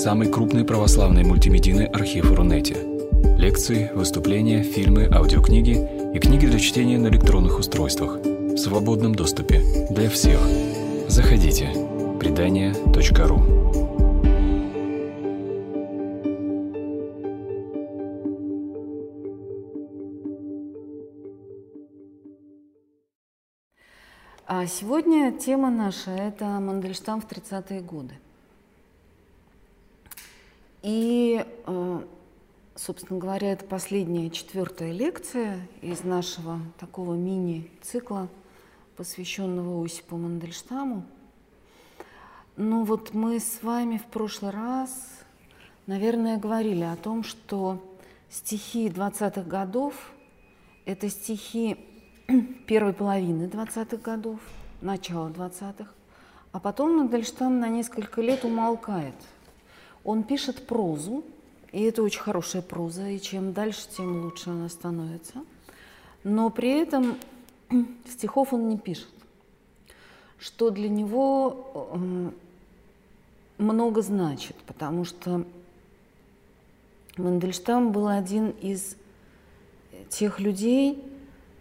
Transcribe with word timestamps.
самый 0.00 0.32
крупный 0.32 0.64
православный 0.64 1.24
мультимедийный 1.24 1.84
архив 1.84 2.32
Рунете. 2.32 2.74
Лекции, 3.36 3.90
выступления, 3.94 4.62
фильмы, 4.62 5.06
аудиокниги 5.12 5.76
и 6.14 6.18
книги 6.18 6.46
для 6.46 6.58
чтения 6.58 6.96
на 6.96 7.08
электронных 7.08 7.58
устройствах 7.58 8.16
в 8.16 8.56
свободном 8.56 9.14
доступе 9.14 9.62
для 9.90 10.08
всех. 10.08 10.40
Заходите. 11.06 11.68
Предания.ру 12.18 13.42
А 24.46 24.66
сегодня 24.66 25.30
тема 25.32 25.70
наша– 25.70 26.10
это 26.12 26.46
Мандельштам 26.46 27.20
в 27.20 27.26
30-е 27.26 27.82
годы. 27.82 28.14
И, 30.82 31.44
э, 31.66 32.02
собственно 32.74 33.20
говоря, 33.20 33.52
это 33.52 33.64
последняя 33.66 34.30
четвертая 34.30 34.92
лекция 34.92 35.68
из 35.82 36.04
нашего 36.04 36.60
такого 36.78 37.14
мини-цикла, 37.14 38.28
посвященного 38.96 39.84
Осипу 39.84 40.16
Мандельштаму. 40.16 41.04
Ну 42.56 42.84
вот 42.84 43.14
мы 43.14 43.40
с 43.40 43.62
вами 43.62 43.98
в 43.98 44.04
прошлый 44.06 44.52
раз, 44.52 44.90
наверное, 45.86 46.38
говорили 46.38 46.82
о 46.82 46.96
том, 46.96 47.24
что 47.24 47.82
стихи 48.30 48.88
20-х 48.88 49.42
годов– 49.42 50.12
это 50.86 51.10
стихи 51.10 51.76
первой 52.66 52.92
половины 52.94 53.44
20-х 53.44 53.98
годов, 53.98 54.40
начала 54.80 55.28
20-х, 55.28 55.90
а 56.52 56.60
потом 56.60 56.96
Мандельштам 56.96 57.60
на 57.60 57.68
несколько 57.68 58.22
лет 58.22 58.44
умолкает. 58.44 59.14
Он 60.04 60.22
пишет 60.22 60.66
прозу, 60.66 61.24
и 61.72 61.82
это 61.82 62.02
очень 62.02 62.20
хорошая 62.20 62.62
проза, 62.62 63.08
и 63.08 63.20
чем 63.20 63.52
дальше, 63.52 63.88
тем 63.96 64.24
лучше 64.24 64.50
она 64.50 64.68
становится. 64.68 65.44
Но 66.24 66.50
при 66.50 66.70
этом 66.70 67.16
стихов 68.08 68.52
он 68.52 68.68
не 68.68 68.78
пишет, 68.78 69.08
что 70.38 70.70
для 70.70 70.88
него 70.88 71.92
много 73.58 74.02
значит, 74.02 74.56
потому 74.66 75.04
что 75.04 75.44
Мандельштам 77.16 77.92
был 77.92 78.08
один 78.08 78.50
из 78.50 78.96
тех 80.08 80.40
людей, 80.40 81.04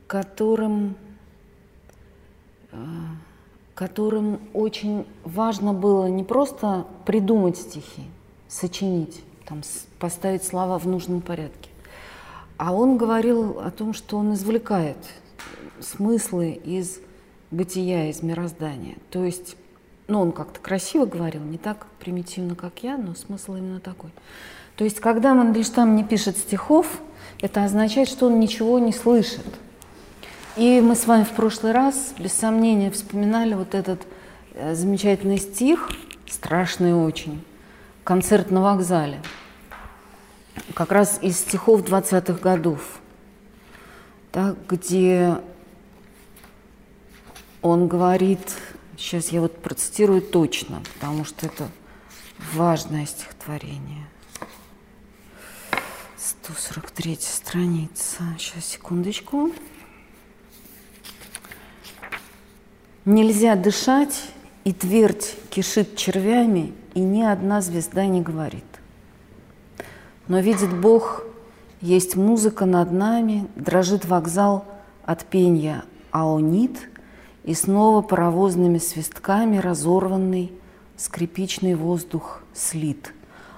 которым, 0.07 0.95
э, 2.71 2.77
которым 3.75 4.39
очень 4.53 5.05
важно 5.23 5.73
было 5.73 6.07
не 6.07 6.23
просто 6.23 6.87
придумать 7.05 7.57
стихи, 7.57 8.03
сочинить, 8.49 9.23
там, 9.45 9.61
поставить 9.99 10.43
слова 10.43 10.77
в 10.77 10.85
нужном 10.85 11.21
порядке, 11.21 11.69
а 12.57 12.73
он 12.73 12.97
говорил 12.97 13.59
о 13.59 13.71
том, 13.71 13.93
что 13.93 14.17
он 14.17 14.33
извлекает 14.33 14.97
смыслы 15.79 16.51
из 16.51 16.99
бытия, 17.51 18.09
из 18.09 18.21
мироздания. 18.21 18.97
То 19.11 19.23
есть, 19.23 19.55
ну, 20.09 20.19
он 20.19 20.31
как-то 20.33 20.59
красиво 20.59 21.05
говорил, 21.05 21.41
не 21.41 21.57
так 21.57 21.87
примитивно, 21.99 22.55
как 22.55 22.83
я, 22.83 22.97
но 22.97 23.15
смысл 23.15 23.55
именно 23.55 23.79
такой. 23.79 24.09
То 24.75 24.83
есть, 24.83 24.99
когда 24.99 25.33
Мандельштам 25.33 25.95
не 25.95 26.03
пишет 26.03 26.37
стихов, 26.37 26.99
это 27.39 27.63
означает, 27.63 28.09
что 28.09 28.25
он 28.25 28.41
ничего 28.41 28.79
не 28.79 28.91
слышит– 28.91 29.45
и 30.59 30.81
мы 30.81 30.95
с 30.95 31.07
вами 31.07 31.23
в 31.23 31.29
прошлый 31.29 31.71
раз, 31.71 32.13
без 32.19 32.33
сомнения, 32.33 32.91
вспоминали 32.91 33.53
вот 33.53 33.73
этот 33.73 34.01
э, 34.55 34.75
замечательный 34.75 35.37
стих, 35.37 35.89
страшный 36.27 36.93
очень, 36.93 37.41
«Концерт 38.03 38.51
на 38.51 38.61
вокзале», 38.61 39.21
как 40.73 40.91
раз 40.91 41.19
из 41.21 41.39
стихов 41.39 41.81
20-х 41.81 42.39
годов, 42.39 42.99
так, 44.31 44.55
где 44.67 45.37
он 47.61 47.87
говорит, 47.87 48.55
сейчас 48.97 49.29
я 49.29 49.41
вот 49.41 49.61
процитирую 49.61 50.21
точно, 50.21 50.81
потому 50.93 51.25
что 51.25 51.45
это 51.45 51.69
важное 52.53 53.05
стихотворение. 53.05 54.07
143 56.17 57.17
страница. 57.21 58.23
Сейчас, 58.37 58.65
секундочку. 58.65 59.51
Нельзя 63.05 63.55
дышать, 63.55 64.31
и 64.63 64.73
твердь 64.73 65.35
кишит 65.49 65.95
червями, 65.95 66.73
и 66.93 66.99
ни 66.99 67.21
одна 67.21 67.61
звезда 67.61 68.05
не 68.05 68.21
говорит. 68.21 68.63
Но 70.27 70.39
видит 70.39 70.73
Бог, 70.73 71.23
есть 71.81 72.15
музыка 72.15 72.65
над 72.65 72.91
нами, 72.91 73.47
дрожит 73.55 74.05
вокзал 74.05 74.65
от 75.03 75.25
пенья 75.25 75.83
аонит, 76.11 76.89
и 77.45 77.53
снова 77.53 78.01
паровозными 78.01 78.77
свистками 78.77 79.57
разорванный 79.57 80.51
скрипичный 80.97 81.73
воздух 81.73 82.43
слит. 82.53 83.13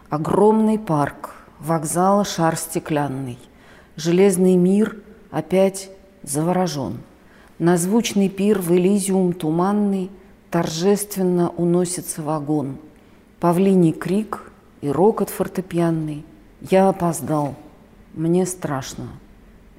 Огромный 0.09 0.77
парк, 0.77 1.35
вокзала 1.59 2.23
шар 2.23 2.55
стеклянный, 2.55 3.39
железный 3.95 4.55
мир 4.55 4.97
опять 5.31 5.89
заворожен– 6.23 6.99
на 7.61 7.77
звучный 7.77 8.27
пир 8.27 8.59
в 8.59 8.71
Элизиум 8.71 9.33
туманный 9.33 10.09
Торжественно 10.51 11.49
уносится 11.49 12.21
вагон. 12.21 12.77
Павлиний 13.39 13.93
крик 13.93 14.51
и 14.81 14.89
рокот 14.89 15.29
фортепианный. 15.29 16.23
Я 16.69 16.89
опоздал, 16.89 17.55
мне 18.13 18.45
страшно, 18.45 19.07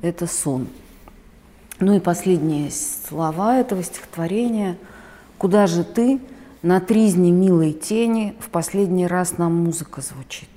это 0.01 0.27
сон. 0.27 0.67
Ну 1.79 1.95
и 1.95 2.01
последние 2.01 2.71
слова 2.71 3.59
этого 3.59 3.83
стихотворения. 3.83 4.77
«Куда 5.39 5.67
же 5.67 5.85
ты, 5.85 6.21
на 6.63 6.81
тризне 6.81 7.33
милой 7.33 7.73
тени, 7.73 8.35
в 8.41 8.49
последний 8.49 9.07
раз 9.07 9.39
нам 9.39 9.55
музыка 9.65 10.01
звучит». 10.01 10.49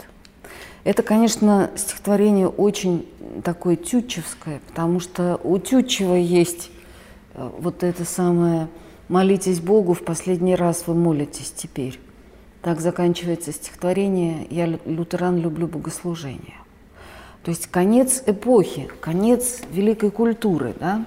Это, 0.83 1.01
конечно, 1.01 1.71
стихотворение 1.75 2.47
очень 2.47 3.07
такое 3.43 3.75
тютчевское, 3.75 4.61
потому 4.67 4.99
что 4.99 5.39
у 5.43 5.57
Тютчева 5.57 6.13
есть 6.13 6.69
Э, 7.35 7.49
вот 7.59 7.83
это 7.83 8.05
самое 8.05 8.67
«молитесь 9.07 9.59
Богу, 9.59 9.93
в 9.93 10.03
последний 10.03 10.55
раз 10.55 10.85
вы 10.87 10.95
молитесь 10.95 11.51
теперь». 11.55 11.99
Так 12.61 12.81
заканчивается 12.81 13.51
стихотворение 13.51 14.47
«Я 14.49 14.65
лютеран, 14.65 15.37
люблю 15.37 15.67
богослужение». 15.67 16.55
То 17.43 17.51
есть 17.51 17.67
конец 17.67 18.23
эпохи, 18.25 18.89
конец 19.01 19.61
великой 19.71 20.09
культуры. 20.09 20.73
Да? 20.79 21.05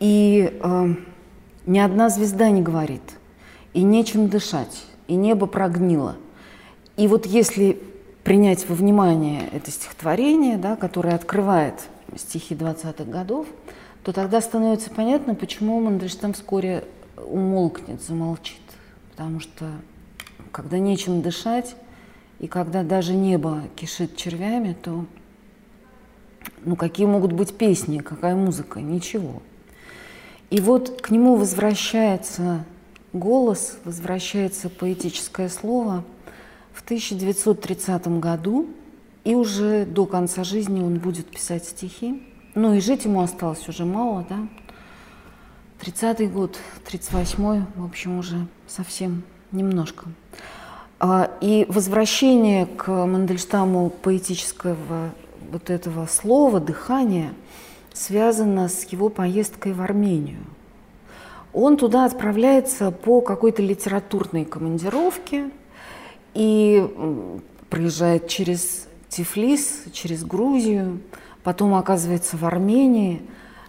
И 0.00 0.58
э, 0.60 0.94
ни 1.66 1.78
одна 1.78 2.08
звезда 2.08 2.50
не 2.50 2.62
говорит, 2.62 3.02
и 3.72 3.82
нечем 3.84 4.28
дышать, 4.28 4.84
и 5.06 5.14
небо 5.14 5.46
прогнило. 5.46 6.16
И 6.96 7.06
вот 7.06 7.26
если 7.26 7.80
принять 8.24 8.68
во 8.68 8.74
внимание 8.74 9.48
это 9.52 9.70
стихотворение, 9.70 10.56
да, 10.56 10.74
которое 10.74 11.14
открывает 11.14 11.74
стихи 12.16 12.56
20-х 12.56 13.04
годов, 13.04 13.46
то 14.02 14.12
тогда 14.12 14.40
становится 14.40 14.90
понятно, 14.90 15.36
почему 15.36 15.80
Мандельштам 15.80 16.32
вскоре 16.32 16.82
умолкнет, 17.26 18.02
замолчит. 18.02 18.60
Потому 19.10 19.40
что 19.40 19.70
когда 20.50 20.78
нечем 20.78 21.22
дышать, 21.22 21.76
и 22.38 22.46
когда 22.46 22.82
даже 22.82 23.14
небо 23.14 23.62
кишит 23.76 24.16
червями, 24.16 24.76
то 24.80 25.06
ну, 26.64 26.76
какие 26.76 27.06
могут 27.06 27.32
быть 27.32 27.56
песни, 27.56 27.98
какая 27.98 28.34
музыка? 28.34 28.80
Ничего. 28.80 29.42
И 30.50 30.60
вот 30.60 31.00
к 31.00 31.10
нему 31.10 31.36
возвращается 31.36 32.64
голос, 33.12 33.78
возвращается 33.84 34.68
поэтическое 34.68 35.48
слово 35.48 36.04
в 36.72 36.82
1930 36.82 38.06
году, 38.18 38.68
и 39.24 39.34
уже 39.34 39.86
до 39.86 40.06
конца 40.06 40.44
жизни 40.44 40.82
он 40.82 40.98
будет 40.98 41.26
писать 41.26 41.64
стихи. 41.64 42.22
Ну 42.54 42.74
и 42.74 42.80
жить 42.80 43.04
ему 43.04 43.22
осталось 43.22 43.68
уже 43.68 43.84
мало, 43.84 44.26
да. 44.28 44.48
30-й 45.82 46.28
год, 46.28 46.58
38-й, 46.86 47.64
в 47.74 47.84
общем, 47.84 48.18
уже 48.18 48.46
совсем 48.68 49.24
немножко. 49.50 50.04
А, 51.00 51.28
и 51.40 51.66
возвращение 51.68 52.66
к 52.66 52.88
Мандельштаму 52.88 53.90
поэтического 53.90 55.10
вот 55.50 55.70
этого 55.70 56.06
слова, 56.06 56.60
дыхания, 56.60 57.32
связано 57.92 58.68
с 58.68 58.84
его 58.84 59.08
поездкой 59.08 59.72
в 59.72 59.82
Армению. 59.82 60.44
Он 61.52 61.76
туда 61.76 62.04
отправляется 62.04 62.92
по 62.92 63.20
какой-то 63.20 63.60
литературной 63.60 64.44
командировке 64.44 65.50
и 66.32 66.88
проезжает 67.68 68.28
через 68.28 68.86
Тифлис, 69.08 69.82
через 69.92 70.24
Грузию, 70.24 71.00
потом 71.42 71.74
оказывается 71.74 72.36
в 72.36 72.44
Армении. 72.44 73.20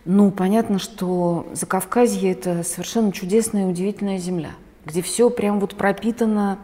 Ну, 0.05 0.31
понятно, 0.31 0.79
что 0.79 1.47
Закавказье– 1.53 2.31
это 2.33 2.63
совершенно 2.63 3.13
чудесная 3.13 3.63
и 3.63 3.69
удивительная 3.69 4.17
земля, 4.17 4.51
где 4.85 5.01
все 5.01 5.29
прям 5.29 5.61
вот 5.61 5.75
пропитано 5.75 6.59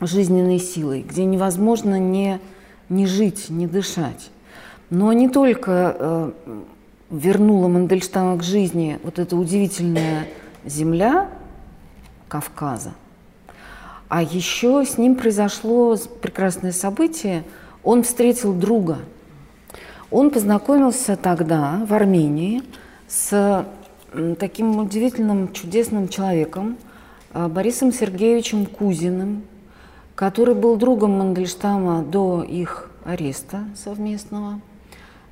жизненной 0.00 0.58
силой, 0.58 1.02
где 1.02 1.26
невозможно 1.26 1.98
не, 1.98 2.40
не 2.88 3.06
жить, 3.06 3.50
не 3.50 3.66
дышать. 3.66 4.30
Но 4.88 5.12
не 5.12 5.28
только 5.28 5.96
э, 5.98 6.32
вернула 7.10 7.68
Мандельштама 7.68 8.38
к 8.38 8.42
жизни 8.42 8.98
вот 9.02 9.18
эта 9.18 9.36
удивительная 9.36 10.26
земля 10.64 11.28
Кавказа, 12.28 12.94
а 14.08 14.22
еще 14.22 14.84
с 14.86 14.96
ним 14.96 15.16
произошло 15.16 15.96
прекрасное 16.22 16.72
событие. 16.72 17.44
Он 17.82 18.04
встретил 18.04 18.54
друга. 18.54 18.98
Он 20.10 20.30
познакомился 20.30 21.16
тогда 21.16 21.84
в 21.84 21.92
Армении 21.92 22.62
с 23.08 23.66
таким 24.38 24.78
удивительным, 24.78 25.52
чудесным 25.52 26.08
человеком, 26.08 26.76
э, 27.34 27.48
Борисом 27.48 27.92
Сергеевичем 27.92 28.66
Кузиным, 28.66 29.42
который 30.14 30.54
был 30.54 30.76
другом 30.76 31.18
Мандельштама 31.18 32.02
до 32.04 32.42
их 32.42 32.90
ареста 33.04 33.64
совместного. 33.74 34.60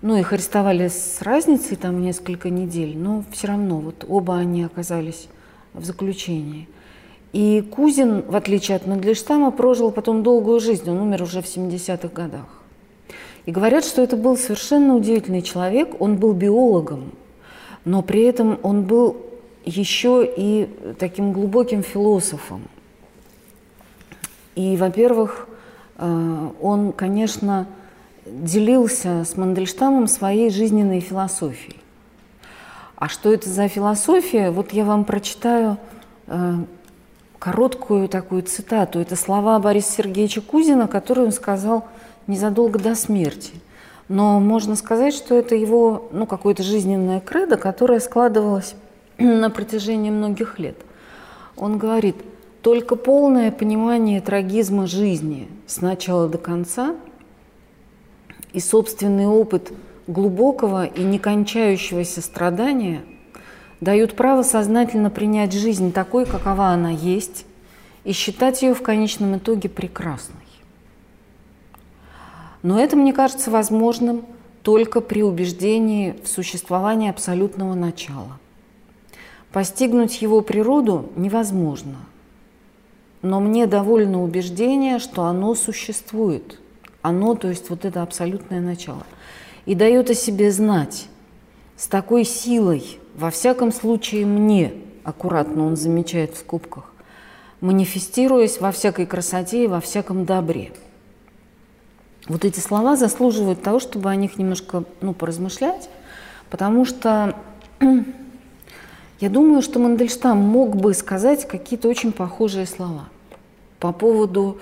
Ну, 0.02 0.16
их 0.16 0.32
арестовали 0.32 0.88
с 0.88 1.22
разницей 1.22 1.76
там 1.76 2.02
несколько 2.02 2.50
недель, 2.50 2.98
но 2.98 3.24
все 3.30 3.46
равно 3.48 3.78
вот 3.78 4.04
оба 4.06 4.36
они 4.36 4.64
оказались 4.64 5.28
в 5.72 5.84
заключении. 5.84 6.68
И 7.32 7.62
Кузин, 7.62 8.22
в 8.22 8.36
отличие 8.36 8.76
от 8.76 8.86
Мандельштама, 8.86 9.50
прожил 9.50 9.92
потом 9.92 10.22
долгую 10.22 10.60
жизнь, 10.60 10.90
он 10.90 10.98
умер 10.98 11.22
уже 11.22 11.40
в 11.40 11.46
70-х 11.46 12.08
годах. 12.08 12.63
И 13.46 13.52
говорят, 13.52 13.84
что 13.84 14.02
это 14.02 14.16
был 14.16 14.36
совершенно 14.36 14.96
удивительный 14.96 15.42
человек, 15.42 16.00
он 16.00 16.16
был 16.16 16.32
биологом, 16.32 17.12
но 17.84 18.02
при 18.02 18.22
этом 18.22 18.58
он 18.62 18.82
был 18.82 19.16
еще 19.64 20.26
и 20.36 20.68
таким 20.98 21.32
глубоким 21.32 21.82
философом. 21.82 22.62
И, 24.54 24.76
во-первых, 24.76 25.48
э, 25.98 26.48
он, 26.60 26.92
конечно, 26.92 27.66
делился 28.24 29.24
с 29.24 29.36
Мандельштамом 29.36 30.06
своей 30.06 30.50
жизненной 30.50 31.00
философией. 31.00 31.76
А 32.96 33.08
что 33.08 33.32
это 33.32 33.48
за 33.48 33.68
философия? 33.68 34.50
Вот 34.50 34.72
я 34.72 34.84
вам 34.84 35.04
прочитаю 35.04 35.76
э, 36.26 36.54
короткую 37.38 38.08
такую 38.08 38.42
цитату. 38.42 39.00
Это 39.00 39.16
слова 39.16 39.58
Бориса 39.58 39.92
Сергеевича 39.92 40.40
Кузина, 40.40 40.88
которые 40.88 41.26
он 41.26 41.32
сказал 41.32 41.86
незадолго 42.26 42.78
до 42.78 42.94
смерти. 42.94 43.52
Но 44.08 44.38
можно 44.40 44.76
сказать, 44.76 45.14
что 45.14 45.34
это 45.34 45.54
его 45.54 46.08
ну, 46.12 46.26
какое-то 46.26 46.62
жизненное 46.62 47.20
кредо, 47.20 47.56
которое 47.56 48.00
складывалось 48.00 48.74
на 49.18 49.50
протяжении 49.50 50.10
многих 50.10 50.58
лет. 50.58 50.76
Он 51.56 51.78
говорит, 51.78 52.16
только 52.62 52.96
полное 52.96 53.50
понимание 53.50 54.20
трагизма 54.20 54.86
жизни 54.86 55.48
с 55.66 55.80
начала 55.80 56.28
до 56.28 56.38
конца 56.38 56.94
и 58.52 58.60
собственный 58.60 59.26
опыт 59.26 59.72
глубокого 60.06 60.86
и 60.86 61.02
некончающегося 61.02 62.22
страдания 62.22 63.02
дают 63.80 64.14
право 64.14 64.42
сознательно 64.42 65.10
принять 65.10 65.52
жизнь 65.52 65.92
такой, 65.92 66.24
какова 66.26 66.68
она 66.68 66.90
есть, 66.90 67.44
и 68.04 68.12
считать 68.12 68.62
ее 68.62 68.74
в 68.74 68.82
конечном 68.82 69.36
итоге 69.36 69.68
прекрасной. 69.68 70.43
Но 72.64 72.80
это, 72.80 72.96
мне 72.96 73.12
кажется, 73.12 73.50
возможным 73.50 74.24
только 74.62 75.02
при 75.02 75.22
убеждении 75.22 76.16
в 76.24 76.28
существовании 76.28 77.10
абсолютного 77.10 77.74
начала. 77.74 78.38
Постигнуть 79.52 80.22
его 80.22 80.40
природу 80.40 81.10
невозможно, 81.14 81.96
но 83.20 83.38
мне 83.40 83.66
довольно 83.66 84.24
убеждение, 84.24 84.98
что 84.98 85.24
оно 85.24 85.54
существует. 85.54 86.58
Оно, 87.02 87.34
то 87.34 87.48
есть 87.48 87.68
вот 87.68 87.84
это 87.84 88.02
абсолютное 88.02 88.62
начало. 88.62 89.04
И 89.66 89.74
дает 89.74 90.08
о 90.08 90.14
себе 90.14 90.50
знать 90.50 91.08
с 91.76 91.86
такой 91.86 92.24
силой, 92.24 92.98
во 93.14 93.30
всяком 93.30 93.72
случае 93.72 94.24
мне, 94.24 94.72
аккуратно 95.04 95.66
он 95.66 95.76
замечает 95.76 96.32
в 96.34 96.38
скобках, 96.38 96.94
манифестируясь 97.60 98.58
во 98.58 98.72
всякой 98.72 99.04
красоте 99.04 99.64
и 99.64 99.68
во 99.68 99.82
всяком 99.82 100.24
добре– 100.24 100.72
вот 102.26 102.44
эти 102.44 102.60
слова 102.60 102.96
заслуживают 102.96 103.62
того, 103.62 103.80
чтобы 103.80 104.10
о 104.10 104.16
них 104.16 104.38
немножко 104.38 104.84
ну, 105.00 105.12
поразмышлять, 105.12 105.88
потому 106.50 106.84
что 106.84 107.36
я 109.20 109.28
думаю, 109.28 109.62
что 109.62 109.78
Мандельштам 109.78 110.38
мог 110.38 110.76
бы 110.76 110.94
сказать 110.94 111.46
какие-то 111.46 111.88
очень 111.88 112.12
похожие 112.12 112.66
слова 112.66 113.08
по 113.78 113.92
поводу 113.92 114.58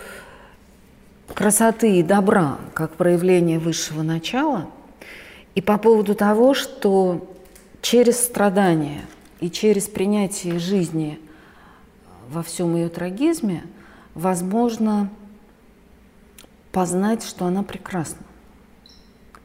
красоты 1.33 1.99
и 1.99 2.03
добра 2.03 2.59
как 2.75 2.95
проявление 2.95 3.59
высшего 3.59 4.03
начала, 4.03 4.69
и 5.55 5.61
по 5.61 5.79
поводу 5.79 6.15
того, 6.15 6.55
что 6.55 7.29
через 7.81 8.21
страдания 8.21 9.03
и 9.41 9.51
через 9.51 9.87
принятие 9.87 10.59
жизни 10.59 11.21
во 12.29 12.43
всем 12.43 12.75
ее 12.75 12.89
трагизме 12.89 13.65
возможно 14.15 15.11
познать, 16.73 17.23
что 17.23 17.45
она 17.45 17.63
прекрасна. 17.63 18.23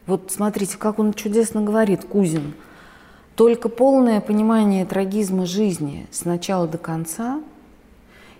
Вот 0.05 0.31
смотрите, 0.31 0.77
как 0.77 0.99
он 0.99 1.13
чудесно 1.13 1.61
говорит, 1.61 2.05
Кузин. 2.05 2.53
Только 3.35 3.69
полное 3.69 4.21
понимание 4.21 4.85
трагизма 4.85 5.45
жизни 5.45 6.07
с 6.11 6.25
начала 6.25 6.67
до 6.67 6.77
конца 6.77 7.41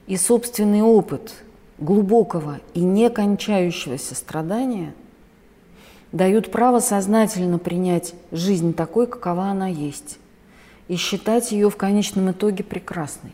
и 0.08 0.18
собственный 0.18 0.82
опыт 0.82 1.36
глубокого 1.78 2.60
и 2.74 2.80
некончающегося 2.80 4.16
страдания 4.16 4.96
дают 6.12 6.50
право 6.52 6.80
сознательно 6.80 7.60
принять 7.60 8.16
жизнь 8.32 8.74
такой, 8.74 9.06
какова 9.08 9.48
она 9.48 9.68
есть, 9.68 10.18
и 10.88 10.96
считать 10.96 11.52
ее 11.52 11.70
в 11.70 11.76
конечном 11.76 12.32
итоге 12.32 12.64
прекрасной. 12.64 13.34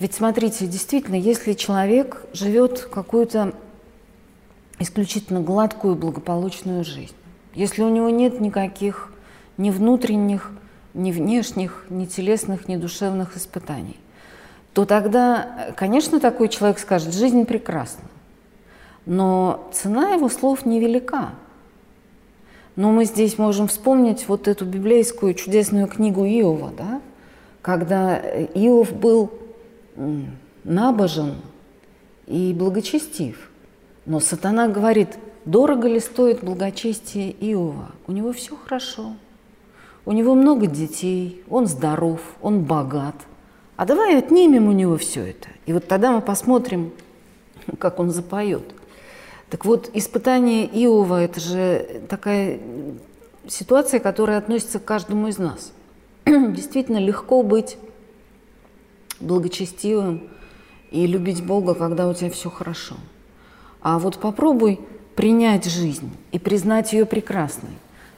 Ведь 0.00 0.14
смотрите, 0.14 0.66
действительно, 0.66 1.14
если 1.14 1.52
человек 1.52 2.26
живет 2.32 2.80
какую-то 2.80 3.54
исключительно 4.78 5.40
гладкую, 5.40 5.94
благополучную 5.94 6.84
жизнь. 6.84 7.14
Если 7.54 7.82
у 7.82 7.88
него 7.88 8.08
нет 8.08 8.40
никаких 8.40 9.12
ни 9.56 9.70
внутренних, 9.70 10.50
ни 10.94 11.12
внешних, 11.12 11.84
ни 11.90 12.06
телесных, 12.06 12.68
ни 12.68 12.76
душевных 12.76 13.36
испытаний, 13.36 13.96
то 14.72 14.84
тогда, 14.84 15.72
конечно, 15.76 16.18
такой 16.18 16.48
человек 16.48 16.78
скажет, 16.78 17.14
жизнь 17.14 17.44
прекрасна, 17.44 18.04
но 19.04 19.68
цена 19.72 20.12
его 20.14 20.28
слов 20.28 20.64
невелика. 20.64 21.30
Но 22.74 22.90
мы 22.90 23.04
здесь 23.04 23.36
можем 23.36 23.68
вспомнить 23.68 24.28
вот 24.28 24.48
эту 24.48 24.64
библейскую 24.64 25.34
чудесную 25.34 25.88
книгу 25.88 26.24
Иова, 26.24 26.72
да? 26.76 27.02
когда 27.60 28.16
Иов 28.18 28.94
был 28.94 29.30
набожен 30.64 31.36
и 32.26 32.54
благочестив– 32.54 33.50
но 34.04 34.18
сатана 34.18 34.68
говорит, 34.68 35.16
дорого 35.44 35.86
ли 35.86 36.00
стоит 36.00 36.42
благочестие 36.42 37.30
Иова? 37.30 37.92
У 38.06 38.12
него 38.12 38.32
все 38.32 38.56
хорошо. 38.56 39.14
У 40.04 40.12
него 40.12 40.34
много 40.34 40.66
детей, 40.66 41.44
он 41.48 41.66
здоров, 41.66 42.20
он 42.40 42.62
богат. 42.62 43.14
А 43.76 43.86
давай 43.86 44.18
отнимем 44.18 44.68
у 44.68 44.72
него 44.72 44.96
все 44.96 45.26
это. 45.26 45.48
И 45.66 45.72
вот 45.72 45.86
тогда 45.86 46.10
мы 46.10 46.20
посмотрим, 46.20 46.92
как 47.78 48.00
он 48.00 48.10
запоет. 48.10 48.74
Так 49.48 49.64
вот, 49.64 49.90
испытание 49.92 50.66
Иова– 50.66 51.22
это 51.22 51.38
же 51.38 52.02
такая 52.08 52.58
ситуация, 53.46 54.00
которая 54.00 54.38
относится 54.38 54.80
к 54.80 54.84
каждому 54.84 55.28
из 55.28 55.38
нас. 55.38 55.72
Действительно 56.26 56.98
легко 56.98 57.42
быть 57.42 57.76
благочестивым 59.20 60.28
и 60.90 61.06
любить 61.06 61.44
Бога, 61.44 61.74
когда 61.74 62.08
у 62.08 62.14
тебя 62.14 62.30
все 62.30 62.50
хорошо– 62.50 62.96
а 63.82 63.98
вот 63.98 64.18
попробуй 64.18 64.80
принять 65.16 65.64
жизнь 65.66 66.10
и 66.30 66.38
признать 66.38 66.92
ее 66.92 67.04
прекрасной. 67.04 67.70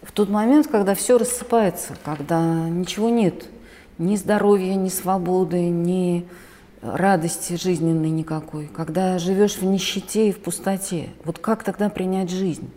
В 0.02 0.12
тот 0.12 0.28
момент, 0.28 0.66
когда 0.66 0.94
все 0.94 1.18
рассыпается, 1.18 1.94
когда 2.04 2.68
ничего 2.68 3.08
нет, 3.08 3.46
ни 3.98 4.16
здоровья, 4.16 4.74
ни 4.74 4.88
свободы, 4.88 5.68
ни 5.68 6.26
радости 6.82 7.54
жизненной 7.54 8.10
никакой, 8.10 8.66
когда 8.66 9.18
живешь 9.18 9.56
в 9.56 9.64
нищете 9.64 10.28
и 10.28 10.32
в 10.32 10.38
пустоте, 10.38 11.08
вот 11.24 11.38
как 11.38 11.64
тогда 11.64 11.88
принять 11.88 12.30
жизнь? 12.30 12.70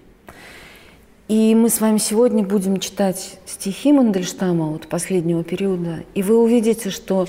И 1.27 1.53
мы 1.56 1.67
с 1.67 1.82
вами 1.82 1.98
сегодня 1.98 2.46
будем 2.46 2.79
читать 2.79 3.38
стихи 3.46 3.91
Мандельштама 3.91 4.67
вот 4.67 4.88
последнего 4.88 5.44
периода, 5.44 6.06
и 6.15 6.24
вы 6.24 6.41
увидите, 6.41 6.89
что 6.89 7.27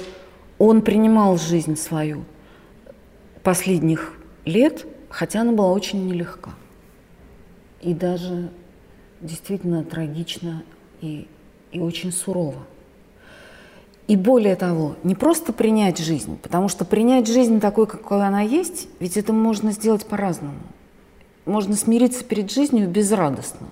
он 0.58 0.82
принимал 0.82 1.36
жизнь 1.36 1.76
свою 1.76 2.24
последних 3.42 4.14
лет– 4.44 4.86
Хотя 5.08 5.40
она 5.40 5.52
была 5.52 5.72
очень 5.72 6.06
нелегка. 6.06 6.50
И 7.80 7.94
даже 7.94 8.50
действительно 9.20 9.84
трагична 9.84 10.62
и, 11.00 11.26
и 11.72 11.80
очень 11.80 12.12
сурова. 12.12 12.62
И 14.06 14.16
более 14.16 14.56
того, 14.56 14.96
не 15.04 15.14
просто 15.14 15.52
принять 15.52 15.98
жизнь, 15.98 16.38
потому 16.42 16.68
что 16.68 16.86
принять 16.86 17.28
жизнь 17.28 17.60
такой, 17.60 17.86
какой 17.86 18.26
она 18.26 18.40
есть, 18.40 18.88
ведь 19.00 19.18
это 19.18 19.34
можно 19.34 19.70
сделать 19.72 20.06
по-разному. 20.06 20.60
Можно 21.44 21.74
смириться 21.74 22.24
перед 22.24 22.50
жизнью 22.50 22.88
безрадостно. 22.88 23.68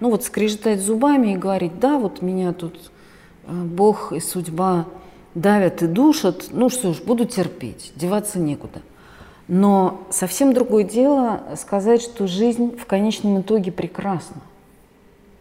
Ну 0.00 0.10
вот 0.10 0.24
скрежетать 0.24 0.80
зубами 0.80 1.32
и 1.32 1.36
говорить, 1.36 1.78
да, 1.78 1.98
вот 1.98 2.22
меня 2.22 2.52
тут 2.52 2.90
э, 3.46 3.52
Бог 3.52 4.12
и 4.12 4.20
судьба 4.20 4.86
давят 5.34 5.82
и 5.82 5.86
душат, 5.86 6.46
ну 6.50 6.70
что 6.70 6.94
ж, 6.94 7.02
буду 7.02 7.26
терпеть, 7.26 7.92
деваться 7.96 8.38
некуда. 8.38 8.80
Но 9.48 10.06
совсем 10.10 10.52
другое 10.52 10.84
дело 10.84 11.42
сказать, 11.56 12.02
что 12.02 12.26
жизнь 12.26 12.76
в 12.76 12.86
конечном 12.86 13.40
итоге 13.40 13.70
прекрасна. 13.70 14.42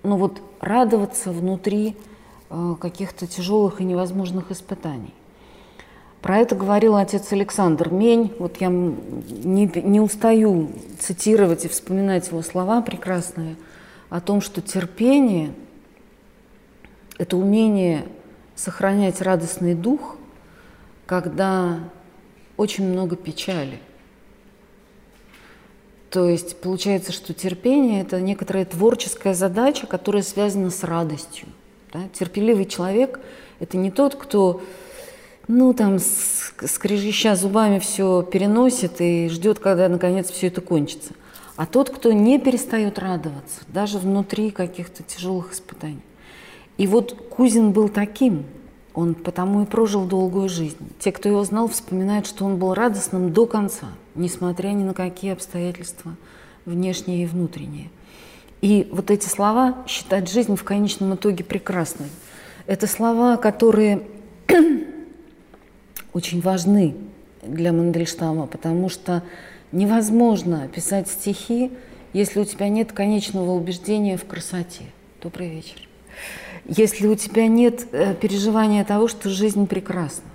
Ну 0.03 0.17
вот 0.17 0.41
радоваться 0.59 1.31
внутри 1.31 1.95
Э, 2.47 2.75
каких-то 2.79 3.25
тяжелых 3.25 3.81
и 3.81 3.83
невозможных 3.83 4.51
испытаний. 4.51 5.13
Про 6.21 6.37
это 6.37 6.55
говорил 6.55 6.95
отец 6.95 7.33
Александр 7.33 7.89
Мень. 7.89 8.33
Вот 8.37 8.57
я 8.57 8.67
не, 8.67 9.65
не 9.65 9.99
устаю 9.99 10.69
цитировать 10.99 11.65
и 11.65 11.67
вспоминать 11.67 12.27
его 12.27 12.41
слова 12.43 12.81
прекрасные 12.81 13.55
о 14.09 14.21
том, 14.21 14.41
что 14.41 14.61
терпение– 14.61 15.53
это 17.17 17.35
умение 17.35 18.05
сохранять 18.55 19.21
радостный 19.21 19.73
дух, 19.73 20.17
когда 21.07 21.79
очень 22.57 22.87
много 22.87 23.15
печали. 23.15 23.79
То 26.15 26.29
есть 26.29 26.55
получается, 26.61 27.11
что 27.11 27.33
терпение– 27.33 28.01
это 28.03 28.21
некоторая 28.21 28.65
творческая 28.65 29.33
задача, 29.33 29.85
которая 29.85 30.23
связана 30.23 30.71
с 30.71 30.83
радостью– 30.83 31.47
да? 31.95 32.09
Терпеливый 32.13 32.65
человек– 32.65 33.19
это 33.59 33.77
не 33.77 33.89
тот, 33.89 34.15
кто 34.15 34.61
ну, 35.47 35.73
там, 35.73 35.99
скрежеща 35.99 37.35
зубами 37.35 37.79
все 37.79 38.21
переносит 38.23 38.99
и 38.99 39.29
ждет, 39.29 39.59
когда, 39.59 39.87
наконец, 39.87 40.29
все 40.29 40.47
это 40.47 40.61
кончится. 40.61 41.13
А 41.55 41.65
тот, 41.65 41.89
кто 41.89 42.11
не 42.11 42.37
перестает 42.39 42.99
радоваться, 42.99 43.61
даже 43.67 43.97
внутри 43.97 44.51
каких-то 44.51 45.03
тяжелых 45.03 45.53
испытаний. 45.53 46.01
И 46.77 46.87
вот 46.87 47.13
Кузин 47.29 47.71
был 47.71 47.87
таким, 47.87 48.43
он 48.93 49.15
потому 49.15 49.63
и 49.63 49.65
прожил 49.65 50.05
долгую 50.05 50.49
жизнь. 50.49 50.91
Те, 50.99 51.13
кто 51.13 51.29
его 51.29 51.43
знал, 51.45 51.69
вспоминают, 51.69 52.27
что 52.27 52.43
он 52.43 52.57
был 52.57 52.73
радостным 52.73 53.31
до 53.31 53.45
конца, 53.45 53.87
несмотря 54.15 54.69
ни 54.69 54.83
на 54.83 54.93
какие 54.93 55.33
обстоятельства, 55.33 56.15
внешние 56.65 57.23
и 57.23 57.27
внутренние. 57.27 57.89
И 58.61 58.87
вот 58.91 59.11
эти 59.11 59.27
слова 59.27 59.83
«считать 59.87 60.29
жизнь 60.29 60.55
в 60.55 60.63
конечном 60.63 61.15
итоге 61.15 61.43
прекрасной»– 61.43 62.07
это 62.67 62.87
слова, 62.87 63.37
которые 63.37 64.01
очень 66.13 66.41
важны 66.41 66.95
для 67.43 67.71
Мандельштама, 67.71 68.47
потому 68.47 68.89
что 68.89 69.21
невозможно 69.71 70.67
писать 70.67 71.07
стихи, 71.07 71.71
если 72.13 72.39
у 72.39 72.45
тебя 72.45 72.69
нет 72.69 72.91
конечного 72.91 73.51
убеждения 73.51 74.17
в 74.17 74.25
красоте. 74.25 74.85
Добрый 75.21 75.49
вечер. 75.49 75.87
Если 76.65 77.07
у 77.07 77.15
тебя 77.15 77.47
нет 77.47 77.85
э, 77.91 78.15
переживания 78.15 78.83
того, 78.83 79.07
что 79.07 79.29
жизнь 79.29 79.67
прекрасна. 79.67 80.29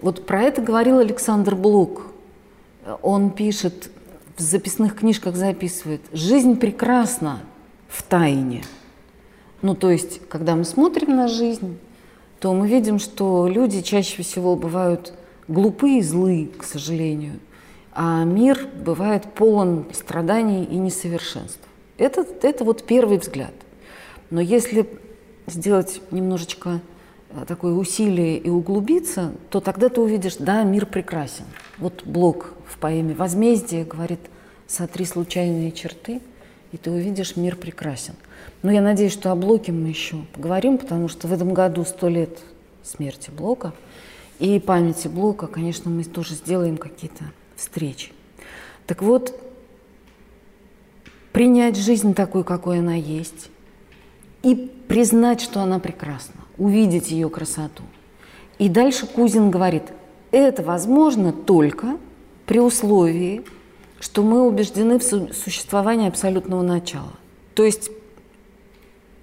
Вот 0.00 0.26
про 0.26 0.42
это 0.42 0.60
говорил 0.60 0.98
Александр 0.98 1.54
Блок. 1.54 2.06
Он 3.02 3.30
пишет 3.30 3.90
в 4.36 4.40
записных 4.40 4.96
книжках 4.96 5.36
записывает, 5.36 6.00
жизнь 6.12 6.56
прекрасна 6.56 7.40
в 7.88 8.02
тайне. 8.02 8.62
Ну, 9.62 9.74
то 9.74 9.90
есть, 9.90 10.20
когда 10.28 10.54
мы 10.54 10.64
смотрим 10.64 11.16
на 11.16 11.26
жизнь, 11.26 11.76
то 12.38 12.54
мы 12.54 12.68
видим, 12.68 13.00
что 13.00 13.48
люди 13.48 13.82
чаще 13.82 14.22
всего 14.22 14.54
бывают 14.54 15.12
глупые 15.48 15.98
и 15.98 16.02
злые, 16.02 16.46
к 16.46 16.62
сожалению, 16.62 17.40
а 17.92 18.22
мир 18.22 18.68
бывает 18.84 19.24
полон 19.34 19.86
страданий 19.92 20.62
и 20.64 20.76
несовершенств. 20.76 21.60
Это, 21.96 22.24
это 22.42 22.62
вот 22.62 22.84
первый 22.84 23.18
взгляд. 23.18 23.54
Но 24.30 24.40
если 24.40 24.88
сделать 25.46 26.00
немножечко 26.12 26.80
такое 27.46 27.74
усилие 27.74 28.38
и 28.38 28.48
углубиться, 28.48 29.32
то 29.50 29.60
тогда 29.60 29.88
ты 29.88 30.00
увидишь, 30.00 30.36
да, 30.38 30.62
мир 30.62 30.86
прекрасен. 30.86 31.44
Вот 31.78 32.04
Блок 32.04 32.54
в 32.66 32.78
поэме 32.78 33.14
«Возмездие» 33.14 33.84
говорит 33.84 34.20
«Сотри 34.66 35.04
случайные 35.04 35.72
черты, 35.72 36.20
и 36.72 36.76
ты 36.76 36.90
увидишь, 36.90 37.36
мир 37.36 37.56
прекрасен». 37.56 38.14
Но 38.62 38.72
я 38.72 38.80
надеюсь, 38.80 39.12
что 39.12 39.30
о 39.30 39.36
Блоке 39.36 39.72
мы 39.72 39.88
еще 39.88 40.16
поговорим, 40.32 40.78
потому 40.78 41.08
что 41.08 41.28
в 41.28 41.32
этом 41.32 41.54
году 41.54 41.84
сто 41.84 42.08
лет 42.08 42.38
смерти 42.82 43.30
Блока. 43.30 43.72
И 44.38 44.58
памяти 44.60 45.08
Блока, 45.08 45.46
конечно, 45.46 45.90
мы 45.90 46.04
тоже 46.04 46.34
сделаем 46.34 46.76
какие-то 46.76 47.24
встречи. 47.56 48.12
Так 48.86 49.02
вот, 49.02 49.38
принять 51.32 51.76
жизнь 51.76 52.14
такой, 52.14 52.44
какой 52.44 52.78
она 52.78 52.94
есть, 52.94 53.50
и 54.42 54.54
признать, 54.88 55.40
что 55.40 55.60
она 55.60 55.78
прекрасна, 55.78 56.37
увидеть 56.58 57.10
ее 57.10 57.28
красоту. 57.28 57.84
И 58.58 58.68
дальше 58.68 59.06
Кузин 59.06 59.50
говорит, 59.50 59.84
это 60.30 60.62
возможно 60.62 61.32
только 61.32 61.96
при 62.46 62.60
условии, 62.60 63.44
что 64.00 64.22
мы 64.22 64.46
убеждены 64.46 64.98
в 64.98 65.02
существовании 65.02 66.08
абсолютного 66.08 66.62
начала. 66.62 67.12
То 67.54 67.64
есть, 67.64 67.90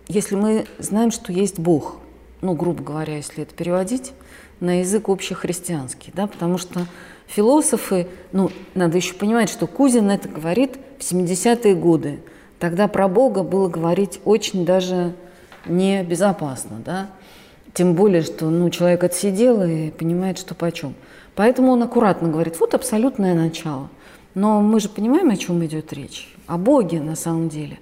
если 0.07 0.35
мы 0.35 0.65
знаем, 0.79 1.11
что 1.11 1.31
есть 1.31 1.59
Бог, 1.59 1.97
ну, 2.41 2.53
грубо 2.53 2.83
говоря, 2.83 3.15
если 3.15 3.43
это 3.43 3.53
переводить 3.53 4.13
на 4.59 4.79
язык 4.79 5.09
общехристианский, 5.09 6.11
да, 6.15 6.27
потому 6.27 6.57
что 6.57 6.85
философы, 7.27 8.07
ну, 8.31 8.51
надо 8.73 8.97
еще 8.97 9.13
понимать, 9.15 9.49
что 9.49 9.67
Кузин 9.67 10.09
это 10.09 10.29
говорит 10.29 10.77
в 10.99 11.01
70-е 11.01 11.75
годы. 11.75 12.19
Тогда 12.59 12.87
про 12.87 13.07
Бога 13.07 13.43
было 13.43 13.67
говорить 13.67 14.19
очень 14.23 14.65
даже 14.65 15.13
небезопасно, 15.65 16.77
да, 16.83 17.07
тем 17.73 17.93
более, 17.93 18.21
что 18.21 18.49
ну, 18.49 18.69
человек 18.69 19.03
отсидел 19.03 19.61
и 19.63 19.91
понимает, 19.91 20.39
что 20.39 20.55
почем. 20.55 20.95
Поэтому 21.35 21.73
он 21.73 21.83
аккуратно 21.83 22.29
говорит, 22.29 22.59
вот 22.59 22.73
абсолютное 22.73 23.35
начало. 23.35 23.89
Но 24.33 24.61
мы 24.61 24.79
же 24.79 24.89
понимаем, 24.89 25.29
о 25.29 25.35
чем 25.35 25.63
идет 25.65 25.91
речь. 25.91 26.33
О 26.47 26.57
Боге 26.57 27.01
на 27.01 27.15
самом 27.15 27.49
деле. 27.49 27.79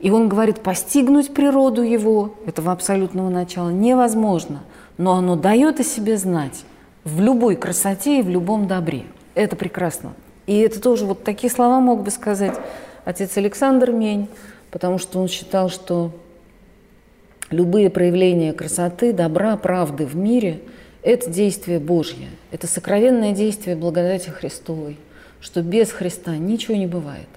И 0.00 0.10
он 0.10 0.28
говорит, 0.28 0.60
постигнуть 0.60 1.32
природу 1.32 1.82
его, 1.82 2.34
этого 2.46 2.72
абсолютного 2.72 3.28
начала, 3.28 3.70
невозможно. 3.70 4.62
Но 4.98 5.14
оно 5.14 5.36
дает 5.36 5.80
о 5.80 5.84
себе 5.84 6.16
знать 6.16 6.64
в 7.04 7.20
любой 7.20 7.56
красоте 7.56 8.18
и 8.18 8.22
в 8.22 8.28
любом 8.28 8.66
добре. 8.66 9.04
Это 9.34 9.54
прекрасно. 9.54 10.14
И 10.46 10.58
это 10.58 10.80
тоже 10.80 11.06
вот 11.06 11.24
такие 11.24 11.52
слова 11.52 11.80
мог 11.80 12.02
бы 12.02 12.10
сказать 12.10 12.54
отец 13.04 13.36
Александр 13.36 13.92
Мень, 13.92 14.28
потому 14.70 14.98
что 14.98 15.20
он 15.20 15.28
считал, 15.28 15.68
что 15.68 16.10
любые 17.50 17.90
проявления 17.90 18.52
красоты, 18.52 19.12
добра, 19.12 19.56
правды 19.56 20.06
в 20.06 20.16
мире– 20.16 20.60
это 21.02 21.30
действие 21.30 21.78
Божье, 21.78 22.28
это 22.50 22.66
сокровенное 22.66 23.32
действие 23.32 23.76
благодати 23.76 24.30
Христовой, 24.30 24.98
что 25.40 25.62
без 25.62 25.90
Христа 25.92 26.36
ничего 26.36 26.76
не 26.76 26.86
бывает. 26.86 27.28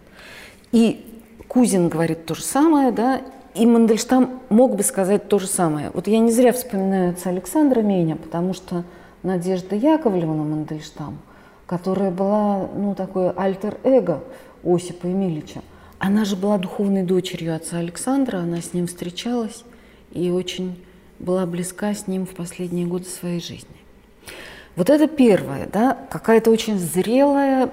И 0.72 1.06
Кузин 1.48 1.90
говорит 1.90 2.26
то 2.26 2.34
же 2.34 2.42
самое, 2.42 2.92
да, 2.92 3.22
и 3.54 3.66
Мандельштам 3.66 4.42
мог 4.50 4.76
бы 4.76 4.84
сказать 4.84 5.28
то 5.28 5.40
же 5.40 5.48
самое. 5.48 5.92
Вот 5.94 6.08
я 6.08 6.20
не 6.20 6.32
зря 6.32 6.54
вспоминаю 6.54 7.12
отца 7.12 7.30
Александра 7.30 7.82
Меня, 7.82 8.16
потому 8.16 8.54
что 8.54 8.84
Надежда 9.22 9.76
Яковлевна 9.76 10.44
Мандельштам, 10.44 11.20
которая 11.66 12.12
была, 12.12 12.68
ну, 12.76 12.96
такое 12.96 13.32
альтер-эго 13.36 14.24
Осипа 14.64 15.08
Емельича, 15.08 15.62
она 15.98 16.26
же 16.26 16.36
была 16.36 16.58
духовной 16.58 17.04
дочерью 17.04 17.56
отца 17.56 17.78
Александра, 17.78 18.38
она 18.38 18.62
с 18.62 18.74
ним 18.74 18.88
встречалась 18.88 19.64
и 20.12 20.30
очень 20.30 20.84
была 21.20 21.46
близка 21.46 21.94
с 21.94 22.08
ним 22.08 22.26
в 22.26 22.32
последние 22.32 22.86
годы 22.86 23.06
своей 23.06 23.42
жизни. 23.42 23.68
Вот 24.76 24.90
это 24.90 25.08
первое, 25.08 25.68
да, 25.72 25.98
какая-то 26.10 26.52
очень 26.52 26.80
зрелая, 26.80 27.70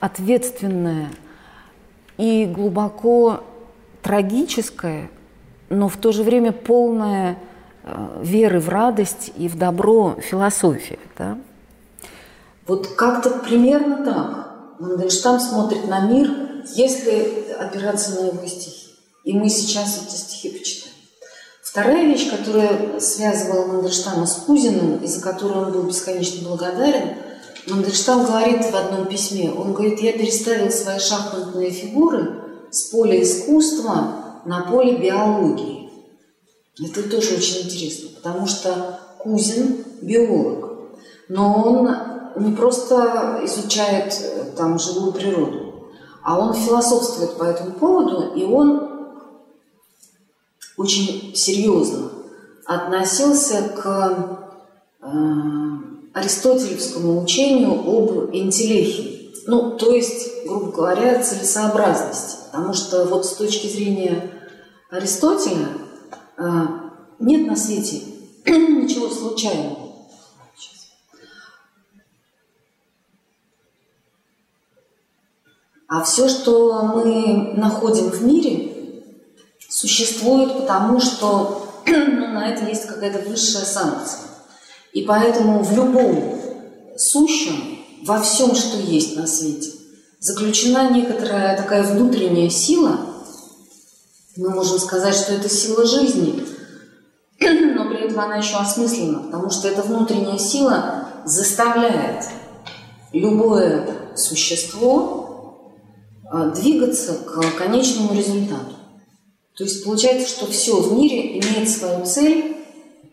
ответственная 0.00 1.08
и 2.18 2.46
глубоко 2.46 3.44
трагическая, 4.02 5.10
но 5.68 5.88
в 5.88 5.96
то 5.96 6.10
же 6.12 6.22
время 6.22 6.52
полная 6.52 7.38
э, 7.84 8.20
веры 8.22 8.60
в 8.60 8.68
радость 8.68 9.32
и 9.36 9.48
в 9.48 9.56
добро 9.56 10.16
философия. 10.20 10.98
Да? 11.16 11.38
Вот 12.66 12.88
как-то 12.88 13.30
примерно 13.30 14.04
так 14.04 14.50
Мандельштам 14.80 15.38
смотрит 15.38 15.86
на 15.88 16.00
мир, 16.00 16.30
если 16.74 17.52
опираться 17.58 18.20
на 18.20 18.26
его 18.28 18.46
стихи. 18.46 18.88
И 19.24 19.32
мы 19.32 19.48
сейчас 19.48 20.02
эти 20.02 20.14
стихи 20.14 20.58
почитаем. 20.58 20.89
Вторая 21.70 22.04
вещь, 22.04 22.28
которая 22.28 22.98
связывала 22.98 23.64
Мандельштама 23.66 24.26
с 24.26 24.38
Кузиным, 24.38 24.96
и 24.96 25.06
за 25.06 25.20
которую 25.20 25.66
он 25.66 25.72
был 25.72 25.82
бесконечно 25.84 26.48
благодарен, 26.48 27.14
Мандельштам 27.68 28.24
говорит 28.24 28.64
в 28.64 28.74
одном 28.74 29.06
письме, 29.06 29.52
он 29.52 29.72
говорит, 29.72 30.00
я 30.00 30.12
переставил 30.12 30.72
свои 30.72 30.98
шахматные 30.98 31.70
фигуры 31.70 32.42
с 32.72 32.90
поля 32.90 33.22
искусства 33.22 34.42
на 34.44 34.62
поле 34.62 34.96
биологии. 34.96 35.90
Это 36.82 37.08
тоже 37.08 37.36
очень 37.36 37.66
интересно, 37.66 38.08
потому 38.16 38.48
что 38.48 38.98
Кузин 39.20 39.84
биолог, 40.02 40.72
но 41.28 41.62
он 41.62 42.44
не 42.44 42.56
просто 42.56 43.42
изучает 43.44 44.20
э, 44.20 44.56
там 44.56 44.76
живую 44.80 45.12
природу, 45.12 45.92
а 46.24 46.36
он 46.36 46.52
философствует 46.52 47.36
по 47.36 47.44
этому 47.44 47.72
поводу, 47.74 48.32
и 48.34 48.42
он 48.42 48.89
очень 50.80 51.34
серьезно 51.34 52.10
относился 52.64 53.68
к 53.68 54.48
э, 55.02 55.06
аристотелевскому 56.14 57.22
учению 57.22 57.72
об 57.72 58.34
интеллехии. 58.34 59.34
Ну, 59.46 59.76
то 59.76 59.92
есть, 59.92 60.46
грубо 60.46 60.72
говоря, 60.72 61.22
целесообразности. 61.22 62.38
Потому 62.50 62.72
что 62.72 63.04
вот 63.04 63.26
с 63.26 63.34
точки 63.34 63.66
зрения 63.66 64.30
Аристотеля 64.88 65.68
э, 66.38 66.50
нет 67.18 67.46
на 67.46 67.56
свете 67.56 68.00
ничего 68.46 69.10
случайного. 69.10 69.76
А 75.88 76.04
все, 76.04 76.28
что 76.28 76.92
мы 76.94 77.52
находим 77.56 78.10
в 78.10 78.22
мире, 78.24 78.69
существует 79.80 80.58
потому, 80.58 81.00
что 81.00 81.82
ну, 81.86 82.28
на 82.28 82.50
это 82.50 82.66
есть 82.66 82.86
какая-то 82.86 83.30
высшая 83.30 83.64
санкция. 83.64 84.20
И 84.92 85.02
поэтому 85.02 85.62
в 85.62 85.74
любом 85.74 86.38
сущем, 86.98 87.78
во 88.04 88.20
всем, 88.20 88.54
что 88.54 88.78
есть 88.78 89.16
на 89.16 89.26
свете, 89.26 89.70
заключена 90.18 90.90
некоторая 90.90 91.56
такая 91.56 91.82
внутренняя 91.82 92.50
сила. 92.50 92.98
Мы 94.36 94.50
можем 94.50 94.78
сказать, 94.78 95.14
что 95.14 95.32
это 95.32 95.48
сила 95.48 95.86
жизни, 95.86 96.44
но 97.40 97.88
при 97.88 98.04
этом 98.04 98.20
она 98.20 98.36
еще 98.36 98.56
осмыслена, 98.56 99.20
потому 99.20 99.48
что 99.48 99.68
эта 99.68 99.80
внутренняя 99.80 100.38
сила 100.38 101.08
заставляет 101.24 102.26
любое 103.14 104.14
существо 104.14 105.72
а, 106.30 106.50
двигаться 106.50 107.14
к 107.14 107.56
конечному 107.56 108.14
результату. 108.14 108.79
То 109.60 109.64
есть 109.64 109.84
получается, 109.84 110.26
что 110.26 110.46
все 110.46 110.80
в 110.80 110.94
мире 110.94 111.38
имеет 111.38 111.68
свою 111.68 112.06
цель 112.06 112.56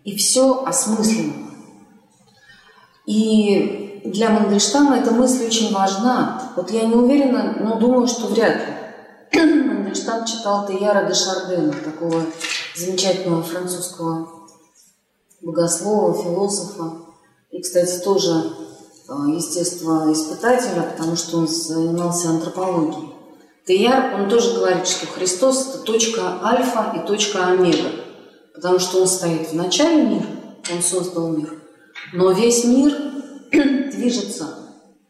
и 0.06 0.16
все 0.16 0.64
осмысленно. 0.64 1.34
И 3.06 4.02
для 4.06 4.30
Мандельштама 4.30 4.96
эта 4.96 5.12
мысль 5.12 5.46
очень 5.46 5.74
важна. 5.74 6.54
Вот 6.56 6.72
я 6.72 6.84
не 6.84 6.96
уверена, 6.96 7.58
но 7.60 7.78
думаю, 7.78 8.08
что 8.08 8.28
вряд 8.28 8.62
ли. 9.34 9.42
Мандельштам 9.68 10.26
читал 10.26 10.66
Теяра 10.66 11.06
де 11.06 11.14
Шардена, 11.14 11.74
такого 11.74 12.24
замечательного 12.78 13.44
французского 13.44 14.30
богослова, 15.42 16.14
философа. 16.14 16.94
И, 17.52 17.62
кстати, 17.62 18.00
тоже 18.00 18.54
а, 19.10 19.28
естествоиспытателя, 19.28 20.84
потому 20.84 21.18
что 21.18 21.40
он 21.40 21.48
занимался 21.50 22.30
антропологией. 22.30 23.17
Теяр, 23.68 24.16
он 24.16 24.30
тоже 24.30 24.56
говорит, 24.56 24.88
что 24.88 25.08
Христос– 25.08 25.70
это 25.70 25.84
точка 25.84 26.40
альфа 26.42 26.94
и 26.96 27.06
точка 27.06 27.48
омега, 27.48 27.90
потому 28.54 28.80
что 28.80 29.02
он 29.02 29.08
стоит 29.08 29.50
в 29.50 29.54
начале 29.54 30.04
мира, 30.04 30.28
он 30.72 30.82
создал 30.82 31.30
мир– 31.30 31.54
но 32.14 32.32
весь 32.32 32.64
мир 32.64 32.96
движется 33.52 34.48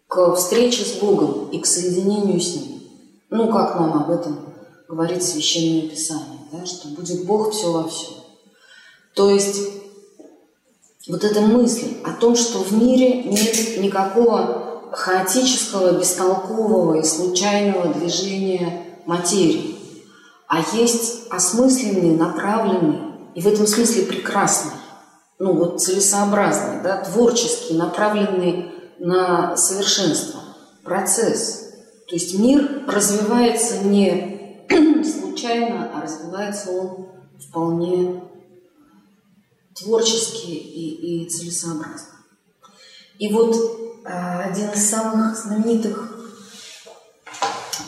к 0.07 0.35
встрече 0.35 0.83
с 0.83 0.93
Богом 0.93 1.49
и 1.49 1.59
к 1.59 1.65
соединению 1.65 2.39
с 2.39 2.55
Ним. 2.55 2.81
Ну, 3.29 3.51
как 3.51 3.75
нам 3.75 3.93
об 3.93 4.09
этом 4.09 4.39
говорит 4.87 5.23
Священное 5.23 5.89
Писание, 5.89 6.39
да, 6.51 6.65
что 6.65 6.87
будет 6.89 7.25
Бог 7.25 7.51
все 7.51 7.71
во 7.71 7.87
всем. 7.87 8.13
То 9.13 9.29
есть 9.29 9.57
вот 11.07 11.23
эта 11.23 11.41
мысль 11.41 11.97
о 12.03 12.13
том, 12.13 12.35
что 12.35 12.59
в 12.59 12.71
мире 12.71 13.23
нет 13.23 13.77
никакого 13.79 14.66
хаотического, 14.97 15.99
бестолкового 15.99 16.99
и 16.99 17.03
случайного 17.03 17.93
движения 17.93 18.97
материи, 19.05 19.75
а 20.47 20.63
есть 20.73 21.27
осмысленный, 21.29 22.17
направленный 22.17 22.99
и 23.35 23.41
в 23.41 23.47
этом 23.47 23.67
смысле 23.67 24.03
прекрасный 24.03 24.71
ну 25.39 25.53
вот 25.53 25.81
целесообразный, 25.81 26.81
да, 26.81 27.03
творческий, 27.03 27.75
направленный 27.75 28.71
на 28.99 29.55
совершенство, 29.55 30.41
процесс. 30.83 31.75
То 32.07 32.15
есть 32.15 32.39
мир 32.39 32.83
развивается 32.87 33.83
не 33.83 34.65
случайно, 35.03 35.91
а 35.93 36.01
развивается 36.01 36.71
он 36.71 37.07
вполне 37.39 38.23
творчески 39.75 40.49
и, 40.49 41.25
и 41.25 41.29
целесообразно. 41.29 42.15
И 43.19 43.31
вот 43.31 43.55
один 44.07 44.69
из 44.69 44.89
самых 44.89 45.37
знаменитых 45.37 46.17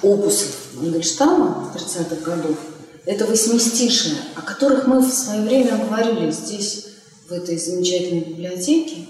опусов 0.02 0.56
Мандельштама 0.76 1.72
30-х 1.76 2.16
годов– 2.22 2.58
это 3.06 3.26
восьмистишие, 3.26 4.18
о 4.36 4.42
которых 4.42 4.86
мы 4.86 5.00
в 5.00 5.12
свое 5.12 5.42
время 5.42 5.78
говорили 5.78 6.30
здесь 6.32 6.88
в 7.28 7.32
этой 7.32 7.58
замечательной 7.58 8.22
библиотеке. 8.22 9.08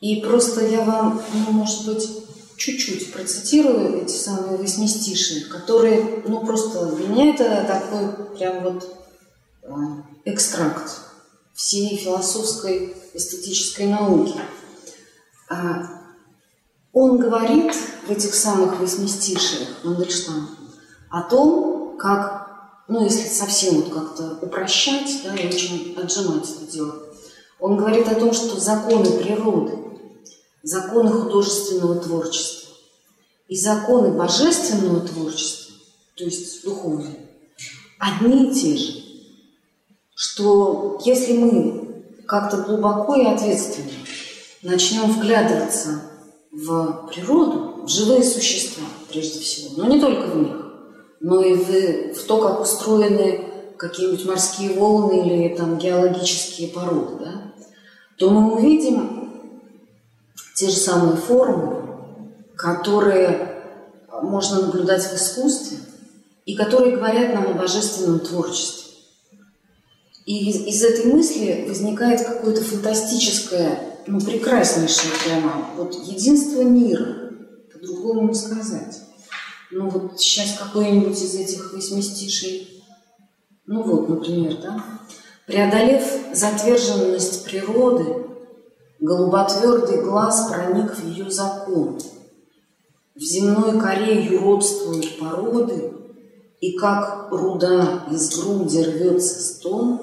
И 0.00 0.16
просто 0.16 0.66
я 0.66 0.82
вам, 0.82 1.22
ну, 1.32 1.52
может 1.52 1.86
быть, 1.86 2.08
чуть-чуть 2.56 3.12
процитирую 3.12 4.02
эти 4.02 4.12
самые 4.12 4.58
восьмистишие, 4.58 5.46
которые, 5.46 6.22
ну, 6.26 6.44
просто 6.44 6.86
для 6.86 7.06
меня 7.06 7.34
это 7.34 7.64
такой 7.66 8.36
прям 8.36 8.64
вот 8.64 8.96
а, 9.62 10.02
экстракт 10.24 10.90
всей 11.54 11.96
философской 11.96 12.94
эстетической 13.14 13.86
науки. 13.86 14.34
Он 16.92 17.18
говорит 17.18 17.74
в 18.06 18.10
этих 18.10 18.34
самых 18.34 18.78
восьмистишиях 18.78 19.82
Мандельштам 19.82 20.50
о 21.10 21.22
том, 21.22 21.96
как, 21.98 22.84
ну, 22.88 23.02
если 23.02 23.28
совсем 23.28 23.80
вот 23.80 23.92
как-то 23.92 24.38
упрощать, 24.42 25.22
да, 25.24 25.34
и 25.34 25.48
очень 25.48 25.96
отжимать 25.96 26.44
это 26.50 26.70
дело, 26.70 26.94
он 27.58 27.76
говорит 27.76 28.08
о 28.08 28.14
том, 28.16 28.34
что 28.34 28.60
законы 28.60 29.10
природы, 29.18 29.78
законы 30.62 31.10
художественного 31.10 31.94
творчества 31.96 32.74
и 33.48 33.56
законы 33.56 34.10
божественного 34.10 35.00
творчества, 35.00 35.74
то 36.14 36.24
есть 36.24 36.62
духовные, 36.62 37.26
одни 37.98 38.50
и 38.50 38.54
те 38.54 38.76
же. 38.76 39.02
Что 40.14 41.00
если 41.04 41.38
мы 41.38 42.04
как-то 42.26 42.58
глубоко 42.58 43.14
и 43.16 43.24
ответственно 43.24 43.90
начнем 44.62 45.10
вглядываться 45.10 46.11
в 46.52 47.08
природу, 47.08 47.82
в 47.84 47.88
живые 47.88 48.22
существа, 48.22 48.84
прежде 49.10 49.40
всего, 49.40 49.70
но 49.76 49.88
не 49.88 49.98
только 49.98 50.26
в 50.26 50.36
них, 50.36 50.56
но 51.20 51.42
и 51.42 51.54
в, 51.54 52.14
в 52.14 52.24
то, 52.24 52.40
как 52.40 52.60
устроены 52.60 53.40
какие-нибудь 53.78 54.26
морские 54.26 54.74
волны 54.74 55.26
или 55.26 55.56
там 55.56 55.78
геологические 55.78 56.68
породы, 56.68 57.24
да, 57.24 57.52
то 58.18 58.30
мы 58.30 58.54
увидим 58.54 59.32
те 60.54 60.68
же 60.68 60.76
самые 60.76 61.16
формы, 61.16 61.82
которые 62.54 63.64
можно 64.22 64.66
наблюдать 64.66 65.02
в 65.02 65.14
искусстве 65.14 65.78
и 66.44 66.54
которые 66.54 66.96
говорят 66.96 67.34
нам 67.34 67.46
о 67.48 67.54
божественном 67.54 68.20
творчестве. 68.20 68.92
И 70.26 70.50
из, 70.50 70.66
из 70.66 70.84
этой 70.84 71.12
мысли 71.12 71.64
возникает 71.66 72.24
какое-то 72.24 72.62
фантастическое, 72.62 73.91
ну, 74.06 74.20
прекраснейшее 74.20 75.12
прямо, 75.24 75.66
вот 75.76 75.94
единство 75.94 76.62
мира, 76.62 77.32
по-другому 77.72 78.34
сказать. 78.34 79.00
Ну, 79.70 79.88
вот 79.88 80.20
сейчас 80.20 80.58
какой-нибудь 80.58 81.20
из 81.20 81.34
этих 81.34 81.72
восьмистишей, 81.72 82.82
ну 83.66 83.82
вот, 83.82 84.08
например, 84.08 84.58
да, 84.62 84.84
Преодолев 85.46 86.02
затверженность 86.32 87.44
природы, 87.44 88.26
голуботвердый 89.00 90.00
глаз 90.02 90.48
проник 90.48 90.94
в 90.94 91.04
ее 91.04 91.30
закон. 91.30 92.00
В 93.16 93.20
земной 93.20 93.78
коре 93.80 94.24
юродствуют 94.24 95.18
породы, 95.18 95.92
и 96.60 96.78
как 96.78 97.28
руда 97.32 98.04
из 98.10 98.38
груди 98.38 98.82
рвется 98.82 99.42
стон, 99.42 100.00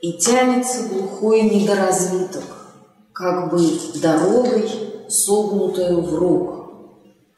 и 0.00 0.14
тянется 0.14 0.88
глухой 0.88 1.42
недоразвиток, 1.42 2.44
как 3.16 3.50
бы 3.50 3.58
дорогой, 3.94 4.70
согнутую 5.08 6.02
в 6.02 6.14
рог, 6.16 6.70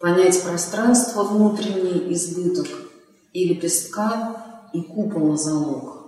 понять 0.00 0.42
пространство 0.42 1.22
внутренний 1.22 2.12
избыток 2.14 2.66
и 3.32 3.44
лепестка 3.44 4.44
и 4.72 4.82
купола 4.82 5.36
залог. 5.36 5.98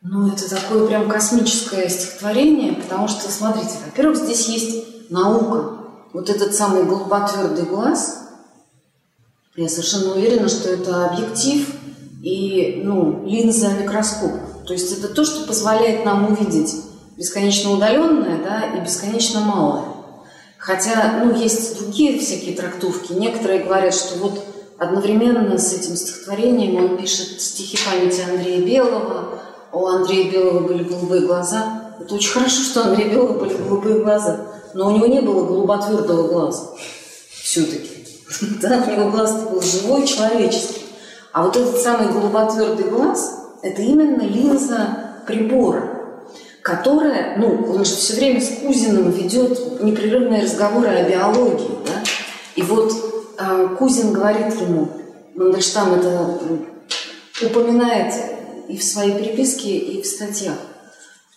Ну, 0.00 0.26
это 0.26 0.48
такое 0.48 0.86
прям 0.86 1.06
космическое 1.06 1.86
стихотворение, 1.90 2.72
потому 2.72 3.08
что, 3.08 3.30
смотрите, 3.30 3.74
во-первых, 3.84 4.16
здесь 4.16 4.48
есть 4.48 5.10
наука. 5.10 5.82
Вот 6.14 6.30
этот 6.30 6.54
самый 6.54 6.84
голуботвердый 6.84 7.66
глаз, 7.66 8.20
я 9.54 9.68
совершенно 9.68 10.12
уверена, 10.14 10.48
что 10.48 10.70
это 10.70 11.10
объектив 11.10 11.68
и 12.22 12.80
ну, 12.82 13.26
линза 13.26 13.68
микроскоп. 13.74 14.32
То 14.66 14.72
есть 14.72 14.98
это 14.98 15.08
то, 15.08 15.26
что 15.26 15.46
позволяет 15.46 16.06
нам 16.06 16.32
увидеть 16.32 16.74
бесконечно 17.22 17.70
удаленное, 17.70 18.42
да, 18.42 18.76
и 18.76 18.80
бесконечно 18.80 19.40
малое. 19.40 19.84
Хотя, 20.58 21.20
ну, 21.22 21.34
есть 21.34 21.78
другие 21.78 22.18
всякие 22.18 22.56
трактовки. 22.56 23.12
Некоторые 23.12 23.60
говорят, 23.60 23.94
что 23.94 24.18
вот 24.18 24.44
одновременно 24.78 25.56
с 25.56 25.72
этим 25.72 25.94
стихотворением 25.94 26.84
он 26.84 26.98
пишет 26.98 27.40
стихи 27.40 27.78
памяти 27.84 28.22
Андрея 28.28 28.60
Белого. 28.60 29.38
У 29.72 29.86
Андрея 29.86 30.32
Белого 30.32 30.66
были 30.66 30.82
голубые 30.82 31.22
глаза. 31.22 31.94
Это 32.00 32.14
очень 32.16 32.32
хорошо, 32.32 32.62
что 32.62 32.80
у 32.80 32.84
Андрея 32.86 33.10
Белого 33.10 33.38
были 33.38 33.54
голубые 33.54 34.02
глаза, 34.02 34.40
но 34.74 34.88
у 34.88 34.96
него 34.96 35.06
не 35.06 35.20
было 35.20 35.46
голуботвердого 35.46 36.26
глаза 36.26 36.64
все-таки. 37.30 37.90
Да, 38.62 38.82
у 38.86 38.90
него 38.90 39.10
глаз 39.10 39.42
был 39.42 39.60
живой, 39.60 40.06
человеческий. 40.06 40.86
А 41.32 41.44
вот 41.44 41.56
этот 41.56 41.78
самый 41.80 42.10
голуботвердый 42.10 42.88
глаз– 42.88 43.42
это 43.62 43.82
именно 43.82 44.22
линза 44.22 45.20
прибора 45.26 45.91
которая, 46.62 47.36
ну, 47.38 47.72
он 47.74 47.84
же 47.84 47.96
все 47.96 48.14
время 48.14 48.40
с 48.40 48.60
Кузиным 48.60 49.10
ведет 49.10 49.82
непрерывные 49.82 50.42
разговоры 50.42 50.88
о 50.88 51.08
биологии, 51.08 51.78
да, 51.84 52.02
и 52.54 52.62
вот 52.62 52.92
э, 53.38 53.76
Кузин 53.78 54.12
говорит 54.12 54.54
ему, 54.60 54.88
Мандельштам 55.34 55.94
это 55.94 56.38
упоминает 57.44 58.14
и 58.68 58.76
в 58.76 58.84
своей 58.84 59.18
переписке, 59.18 59.76
и 59.76 60.02
в 60.02 60.06
статьях, 60.06 60.56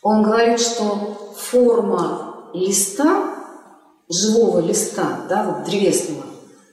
он 0.03 0.21
говорит, 0.21 0.59
что 0.59 1.33
форма 1.37 2.49
листа, 2.53 3.35
живого 4.07 4.59
листа, 4.59 5.21
да, 5.27 5.43
вот 5.43 5.63
древесного, 5.63 6.25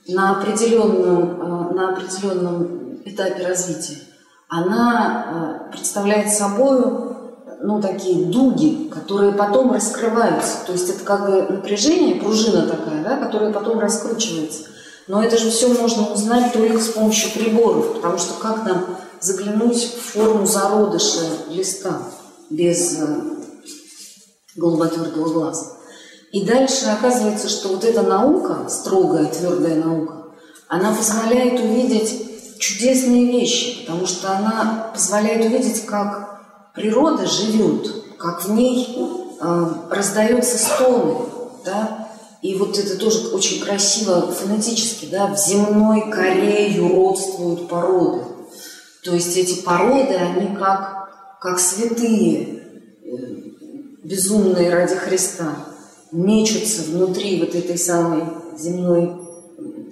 на 0.07 0.37
определенном, 0.39 1.41
э, 1.41 1.73
на 1.73 1.89
определенном 1.89 2.99
этапе 3.05 3.47
развития, 3.47 3.97
она 4.47 5.65
э, 5.65 5.71
представляет 5.71 6.31
собой 6.31 7.12
ну, 7.65 7.81
такие 7.81 8.25
дуги, 8.25 8.89
которые 8.89 9.31
потом 9.31 9.71
раскрываются. 9.71 10.57
То 10.67 10.73
есть 10.73 10.89
это 10.89 11.05
как 11.05 11.25
бы 11.25 11.41
напряжение, 11.43 12.15
пружина 12.15 12.67
такая, 12.67 13.01
да, 13.01 13.15
которая 13.15 13.53
потом 13.53 13.79
раскручивается. 13.79 14.63
Но 15.07 15.23
это 15.23 15.37
же 15.37 15.49
все 15.49 15.69
можно 15.69 16.11
узнать 16.11 16.51
только 16.51 16.79
с 16.79 16.89
помощью 16.89 17.31
приборов, 17.31 17.93
потому 17.93 18.17
что 18.17 18.33
как 18.33 18.65
нам 18.65 18.97
заглянуть 19.21 19.81
в 19.81 20.11
форму 20.11 20.45
зародыша 20.45 21.21
листа 21.49 21.99
без 22.49 22.99
э, 22.99 23.21
голуботвердого 24.57 25.29
глаза. 25.29 25.67
И 26.33 26.45
дальше 26.45 26.87
оказывается, 26.87 27.47
что 27.47 27.69
вот 27.69 27.85
эта 27.85 28.01
наука, 28.01 28.67
строгая, 28.67 29.27
твердая 29.27 29.81
наука, 29.81 30.25
она 30.67 30.93
позволяет 30.93 31.61
увидеть 31.61 32.59
чудесные 32.59 33.25
вещи, 33.25 33.85
потому 33.85 34.05
что 34.05 34.31
она 34.31 34.91
позволяет 34.93 35.45
увидеть, 35.45 35.85
как 35.85 36.32
природа 36.73 37.25
живет, 37.25 38.17
как 38.17 38.43
в 38.43 38.51
ней 38.51 38.97
э, 39.39 39.65
раздаются 39.89 40.57
стоны, 40.57 41.25
да, 41.65 42.09
и 42.41 42.55
вот 42.55 42.77
это 42.77 42.97
тоже 42.97 43.29
очень 43.29 43.61
красиво 43.61 44.31
фонетически, 44.31 45.05
да, 45.05 45.27
в 45.27 45.37
земной 45.37 46.11
коре 46.11 46.71
юродствуют 46.71 47.69
породы. 47.69 48.25
То 49.03 49.13
есть 49.13 49.37
эти 49.37 49.61
породы, 49.61 50.15
они 50.15 50.55
как, 50.55 51.37
как 51.39 51.59
святые, 51.59 52.63
э, 53.03 53.17
безумные 54.03 54.73
ради 54.73 54.95
Христа, 54.95 55.55
мечутся 56.11 56.83
внутри 56.83 57.39
вот 57.39 57.55
этой 57.55 57.77
самой 57.77 58.23
земной 58.57 59.15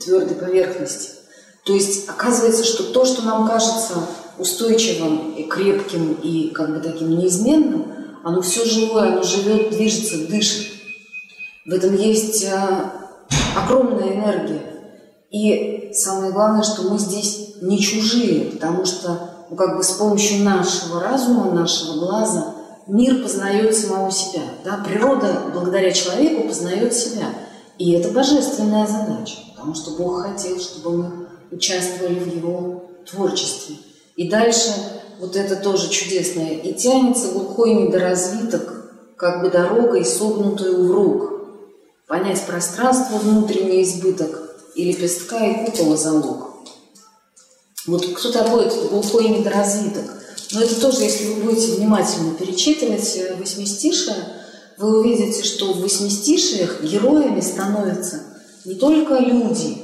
твердой 0.03 0.35
поверхности. 0.35 1.11
То 1.63 1.73
есть 1.73 2.09
оказывается, 2.09 2.63
что 2.63 2.83
то, 2.91 3.05
что 3.05 3.21
нам 3.21 3.47
кажется 3.47 3.95
устойчивым 4.41 5.35
и 5.35 5.43
крепким 5.43 6.13
и 6.13 6.49
как 6.49 6.73
бы 6.73 6.79
таким 6.79 7.17
неизменным, 7.17 7.93
оно 8.23 8.41
все 8.41 8.65
живое, 8.65 9.13
оно 9.13 9.23
живет, 9.23 9.69
движется, 9.69 10.27
дышит. 10.27 10.67
В 11.65 11.73
этом 11.73 11.95
есть 11.95 12.45
а, 12.45 12.91
огромная 13.55 14.13
энергия. 14.15 14.61
И 15.29 15.91
самое 15.93 16.31
главное, 16.31 16.63
что 16.63 16.83
мы 16.83 16.97
здесь 16.97 17.55
не 17.61 17.79
чужие, 17.79 18.45
потому 18.51 18.85
что 18.85 19.29
ну, 19.49 19.55
как 19.55 19.77
бы 19.77 19.83
с 19.83 19.91
помощью 19.91 20.43
нашего 20.43 21.01
разума, 21.01 21.51
нашего 21.51 21.99
глаза 21.99 22.55
мир 22.87 23.21
познает 23.21 23.75
самого 23.75 24.11
себя. 24.11 24.41
Да? 24.65 24.83
Природа 24.85 25.43
благодаря 25.53 25.91
человеку 25.91 26.47
познает 26.47 26.93
себя. 26.93 27.27
И 27.77 27.91
это 27.91 28.11
божественная 28.11 28.85
задача, 28.85 29.37
потому 29.51 29.73
что 29.73 29.91
Бог 29.91 30.23
хотел, 30.23 30.59
чтобы 30.59 30.97
мы 30.97 31.27
участвовали 31.51 32.19
в 32.19 32.35
Его 32.35 32.91
творчестве. 33.09 33.75
И 34.21 34.29
дальше 34.29 34.71
вот 35.19 35.35
это 35.35 35.55
тоже 35.55 35.89
чудесное. 35.89 36.51
И 36.51 36.75
тянется 36.75 37.29
глухой 37.29 37.73
недоразвиток, 37.73 39.15
как 39.17 39.41
бы 39.41 39.49
дорогой, 39.49 40.05
согнутую 40.05 40.85
в 40.85 40.91
рук. 40.91 41.31
Понять 42.07 42.39
пространство, 42.45 43.17
внутренний 43.17 43.81
избыток 43.81 44.59
и 44.75 44.83
лепестка 44.83 45.43
и 45.43 45.65
купола 45.65 45.97
залог. 45.97 46.51
Вот 47.87 48.05
кто 48.13 48.31
такой 48.31 48.65
этот 48.65 48.91
глухой 48.91 49.29
недоразвиток? 49.29 50.05
Но 50.51 50.61
это 50.61 50.79
тоже, 50.79 51.01
если 51.01 51.33
вы 51.33 51.41
будете 51.41 51.71
внимательно 51.71 52.35
перечитывать 52.35 53.17
э, 53.17 53.33
восьмистишие, 53.39 54.17
вы 54.77 54.99
увидите, 54.99 55.43
что 55.43 55.73
в 55.73 55.81
восьмистишиях 55.81 56.83
героями 56.83 57.39
становятся 57.39 58.21
не 58.65 58.75
только 58.75 59.17
люди, 59.17 59.79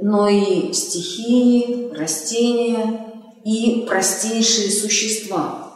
но 0.00 0.28
и 0.28 0.72
стихии, 0.72 1.90
растения, 1.92 3.07
и 3.44 3.84
простейшие 3.86 4.70
существа, 4.70 5.72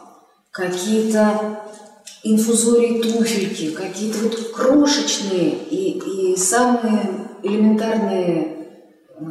какие-то 0.51 1.61
инфузории 2.23 3.01
туфельки, 3.01 3.71
какие-то 3.71 4.19
вот 4.19 4.51
крошечные 4.53 5.57
и, 5.69 6.31
и 6.33 6.37
самые 6.37 7.29
элементарные 7.43 8.67
э, 9.17 9.23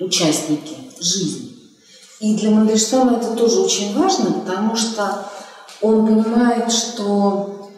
участники 0.00 0.76
жизни. 1.00 1.56
И 2.20 2.36
для 2.36 2.50
Мандельштама 2.50 3.18
это 3.18 3.34
тоже 3.34 3.60
очень 3.60 3.96
важно, 3.98 4.32
потому 4.32 4.76
что 4.76 5.30
он 5.80 6.06
понимает, 6.06 6.70
что, 6.72 7.70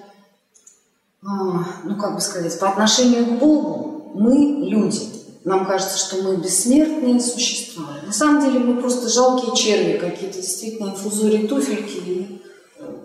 э, 1.22 1.26
ну 1.26 1.96
как 1.96 2.14
бы 2.14 2.20
сказать, 2.20 2.58
по 2.58 2.70
отношению 2.70 3.26
к 3.26 3.38
Богу 3.38 4.12
мы 4.14 4.66
люди– 4.68 5.00
нам 5.44 5.66
кажется, 5.66 5.98
что 5.98 6.22
мы 6.22 6.36
бессмертные 6.36 7.20
существа. 7.20 7.86
На 8.04 8.12
самом 8.12 8.42
деле 8.42 8.58
мы 8.58 8.80
просто 8.80 9.08
жалкие 9.08 9.54
черви, 9.56 9.98
какие-то 9.98 10.40
действительно 10.40 10.90
инфузории 10.90 11.46
туфельки 11.46 11.96
и 11.96 12.42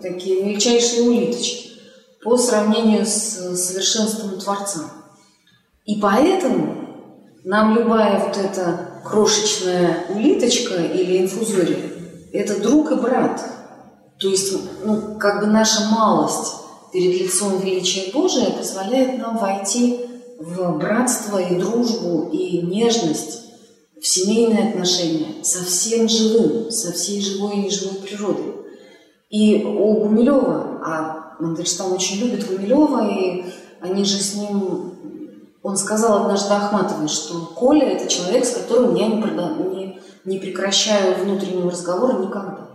такие 0.02 0.44
мельчайшие 0.44 1.08
улиточки 1.08 1.70
по 2.22 2.36
сравнению 2.36 3.06
с 3.06 3.56
совершенством 3.56 4.38
Творца. 4.38 4.80
И 5.84 6.00
поэтому 6.00 6.86
нам 7.44 7.76
любая 7.76 8.26
вот 8.26 8.36
эта 8.36 9.00
крошечная 9.04 10.06
улиточка 10.10 10.74
или 10.74 11.22
инфузория– 11.22 11.92
это 12.32 12.60
друг 12.60 12.90
и 12.90 12.96
брат. 12.96 13.40
То 14.18 14.28
есть, 14.28 14.52
ну, 14.84 15.16
как 15.18 15.40
бы 15.40 15.46
наша 15.46 15.82
малость 15.88 16.54
перед 16.92 17.20
лицом 17.20 17.60
величия 17.60 18.10
Божия 18.12 18.50
позволяет 18.50 19.18
нам 19.18 19.38
войти 19.38 20.05
в 20.38 20.78
братство 20.78 21.38
и 21.38 21.58
дружбу 21.58 22.28
и 22.32 22.62
нежность, 22.62 23.42
в 24.00 24.06
семейные 24.06 24.70
отношения 24.70 25.42
со 25.42 25.64
всем 25.64 26.08
живым, 26.08 26.70
со 26.70 26.92
всей 26.92 27.20
живой 27.20 27.54
и 27.54 27.60
неживой 27.62 27.98
природой. 28.00 28.54
И 29.30 29.64
у 29.64 29.94
Гумилева, 29.94 30.80
а 30.84 31.36
Мандельштам 31.40 31.92
очень 31.92 32.18
любит 32.18 32.46
Гумилева, 32.46 33.08
и 33.08 33.44
они 33.80 34.04
же 34.04 34.18
с 34.18 34.34
ним... 34.34 34.92
Он 35.62 35.76
сказал 35.76 36.22
однажды 36.22 36.54
Ахматовой, 36.54 37.08
что 37.08 37.40
Коля– 37.56 37.86
это 37.90 38.06
человек, 38.06 38.44
с 38.44 38.52
которым 38.52 38.94
я 38.94 39.08
не, 39.08 39.16
не, 39.16 40.00
не 40.24 40.38
прекращаю 40.38 41.24
внутреннего 41.24 41.72
разговора 41.72 42.18
никогда. 42.18 42.68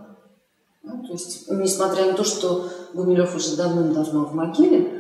Ну, 0.84 1.02
то 1.04 1.14
есть, 1.14 1.50
несмотря 1.50 2.08
на 2.08 2.14
то, 2.14 2.26
что 2.26 2.68
Гумилев 2.94 3.34
уже 3.34 3.56
давным-давно 3.56 4.26
в 4.26 4.34
могиле, 4.34 4.92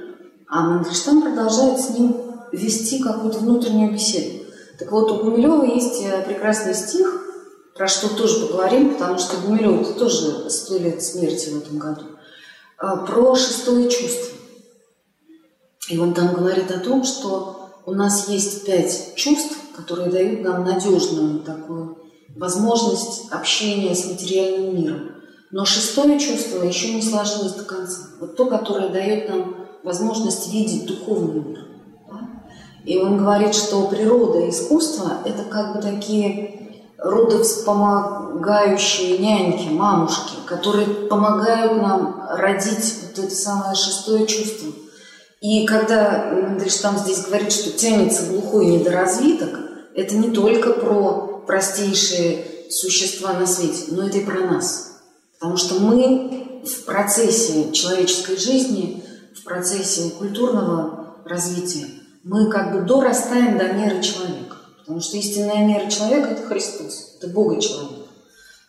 а 0.47 0.62
Мандельштам 0.62 1.21
продолжает 1.21 1.82
с 1.82 1.89
ним 1.89 2.30
вести 2.51 2.99
какую-то 2.99 3.39
внутреннюю 3.39 3.93
беседу. 3.93 4.45
Так 4.79 4.91
вот, 4.91 5.11
у 5.11 5.17
Гумилева 5.17 5.63
есть 5.63 6.01
э, 6.03 6.23
прекрасный 6.23 6.73
стих, 6.73 7.21
про 7.75 7.87
что 7.87 8.09
тоже 8.15 8.45
поговорим, 8.45 8.93
потому 8.93 9.17
что 9.17 9.37
Гумилеву 9.37 9.81
это 9.81 9.93
тоже 9.93 10.49
сто 10.49 10.77
лет 10.77 11.01
смерти 11.01 11.49
в 11.49 11.57
этом 11.57 11.77
году, 11.77 12.01
а, 12.77 12.97
про 12.97 13.35
шестое 13.35 13.89
чувство. 13.89 14.37
И 15.89 15.97
он 15.97 16.13
там 16.13 16.33
говорит 16.33 16.69
о 16.71 16.79
том, 16.79 17.03
что 17.03 17.69
у 17.85 17.93
нас 17.93 18.27
есть 18.27 18.65
пять 18.65 19.15
чувств, 19.15 19.57
которые 19.75 20.11
дают 20.11 20.41
нам 20.41 20.63
надежную 20.63 21.39
такую 21.39 21.97
возможность 22.35 23.31
общения 23.31 23.95
с 23.95 24.05
материальным 24.05 24.75
миром. 24.75 25.11
Но 25.51 25.65
шестое 25.65 26.17
чувство 26.19 26.63
еще 26.63 26.93
не 26.93 27.01
сложилось 27.01 27.53
до 27.53 27.63
конца. 27.63 28.01
Вот 28.19 28.37
то, 28.37 28.45
которое 28.45 28.89
дает 28.89 29.27
нам 29.27 29.67
возможность 29.83 30.51
видеть 30.53 30.85
духовный 30.85 31.41
мир. 31.41 31.70
И 32.85 32.97
он 32.97 33.17
говорит, 33.17 33.53
что 33.53 33.87
природа 33.87 34.39
и 34.39 34.49
искусство– 34.49 35.17
это 35.25 35.43
как 35.43 35.75
бы 35.75 35.81
такие 35.81 36.79
родовспомогающие 36.97 39.17
няньки, 39.17 39.67
мамушки, 39.69 40.35
которые 40.45 40.87
помогают 40.87 41.81
нам 41.81 42.23
родить 42.29 42.95
вот 43.03 43.17
это 43.23 43.33
самое 43.33 43.75
шестое 43.75 44.27
чувство. 44.27 44.71
И 45.41 45.65
когда 45.65 46.29
Мандельштам 46.31 46.97
здесь 46.97 47.25
говорит, 47.25 47.51
что 47.51 47.71
тянется 47.71 48.27
глухой 48.27 48.67
недоразвиток, 48.67 49.59
это 49.95 50.15
не 50.15 50.31
только 50.31 50.71
про 50.73 51.43
простейшие 51.47 52.45
существа 52.69 53.33
на 53.33 53.47
свете, 53.47 53.85
но 53.89 54.07
это 54.07 54.19
и 54.19 54.25
про 54.25 54.41
нас. 54.41 54.99
Потому 55.39 55.57
что 55.57 55.79
мы 55.79 56.61
в 56.63 56.85
процессе 56.85 57.71
человеческой 57.71 58.37
жизни, 58.37 59.03
в 59.35 59.43
процессе 59.43 60.11
культурного 60.11 61.15
развития, 61.25 61.87
мы 62.23 62.49
как 62.49 62.73
бы 62.73 62.81
дорастаем 62.81 63.57
до 63.57 63.73
меры 63.73 64.01
человека. 64.01 64.57
Потому 64.79 64.99
что 64.99 65.17
истинная 65.17 65.65
мера 65.65 65.89
человека– 65.89 66.29
это 66.31 66.47
Христос, 66.47 67.15
это 67.17 67.27
Бога 67.27 67.60
человек. 67.60 68.07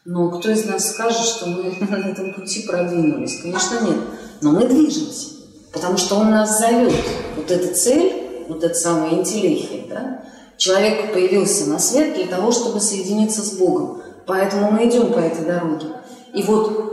Но 0.04 0.30
кто 0.30 0.50
из 0.50 0.64
нас 0.64 0.90
скажет, 0.90 1.20
что 1.20 1.46
мы 1.46 1.76
на 1.90 2.10
этом 2.10 2.34
пути 2.34 2.66
продвинулись? 2.66 3.40
Конечно, 3.40 3.80
нет. 3.80 3.96
Но 4.40 4.52
мы 4.52 4.66
движемся, 4.66 5.28
потому 5.72 5.96
что 5.96 6.16
Он 6.16 6.30
нас 6.30 6.58
зовет. 6.58 6.94
Вот 7.36 7.50
эта 7.50 7.72
цель, 7.74 8.46
вот 8.48 8.64
эта 8.64 8.74
самая 8.74 9.14
интеллихия, 9.14 9.86
да? 9.88 10.24
Человек 10.56 11.12
появился 11.12 11.68
на 11.68 11.78
свет 11.78 12.14
для 12.14 12.26
того, 12.26 12.52
чтобы 12.52 12.80
соединиться 12.80 13.42
с 13.42 13.52
Богом. 13.52 14.02
Поэтому 14.26 14.70
мы 14.70 14.88
идем 14.88 15.12
по 15.12 15.18
этой 15.18 15.44
дороге. 15.44 15.86
И 16.34 16.42
вот 16.42 16.92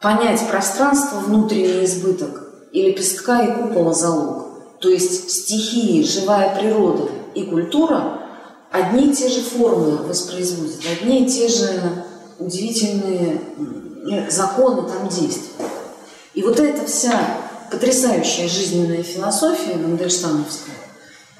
понять 0.00 0.40
пространство, 0.48 1.18
внутренний 1.18 1.84
избыток 1.84 2.42
и 2.72 2.82
лепестка 2.82 3.44
и 3.44 3.52
купола 3.52 3.92
залог, 3.92 4.46
то 4.80 4.88
есть 4.88 5.30
стихии, 5.30 6.02
живая 6.02 6.58
природа 6.58 7.10
и 7.34 7.44
культура 7.44 8.20
одни 8.70 9.10
и 9.10 9.14
те 9.14 9.28
же 9.28 9.40
формы 9.40 9.96
воспроизводят, 9.96 10.80
одни 10.90 11.24
и 11.24 11.28
те 11.28 11.48
же 11.48 12.04
удивительные 12.38 13.40
законы 14.30 14.88
там 14.88 15.08
действуют. 15.08 15.70
И 16.34 16.42
вот 16.42 16.60
эта 16.60 16.86
вся 16.86 17.38
потрясающая 17.70 18.48
жизненная 18.48 19.02
философия 19.02 19.76
Мандельштамовская 19.76 20.74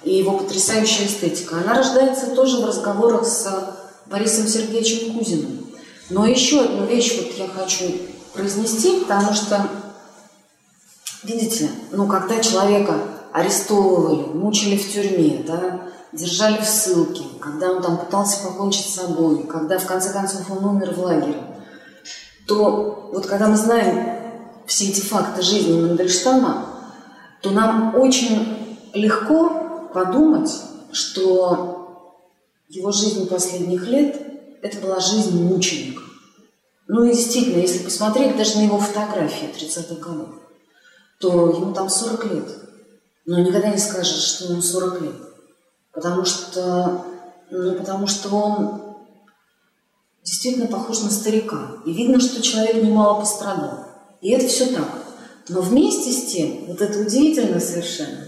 и 0.02 0.14
его 0.14 0.38
потрясающая 0.38 1.06
эстетика, 1.06 1.58
она 1.58 1.74
рождается 1.74 2.28
тоже 2.34 2.58
в 2.58 2.64
разговорах 2.64 3.26
с 3.26 3.76
Борисом 4.06 4.46
Сергеевичем 4.46 5.18
Кузиным. 5.18 5.66
Но 6.08 6.26
еще 6.26 6.62
одну 6.62 6.86
вещь 6.86 7.16
вот 7.18 7.34
я 7.36 7.48
хочу 7.48 7.92
произнести, 8.32 9.00
потому 9.00 9.34
что, 9.34 9.68
видите, 11.24 11.70
ну, 11.90 12.06
когда 12.06 12.40
человека 12.40 13.15
арестовывали, 13.36 14.32
мучили 14.32 14.78
в 14.78 14.90
тюрьме, 14.90 15.44
да, 15.46 15.90
держали 16.10 16.58
в 16.58 16.64
ссылке, 16.64 17.22
когда 17.38 17.70
он 17.70 17.82
там 17.82 17.98
пытался 17.98 18.42
покончить 18.42 18.86
с 18.86 18.94
собой, 18.94 19.42
когда 19.46 19.78
в 19.78 19.84
конце 19.84 20.10
концов 20.10 20.50
он 20.50 20.64
умер 20.64 20.94
в 20.94 21.00
лагере, 21.00 21.42
то 22.46 23.10
вот 23.12 23.26
когда 23.26 23.48
мы 23.48 23.58
знаем 23.58 24.08
все 24.64 24.88
эти 24.88 25.02
факты 25.02 25.42
жизни 25.42 25.78
Мандельштама, 25.78 26.64
то 27.42 27.50
нам 27.50 27.94
очень 27.96 28.78
легко 28.94 29.90
подумать, 29.92 30.50
что 30.90 32.08
его 32.70 32.90
жизнь 32.90 33.28
последних 33.28 33.86
лет– 33.86 34.18
это 34.62 34.78
была 34.78 34.98
жизнь 34.98 35.44
мученика. 35.44 36.00
Ну 36.88 37.04
и 37.04 37.12
действительно, 37.12 37.60
если 37.60 37.84
посмотреть 37.84 38.38
даже 38.38 38.56
на 38.56 38.62
его 38.62 38.78
фотографии 38.78 39.52
30-х 39.54 39.96
годов, 39.96 40.28
то 41.20 41.50
ему 41.50 41.74
там 41.74 41.90
40 41.90 42.24
лет. 42.32 42.65
Но 43.26 43.40
никогда 43.40 43.68
не 43.70 43.78
скажешь, 43.78 44.22
что 44.22 44.52
ему 44.52 44.62
40 44.62 45.02
лет. 45.02 45.14
Потому 45.92 46.24
что, 46.24 47.04
ну, 47.50 47.74
потому 47.74 48.06
что 48.06 48.28
он 48.30 48.82
действительно 50.22 50.66
похож 50.66 51.02
на 51.02 51.10
старика. 51.10 51.72
И 51.84 51.92
видно, 51.92 52.20
что 52.20 52.40
человек 52.40 52.82
немало 52.82 53.20
пострадал. 53.20 53.84
И 54.20 54.30
это 54.30 54.46
все 54.46 54.66
так. 54.66 54.88
Но 55.48 55.60
вместе 55.60 56.12
с 56.12 56.32
тем, 56.32 56.66
вот 56.66 56.80
это 56.80 57.00
удивительно 57.00 57.60
совершенно, 57.60 58.24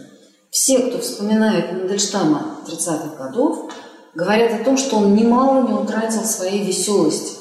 все, 0.51 0.79
кто 0.79 0.99
вспоминает 0.99 1.73
Мандельштама 1.73 2.59
30-х 2.67 3.17
годов, 3.17 3.71
говорят 4.15 4.61
о 4.61 4.65
том, 4.65 4.77
что 4.77 4.97
он 4.97 5.15
немало 5.15 5.67
не 5.67 5.75
утратил 5.75 6.25
своей 6.25 6.65
веселости. 6.65 7.37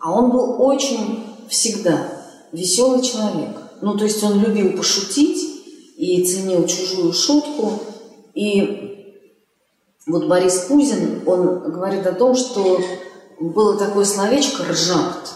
А 0.00 0.12
он 0.12 0.30
был 0.30 0.62
очень 0.62 1.26
всегда 1.48 2.06
веселый 2.52 3.02
человек. 3.02 3.56
Ну, 3.80 3.96
то 3.96 4.04
есть 4.04 4.22
он 4.22 4.40
любил 4.40 4.76
пошутить 4.76 5.51
и 6.02 6.24
ценил 6.24 6.66
чужую 6.66 7.12
шутку. 7.12 7.80
И 8.34 9.22
вот 10.08 10.26
Борис 10.26 10.64
Кузин, 10.64 11.22
он 11.24 11.70
говорит 11.70 12.04
о 12.08 12.12
том, 12.12 12.34
что 12.34 12.80
было 13.38 13.78
такое 13.78 14.04
словечко 14.04 14.64
«ржакт», 14.64 15.32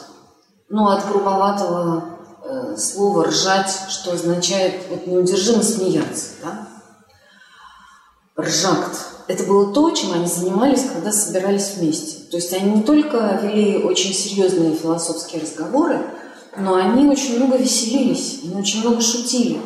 ну, 0.69 0.89
от 0.89 1.07
грубоватого 1.09 2.19
э, 2.43 2.77
слова 2.77 3.27
«ржать», 3.27 3.73
что 3.91 4.15
означает 4.15 4.75
вот 4.91 5.07
неудержимо 5.07 5.63
смеяться, 5.63 6.31
да? 6.43 6.69
Ржакт. 8.37 8.99
Это 9.29 9.45
было 9.45 9.73
то, 9.73 9.93
чем 9.93 10.15
они 10.15 10.27
занимались, 10.27 10.91
когда 10.93 11.13
собирались 11.13 11.75
вместе. 11.77 12.29
То 12.29 12.39
есть 12.39 12.53
они 12.53 12.79
не 12.79 12.83
только 12.83 13.39
вели 13.41 13.85
очень 13.85 14.13
серьезные 14.13 14.75
философские 14.75 15.43
разговоры, 15.43 16.05
но 16.57 16.75
они 16.75 17.07
очень 17.07 17.37
много 17.37 17.57
веселились, 17.57 18.41
они 18.43 18.57
очень 18.57 18.81
много 18.81 19.01
шутили. 19.01 19.61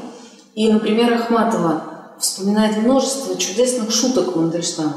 И, 0.54 0.72
например, 0.72 1.14
Ахматова 1.14 1.82
вспоминает 2.18 2.76
множество 2.78 3.36
чудесных 3.36 3.90
шуток 3.90 4.36
Мандельштама. 4.36 4.96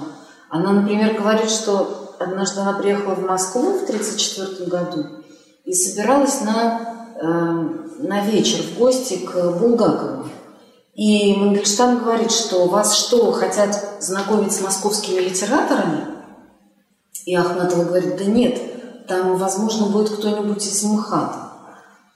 Она, 0.49 0.71
например, 0.71 1.15
говорит, 1.19 1.49
что 1.49 2.15
однажды 2.19 2.61
она 2.61 2.73
приехала 2.73 3.15
в 3.15 3.25
Москву 3.25 3.79
в 3.79 3.83
1934 3.83 4.69
году 4.69 5.05
и 5.65 5.73
собиралась 5.73 6.41
на, 6.41 7.15
э, 7.15 7.27
на 7.99 8.25
вечер 8.25 8.61
в 8.63 8.77
гости 8.77 9.25
к 9.25 9.57
Булгакову. 9.59 10.27
И 10.95 11.35
Мандельштам 11.35 11.99
говорит, 11.99 12.31
что 12.31 12.67
вас 12.67 12.95
что, 12.95 13.31
хотят 13.31 13.97
знакомить 13.99 14.53
с 14.53 14.61
московскими 14.61 15.21
литераторами? 15.21 16.07
И 17.25 17.35
Ахматова 17.35 17.85
говорит, 17.85 18.17
да 18.17 18.25
нет, 18.25 19.07
там, 19.07 19.37
возможно, 19.37 19.87
будет 19.87 20.09
кто-нибудь 20.09 20.65
из 20.65 20.83
МХАТа. 20.83 21.52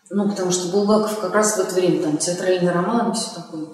Ну, 0.09 0.29
потому 0.29 0.51
что 0.51 0.69
Булгаков 0.69 1.19
как 1.19 1.33
раз 1.33 1.57
в 1.57 1.59
это 1.59 1.75
время, 1.75 2.03
там, 2.03 2.17
театральный 2.17 2.71
роман 2.71 3.11
и 3.11 3.15
все 3.15 3.29
такое. 3.35 3.65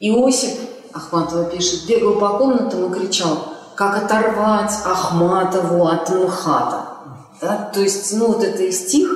Иосип, 0.00 0.58
Ахматова 0.92 1.44
пишет, 1.44 1.86
бегал 1.86 2.18
по 2.18 2.38
комнатам 2.38 2.90
и 2.92 2.98
кричал, 2.98 3.54
как 3.76 4.04
оторвать 4.04 4.72
Ахматову 4.84 5.86
от 5.86 6.10
МХАТа. 6.10 6.88
Да? 7.40 7.70
То 7.72 7.80
есть, 7.80 8.12
ну, 8.14 8.28
вот 8.28 8.42
это 8.42 8.62
и 8.64 8.72
стих, 8.72 9.08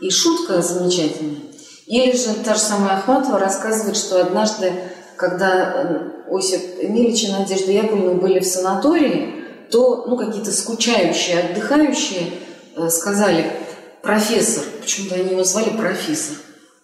и 0.00 0.10
шутка 0.10 0.62
замечательная. 0.62 1.40
Или 1.86 2.16
же 2.16 2.34
та 2.44 2.54
же 2.54 2.60
самая 2.60 2.98
Ахматова 2.98 3.38
рассказывает, 3.38 3.96
что 3.96 4.20
однажды, 4.20 4.72
когда 5.16 6.12
Осип 6.30 6.60
Эмильевич 6.80 7.24
и 7.24 7.32
Надежда 7.32 7.72
Яковлевна 7.72 8.14
были 8.14 8.38
в 8.38 8.46
санатории, 8.46 9.44
то 9.70 10.04
ну, 10.06 10.16
какие-то 10.16 10.52
скучающие, 10.52 11.40
отдыхающие 11.40 12.32
э, 12.76 12.88
сказали, 12.88 13.50
профессор, 14.04 14.64
почему-то 14.80 15.16
они 15.16 15.30
его 15.32 15.42
звали 15.42 15.76
профессор, 15.76 16.36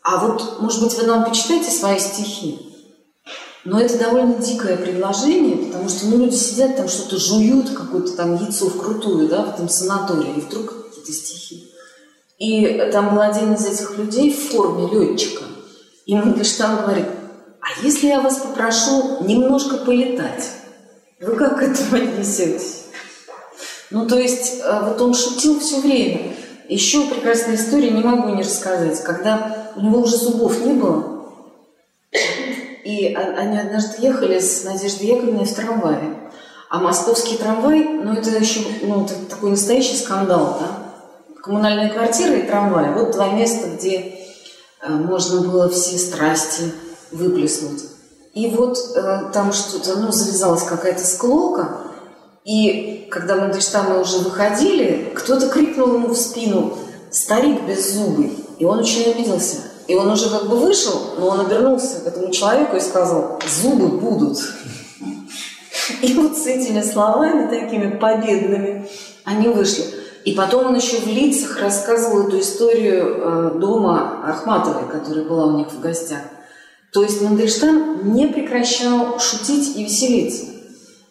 а 0.02 0.26
вот, 0.26 0.60
может 0.60 0.82
быть, 0.82 0.94
вы 0.94 1.06
нам 1.06 1.24
почитаете 1.24 1.70
свои 1.70 1.98
стихи? 1.98 2.58
Но 3.64 3.78
это 3.78 3.98
довольно 3.98 4.36
дикое 4.36 4.76
предложение, 4.76 5.66
потому 5.66 5.88
что 5.88 6.06
ну, 6.06 6.16
люди 6.16 6.34
сидят 6.34 6.76
там, 6.76 6.88
что-то 6.88 7.18
жуют, 7.18 7.70
какое-то 7.70 8.16
там 8.16 8.36
яйцо 8.36 8.70
вкрутую, 8.70 9.28
да, 9.28 9.42
в 9.42 9.54
этом 9.54 9.68
санатории, 9.68 10.32
и 10.36 10.40
вдруг 10.40 10.88
какие-то 10.88 11.12
стихи. 11.12 11.70
И 12.38 12.88
там 12.90 13.14
был 13.14 13.20
один 13.20 13.52
из 13.52 13.66
этих 13.66 13.98
людей 13.98 14.32
в 14.32 14.50
форме 14.50 14.88
летчика. 14.90 15.44
И 16.06 16.14
Мандельштам 16.14 16.78
говорит, 16.78 17.06
а 17.60 17.84
если 17.84 18.06
я 18.06 18.22
вас 18.22 18.38
попрошу 18.38 19.22
немножко 19.24 19.76
полетать, 19.76 20.50
вы 21.20 21.36
как 21.36 21.58
к 21.58 21.62
этому 21.62 22.02
отнесетесь? 22.02 22.84
Ну, 23.90 24.06
то 24.06 24.18
есть, 24.18 24.60
э, 24.62 24.80
вот 24.84 25.00
он 25.02 25.14
шутил 25.14 25.60
все 25.60 25.80
время. 25.80 26.34
Еще 26.70 27.08
прекрасная 27.08 27.56
история, 27.56 27.90
не 27.90 28.00
могу 28.00 28.28
не 28.28 28.42
рассказать. 28.42 29.02
Когда 29.02 29.72
у 29.74 29.80
него 29.80 30.02
уже 30.02 30.16
зубов 30.16 30.64
не 30.64 30.74
было, 30.74 31.24
и 32.84 33.12
они 33.12 33.58
однажды 33.58 34.00
ехали 34.00 34.38
с 34.38 34.62
Надеждой 34.62 35.08
Яковлевной 35.08 35.46
в 35.46 35.54
трамвае. 35.54 36.30
А 36.70 36.78
московский 36.78 37.38
трамвай, 37.38 37.82
ну, 37.82 38.12
это 38.12 38.30
еще 38.30 38.60
ну, 38.82 39.04
это 39.04 39.14
такой 39.28 39.50
настоящий 39.50 39.96
скандал, 39.96 40.58
да? 40.60 41.36
коммунальная 41.42 41.90
квартира 41.90 42.36
и 42.36 42.46
трамвай. 42.46 42.92
Вот 42.92 43.10
два 43.10 43.30
места, 43.30 43.68
где 43.70 44.20
э, 44.80 44.88
можно 44.88 45.40
было 45.40 45.68
все 45.68 45.98
страсти 45.98 46.72
выплеснуть. 47.10 47.82
И 48.32 48.46
вот 48.46 48.78
э, 48.94 49.30
там 49.32 49.52
что-то, 49.52 49.96
ну, 49.96 50.12
завязалась 50.12 50.62
какая-то 50.62 51.04
склока, 51.04 51.78
и 52.44 53.06
когда 53.10 53.36
Мандельштамы 53.36 54.00
уже 54.00 54.18
выходили, 54.18 55.12
кто-то 55.14 55.48
крикнул 55.48 55.94
ему 55.94 56.08
в 56.08 56.16
спину 56.16 56.78
«Старик 57.10 57.62
беззубый!» 57.64 58.32
И 58.58 58.64
он 58.64 58.78
очень 58.78 59.10
обиделся. 59.10 59.56
И 59.88 59.94
он 59.94 60.08
уже 60.10 60.30
как 60.30 60.48
бы 60.48 60.56
вышел, 60.56 61.14
но 61.18 61.28
он 61.28 61.40
обернулся 61.40 62.00
к 62.00 62.06
этому 62.06 62.30
человеку 62.30 62.76
и 62.76 62.80
сказал 62.80 63.40
«Зубы 63.46 63.88
будут!» 63.88 64.38
И 66.02 66.14
вот 66.14 66.38
с 66.38 66.46
этими 66.46 66.80
словами 66.80 67.50
такими 67.50 67.96
победными 67.98 68.88
Они 69.24 69.48
вышли. 69.48 69.84
И 70.24 70.32
потом 70.32 70.66
он 70.66 70.76
еще 70.76 70.98
в 70.98 71.06
лицах 71.06 71.60
рассказывал 71.60 72.28
эту 72.28 72.40
историю 72.40 73.16
э, 73.16 73.58
дома 73.58 74.22
Ахматовой, 74.24 74.88
которая 74.90 75.24
была 75.24 75.46
у 75.46 75.58
них 75.58 75.68
в 75.72 75.80
гостях. 75.80 76.20
То 76.92 77.02
есть 77.02 77.22
Мандельштам 77.22 78.14
не 78.14 78.26
прекращал 78.26 79.18
шутить 79.18 79.76
и 79.76 79.84
веселиться. 79.84 80.46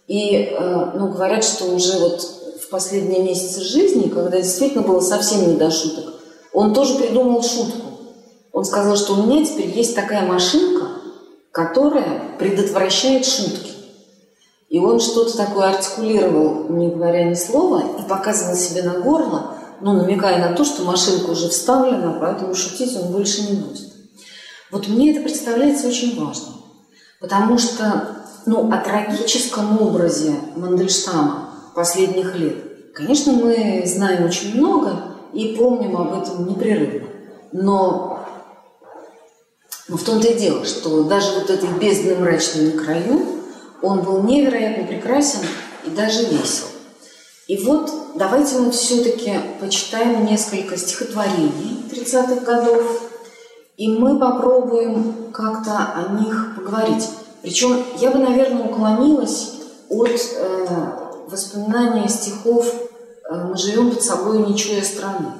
И 0.09 0.33
э, 0.33 0.91
ну, 0.95 1.09
говорят, 1.09 1.43
что 1.43 1.65
уже 1.65 1.99
вот 1.99 2.19
в 2.63 2.69
последние 2.69 3.21
месяцы 3.21 3.61
жизни, 3.61 4.09
когда 4.09 4.41
действительно 4.41 4.81
было 4.81 5.01
совсем 5.01 5.47
не 5.47 5.55
до 5.55 5.69
шуток, 5.69 6.15
он 6.51 6.73
тоже 6.73 6.95
придумал 6.95 7.43
шутку. 7.43 7.87
Он 8.51 8.65
сказал, 8.65 8.97
что 8.97 9.13
у 9.13 9.27
меня 9.27 9.45
теперь 9.45 9.69
есть 9.69 9.95
такая 9.95 10.25
машинка, 10.25 10.87
которая 11.51 12.35
предотвращает 12.39 13.23
шутки. 13.23 13.69
И 14.69 14.79
он 14.79 14.99
что-то 14.99 15.37
такое 15.37 15.69
артикулировал, 15.69 16.69
не 16.69 16.89
говоря 16.89 17.25
ни 17.25 17.35
слова, 17.35 17.83
и 17.99 18.09
показывал 18.09 18.55
себе 18.55 18.81
на 18.81 18.99
горло, 19.01 19.57
ну, 19.79 19.93
намекая 19.93 20.39
на 20.39 20.55
то, 20.55 20.65
что 20.65 20.85
машинка 20.85 21.29
уже 21.29 21.49
вставлена, 21.49 22.17
поэтому 22.19 22.55
шутить 22.55 22.95
он 22.95 23.11
больше 23.11 23.43
не 23.43 23.57
будет. 23.57 23.93
Вот 24.71 24.87
мне 24.87 25.11
это 25.11 25.21
представляется 25.21 25.87
очень 25.87 26.19
важно, 26.19 26.53
потому 27.19 27.59
что 27.59 28.18
ну, 28.49 28.71
о 28.71 28.77
трагическом 28.77 29.79
образе 29.79 30.33
Мандельштама 30.55 31.51
последних 31.75 32.35
лет, 32.35 32.93
конечно, 32.95 33.31
мы 33.31 33.83
знаем 33.85 34.25
очень 34.25 34.57
много 34.57 35.03
и 35.33 35.55
помним 35.55 35.95
об 35.95 36.19
этом 36.19 36.47
непрерывно. 36.47 37.07
Но, 37.51 38.25
но 39.87 39.97
в 39.97 40.03
том-то 40.03 40.29
и 40.29 40.39
дело, 40.39 40.65
что 40.65 41.03
даже 41.03 41.33
вот 41.39 41.51
этой 41.51 41.69
бездны 41.79 42.15
мрачной 42.15 42.73
на 42.73 42.83
краю 42.83 43.23
он 43.83 44.01
был 44.01 44.23
невероятно 44.23 44.87
прекрасен 44.87 45.41
и 45.85 45.91
даже 45.91 46.23
весел. 46.23 46.65
И 47.47 47.63
вот 47.63 47.91
давайте 48.15 48.57
мы 48.57 48.71
все-таки 48.71 49.39
почитаем 49.59 50.25
несколько 50.25 50.75
стихотворений 50.75 51.85
30-х 51.91 52.43
годов, 52.45 53.11
и 53.77 53.95
мы 53.95 54.19
попробуем 54.19 55.31
как-то 55.31 55.93
о 55.95 56.19
них 56.19 56.55
поговорить. 56.57 57.07
Причем 57.41 57.83
я 57.99 58.11
бы, 58.11 58.19
наверное, 58.19 58.65
уклонилась 58.65 59.53
от 59.89 60.09
э, 60.09 60.87
воспоминания 61.27 62.07
стихов 62.09 62.65
э, 62.73 63.43
«Мы 63.45 63.57
живем 63.57 63.91
под 63.91 64.03
собой, 64.03 64.39
не 64.39 64.57
чуя 64.57 64.83
страны», 64.83 65.31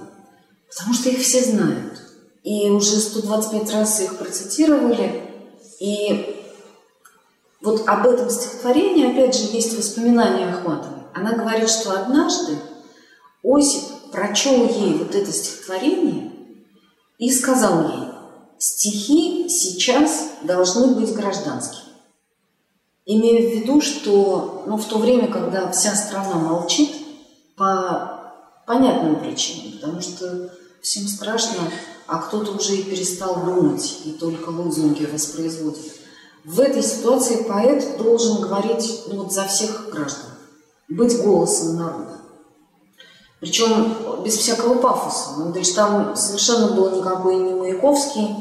потому 0.70 0.94
что 0.94 1.10
их 1.10 1.20
все 1.20 1.42
знают. 1.42 2.02
И 2.44 2.70
уже 2.70 2.98
125 2.98 3.74
раз 3.74 4.00
их 4.02 4.18
процитировали, 4.18 5.24
и 5.80 6.36
вот 7.62 7.88
об 7.88 8.08
этом 8.08 8.30
стихотворении, 8.30 9.12
опять 9.12 9.36
же, 9.36 9.50
есть 9.52 9.78
воспоминания 9.78 10.50
Ахматовой. 10.50 11.04
Она 11.14 11.34
говорит, 11.34 11.70
что 11.70 11.92
однажды 11.92 12.58
Осип 13.44 13.84
прочел 14.12 14.68
ей 14.68 14.98
вот 14.98 15.14
это 15.14 15.32
стихотворение 15.32 16.32
и 17.18 17.32
сказал 17.32 17.84
ей, 17.90 18.08
стихи 18.58 19.50
сейчас 19.50 20.30
должны 20.44 20.96
быть 20.96 21.14
гражданскими. 21.14 21.89
Имея 23.12 23.42
в 23.42 23.56
виду, 23.56 23.82
что 23.82 24.66
ну, 24.68 24.78
в 24.78 24.86
то 24.86 25.00
время, 25.00 25.30
когда 25.30 25.72
вся 25.72 25.96
страна 25.96 26.36
молчит, 26.36 26.92
по 27.58 28.36
понятным 28.68 29.20
причинам, 29.20 29.80
потому 29.80 30.00
что 30.00 30.54
всем 30.84 31.08
страшно, 31.08 31.58
а 32.06 32.20
кто-то 32.20 32.52
уже 32.52 32.76
и 32.76 32.84
перестал 32.84 33.44
думать, 33.44 34.02
и 34.06 34.12
только 34.12 34.50
лозунги 34.50 35.06
воспроизводит. 35.06 35.92
В 36.46 36.60
этой 36.60 36.84
ситуации 36.84 37.42
поэт 37.48 37.98
должен 37.98 38.42
говорить 38.42 39.02
ну, 39.08 39.24
вот 39.24 39.34
за 39.34 39.46
всех 39.46 39.90
граждан, 39.90 40.30
быть 40.88 41.20
голосом 41.20 41.78
народа. 41.78 42.22
Причем 43.40 44.24
без 44.24 44.38
всякого 44.38 44.76
пафоса. 44.76 45.32
Ну, 45.40 45.52
то 45.52 45.58
есть 45.58 45.76
там 45.76 46.16
совершенно 46.16 46.76
был 46.76 46.96
никакой 46.96 47.38
не 47.38 47.56
Маяковский, 47.56 48.36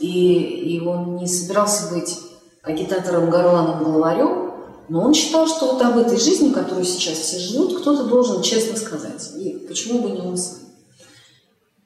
и, 0.00 0.76
и 0.76 0.80
он 0.86 1.16
не 1.16 1.26
собирался 1.26 1.94
быть 1.94 2.18
агитатором 2.62 3.30
горланом 3.30 3.84
главарем, 3.84 4.52
но 4.88 5.02
он 5.02 5.14
считал, 5.14 5.46
что 5.46 5.72
вот 5.72 5.82
об 5.82 5.98
этой 5.98 6.18
жизни, 6.18 6.52
которую 6.52 6.84
сейчас 6.84 7.18
все 7.18 7.38
живут, 7.38 7.80
кто-то 7.80 8.04
должен 8.04 8.42
честно 8.42 8.76
сказать. 8.76 9.32
И 9.36 9.64
почему 9.68 10.00
бы 10.00 10.10
не 10.10 10.20
он 10.20 10.36
сам? 10.36 10.58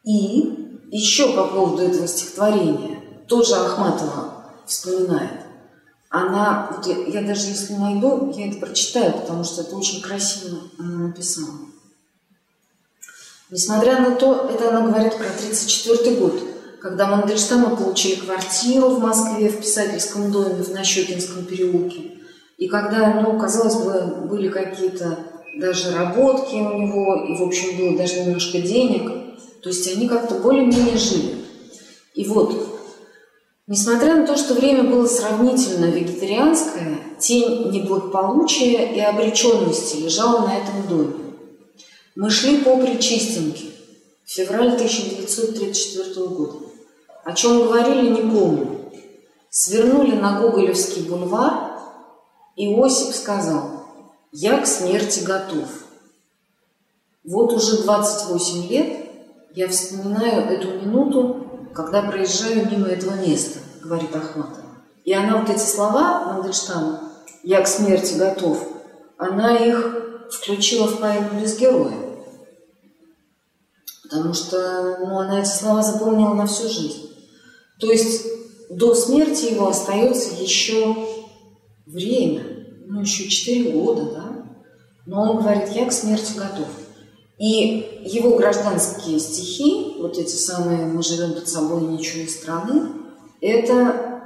И 0.05 0.89
еще 0.91 1.35
по 1.35 1.45
поводу 1.45 1.83
этого 1.83 2.07
стихотворения, 2.07 3.01
тоже 3.29 3.55
Ахматова 3.55 4.45
вспоминает 4.67 5.47
она, 6.09 6.71
вот 6.73 6.87
я, 6.87 6.97
я 7.21 7.27
даже 7.27 7.49
если 7.49 7.75
найду, 7.75 8.33
я 8.37 8.49
это 8.49 8.59
прочитаю, 8.59 9.13
потому 9.13 9.45
что 9.45 9.63
это 9.63 9.77
очень 9.77 10.01
красиво 10.01 10.59
она 10.79 11.09
написала. 11.09 11.59
Несмотря 13.51 14.01
на 14.01 14.17
то, 14.17 14.49
это 14.51 14.71
она 14.71 14.89
говорит 14.89 15.17
про 15.17 15.27
1934 15.27 16.17
год, 16.17 16.43
когда 16.87 17.09
Мандельштама 17.09 17.75
получили 17.75 18.15
квартиру 18.15 18.91
в 18.91 19.01
Москве 19.01 19.49
в 19.49 19.59
писательском 19.59 20.31
доме 20.31 20.63
в 20.63 20.71
Нащекинском 20.71 21.45
переулке. 21.45 22.13
И 22.59 22.69
когда, 22.69 23.23
ну, 23.23 23.37
казалось 23.37 23.75
бы, 23.75 24.29
были 24.29 24.49
какие-то 24.49 25.19
даже 25.59 25.91
работки 25.97 26.55
у 26.55 26.79
него, 26.79 27.27
и, 27.29 27.37
в 27.37 27.43
общем, 27.43 27.77
было 27.77 27.99
даже 27.99 28.21
немножко 28.21 28.61
денег, 28.61 29.11
то 29.63 29.69
есть 29.69 29.97
они 29.97 30.09
как-то 30.09 30.37
более-менее 30.37 30.97
жили. 30.97 31.35
И 32.15 32.25
вот 32.25 32.73
Несмотря 33.69 34.15
на 34.15 34.25
то, 34.25 34.37
что 34.37 34.55
время 34.55 34.85
было 34.85 35.09
сравнительно 35.09 35.87
вегетарианское, 35.87 36.99
тень 37.19 37.69
неблагополучия 37.73 38.93
и 38.93 39.01
обреченности 39.01 40.03
лежала 40.03 40.47
на 40.47 40.57
этом 40.57 40.87
доме. 40.89 41.15
Мы 42.15 42.31
шли 42.31 42.59
по 42.59 42.77
Причистенке, 42.77 43.65
февраль 44.25 44.75
1934 44.75 46.27
года. 46.29 46.66
О 47.27 47.33
чем 47.33 47.65
говорили, 47.65 48.11
не 48.11 48.23
помню. 48.23 48.91
Свернули 49.51 50.13
на 50.13 50.41
Гоголевский 50.41 51.09
бульвар, 51.09 51.73
и 52.55 52.73
Осип 52.81 53.15
сказал, 53.15 53.85
«Я 54.31 54.61
к 54.61 54.67
смерти 54.67 55.25
готов». 55.25 55.67
Вот 57.25 57.53
уже 57.53 57.83
28 57.83 58.69
лет 58.69 59.11
я 59.57 59.67
вспоминаю 59.67 60.45
эту 60.49 60.79
минуту 60.79 61.43
когда 61.75 62.01
проезжаю 62.01 62.71
мимо 62.71 62.87
этого 62.87 63.15
места, 63.17 63.59
говорит 63.83 64.15
Ахматова. 64.17 64.65
И 65.05 65.13
она 65.13 65.39
вот 65.39 65.51
эти 65.51 65.59
слова 65.59 66.33
Мандельштама 66.33 67.03
«Я 67.43 67.61
к 67.61 67.69
смерти 67.69 68.15
готов», 68.15 68.67
она 69.19 69.57
их 69.57 69.95
включила 70.31 70.87
в 70.87 71.01
поэму 71.01 71.41
«Без 71.41 71.59
героя». 71.59 71.93
Потому 74.05 74.33
что 74.33 74.97
ну, 75.01 75.19
она 75.19 75.41
эти 75.41 75.49
слова 75.49 75.83
запомнила 75.83 76.33
на 76.33 76.47
всю 76.47 76.69
жизнь. 76.69 77.06
То 77.79 77.91
есть 77.91 78.27
до 78.71 78.95
смерти 78.95 79.53
его 79.53 79.69
остается 79.69 80.35
еще 80.43 80.97
время, 81.85 82.67
ну 82.87 83.01
еще 83.03 83.29
четыре 83.29 83.71
года, 83.71 84.05
да? 84.11 84.47
Но 85.07 85.33
он 85.33 85.43
говорит, 85.43 85.69
я 85.71 85.87
к 85.87 85.93
смерти 85.93 86.33
готов. 86.37 86.69
И 87.39 88.03
его 88.05 88.37
гражданские 88.37 89.21
стихи, 89.21 89.97
вот 89.99 90.17
эти 90.17 90.35
самые 90.35 90.87
«Мы 90.87 91.03
живем 91.03 91.35
под 91.35 91.49
собой 91.49 91.83
ничего 91.83 92.27
страны», 92.29 92.93
это, 93.41 94.23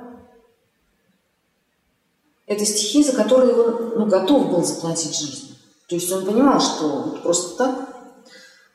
это 2.47 2.65
стихи, 2.65 3.03
за 3.03 3.13
которые 3.13 3.53
он 3.55 3.93
ну, 3.97 4.07
готов 4.07 4.51
был 4.51 4.65
заплатить 4.65 5.19
жизнь. 5.19 5.57
То 5.89 5.97
есть 5.97 6.11
он 6.13 6.25
понимал, 6.25 6.61
что 6.61 6.89
вот 6.89 7.23
просто 7.23 7.57
так 7.57 7.89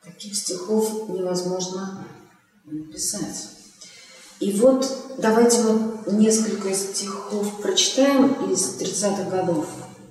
таких 0.03 0.35
стихов 0.35 1.07
невозможно 1.07 2.05
написать. 2.65 3.54
И 4.39 4.51
вот 4.59 5.15
давайте 5.17 5.61
вот 5.61 6.11
несколько 6.11 6.73
стихов 6.73 7.61
прочитаем 7.61 8.51
из 8.51 8.77
30-х 8.79 9.29
годов, 9.29 9.67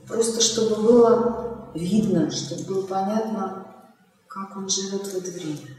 просто 0.08 0.40
чтобы 0.40 0.76
было 0.76 1.70
видно, 1.74 2.30
чтобы 2.30 2.62
было 2.64 2.87
понятно, 2.87 3.66
как 4.27 4.56
он 4.56 4.68
живет 4.68 5.06
в 5.06 5.14
это 5.14 5.31
время. 5.31 5.79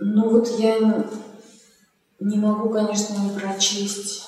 Ну 0.00 0.30
вот 0.30 0.58
я 0.58 1.08
не 2.18 2.36
могу, 2.36 2.70
конечно, 2.70 3.14
не 3.14 3.38
прочесть, 3.38 4.24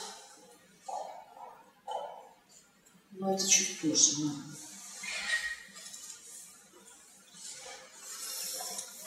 но 3.10 3.34
это 3.34 3.46
чуть 3.48 3.80
позже. 3.80 4.16
Но... 4.20 4.30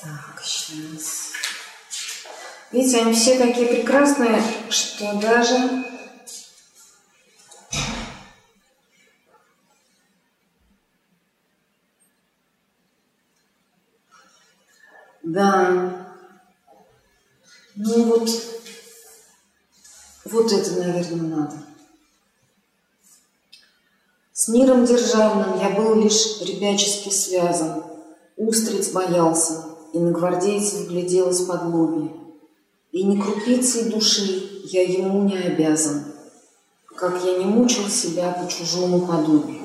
Так, 0.01 0.41
сейчас. 0.43 1.38
Видите, 2.71 3.01
они 3.01 3.13
все 3.13 3.37
такие 3.37 3.67
прекрасные, 3.67 4.41
что 4.69 5.13
даже 5.19 5.85
Да. 15.29 16.15
Ну 17.75 18.03
вот, 18.05 18.29
вот 20.25 20.51
это, 20.51 20.71
наверное, 20.79 21.37
надо. 21.37 21.55
С 24.33 24.47
миром 24.47 24.85
державным 24.85 25.59
я 25.59 25.69
был 25.69 26.01
лишь 26.01 26.41
ребячески 26.41 27.09
связан, 27.09 27.83
Устриц 28.37 28.89
боялся, 28.89 29.65
и 29.93 29.99
на 29.99 30.11
гвардейцев 30.11 30.87
глядел 30.87 31.29
из-под 31.29 31.63
лоби. 31.65 32.18
И 32.99 33.03
ни 33.05 33.15
крупицей 33.15 33.89
души 33.89 34.61
я 34.65 34.83
ему 34.83 35.23
не 35.23 35.37
обязан, 35.37 36.03
Как 36.97 37.23
я 37.23 37.37
не 37.37 37.45
мучил 37.45 37.87
себя 37.87 38.33
по 38.33 38.51
чужому 38.51 39.07
подобию. 39.07 39.61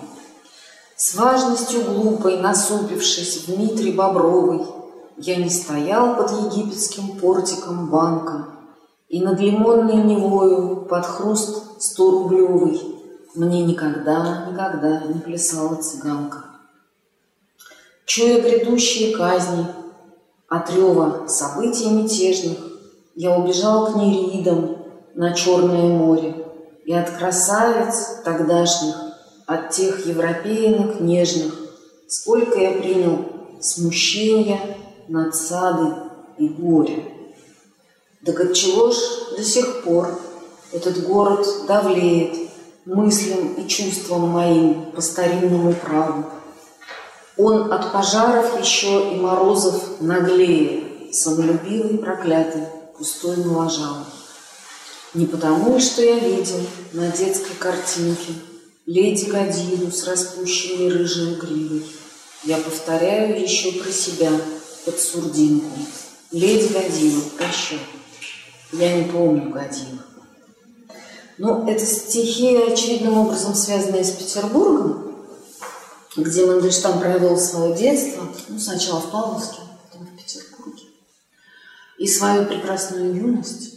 С 0.95 1.17
важностью 1.17 1.83
глупой, 1.83 2.39
насупившись, 2.39 3.47
Дмитрий 3.49 3.91
Бобровый, 3.91 4.65
Я 5.17 5.35
не 5.35 5.51
стоял 5.51 6.15
под 6.15 6.31
египетским 6.31 7.19
портиком 7.19 7.91
банка, 7.91 8.51
И 9.09 9.21
над 9.21 9.41
лимонной 9.41 9.97
невою 9.97 10.87
под 10.89 11.05
хруст 11.05 11.83
сто-рублевый 11.83 12.81
Мне 13.35 13.65
никогда, 13.65 14.47
никогда 14.49 15.09
не 15.09 15.19
плясала 15.19 15.75
цыганка. 15.75 16.45
Чуя 18.05 18.41
грядущие 18.41 19.17
казни, 19.17 19.67
от 20.49 20.71
рева 20.71 21.27
событий 21.27 21.91
мятежных, 21.91 22.74
Я 23.15 23.37
убежал 23.37 23.93
к 23.93 23.97
неридам 23.97 24.77
на 25.15 25.33
Черное 25.33 25.89
море, 25.89 26.35
И 26.85 26.93
от 26.93 27.11
красавиц 27.11 28.23
тогдашних 28.25 28.95
от 29.47 29.71
тех 29.71 30.07
европеянок 30.07 31.01
нежных, 31.01 31.55
Сколько 32.09 32.59
я 32.59 32.73
принял 32.73 33.25
смущения, 33.61 34.61
надсады 35.09 35.95
и 36.39 36.49
горя. 36.49 37.05
Так 38.25 38.41
отчего 38.41 38.91
ж 38.91 38.97
до 39.37 39.45
сих 39.45 39.85
пор 39.85 40.19
этот 40.73 41.07
город 41.07 41.47
давлеет 41.67 42.51
мыслям 42.85 43.55
и 43.55 43.67
чувствам 43.69 44.29
моим 44.29 44.93
по 44.93 45.01
старинному 45.01 45.73
праву? 45.73 46.25
Он 47.37 47.73
от 47.73 47.93
пожаров 47.93 48.61
еще 48.61 49.15
и 49.15 49.21
морозов 49.21 50.01
наглее, 50.01 51.13
самолюбивый, 51.13 51.99
проклятый, 51.99 52.63
пустой 52.97 53.37
моложал. 53.37 54.07
Не 55.15 55.27
потому, 55.27 55.79
что 55.81 56.03
я 56.03 56.19
видел 56.19 56.61
на 56.93 57.09
детской 57.09 57.55
картинке– 57.59 58.33
Леди 58.87 59.31
Гадилу 59.31 59.91
с 59.91 60.07
распущенной 60.07 60.91
рыжей 60.91 61.37
гривой. 61.37 61.87
Я 62.45 62.59
повторяю 62.59 63.41
еще 63.41 63.73
про 63.73 63.91
себя 63.91 64.31
под 64.85 65.01
сурдинку. 65.01 65.75
Леди 66.31 66.71
Гадилу, 66.71 67.23
прощай. 67.39 67.81
Я 68.73 68.99
не 68.99 69.05
помню 69.05 69.51
Гадилу. 69.51 70.01
Но 71.39 71.67
это 71.67 71.87
стихи, 71.87 72.57
очевидным 72.57 73.17
образом 73.17 73.55
связанные 73.55 74.05
с 74.05 74.11
Петербургом, 74.11 75.17
где 76.15 76.45
Мандельштам 76.45 77.01
провел 77.01 77.39
свое 77.39 77.75
детство, 77.75 78.29
ну, 78.49 78.59
сначала 78.59 79.01
в 79.01 79.11
Павловске, 79.11 79.61
и 82.05 82.07
свою 82.07 82.45
прекрасную 82.45 83.15
юность, 83.15 83.77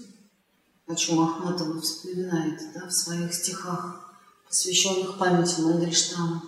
о 0.85 0.95
чем 0.95 1.21
Ахматова 1.21 1.79
вспоминает 1.79 2.59
да, 2.75 2.87
в 2.87 2.91
своих 2.91 3.33
стихах 3.33 4.17
посвященных 4.45 5.17
памяти 5.17 5.61
Мандельштама. 5.61 6.43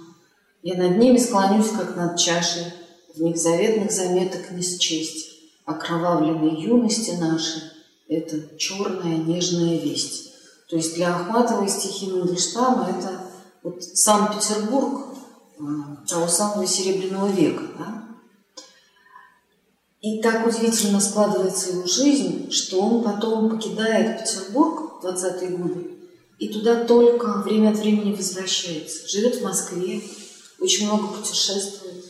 Я 0.62 0.76
над 0.76 0.98
ними 0.98 1.18
склонюсь, 1.18 1.70
как 1.70 1.96
над 1.96 2.20
чашей, 2.20 2.66
в 3.16 3.22
них 3.22 3.38
заветных 3.38 3.94
заметок 3.94 4.52
не 4.52 4.62
счесть. 4.62 5.28
Окровавленной 5.66 6.62
юности 6.62 7.12
нашей– 7.12 7.62
это 8.10 8.58
черная 8.58 9.16
нежная 9.16 9.78
весть. 9.78 10.34
То 10.68 10.76
есть 10.76 10.96
для 10.96 11.16
Ахматовой 11.16 11.70
стихи 11.70 12.12
Мандельштама– 12.12 12.94
это 13.00 13.22
вот 13.64 13.82
Санкт-Петербург 13.82 15.16
а, 15.62 16.06
того 16.06 16.28
самого 16.28 16.68
Серебряного 16.68 17.28
века. 17.28 17.64
Да? 17.78 17.99
И 20.02 20.22
так 20.22 20.48
удивительно 20.48 21.02
складывается 21.02 21.72
его 21.72 21.86
жизнь, 21.86 22.52
что 22.52 22.80
он 22.80 23.04
потом 23.04 23.50
покидает 23.50 24.20
Петербург 24.20 25.02
в 25.02 25.06
20-е 25.06 25.50
годы 25.58 26.00
и 26.40 26.48
туда 26.48 26.86
только 26.86 27.42
время 27.42 27.72
от 27.72 27.78
времени 27.78 28.16
возвращается. 28.16 29.08
Живет 29.08 29.36
в 29.36 29.44
Москве, 29.44 30.02
очень 30.60 30.88
много 30.88 31.08
путешествует 31.08 32.06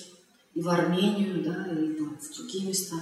и 0.53 0.61
в 0.61 0.69
Армению, 0.69 1.43
да, 1.43 1.67
и 1.71 1.93
там, 1.93 2.17
в 2.19 2.35
другие 2.35 2.67
места. 2.67 2.95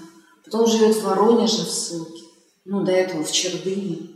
Потом 0.45 0.65
живет 0.65 0.95
в 0.95 1.03
Воронеже, 1.03 1.63
в 1.63 1.69
ссылке, 1.69 2.23
ну, 2.65 2.83
до 2.83 2.93
этого 2.93 3.23
в 3.23 3.31
Чердыне. 3.31 4.09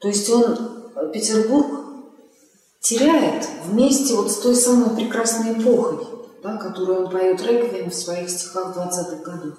То 0.00 0.08
есть 0.08 0.28
он 0.30 0.44
э, 0.94 1.10
Петербург 1.12 1.66
теряет 2.80 3.48
вместе 3.64 4.14
вот 4.14 4.30
с 4.30 4.36
той 4.36 4.54
самой 4.54 4.94
прекрасной 4.94 5.54
эпохой, 5.54 6.06
да, 6.42 6.56
которую 6.56 7.04
он 7.04 7.10
поет 7.10 7.42
реквием 7.42 7.90
в 7.90 7.94
своих 7.94 8.30
стихах 8.30 8.76
20-х 8.76 9.16
годов. 9.24 9.58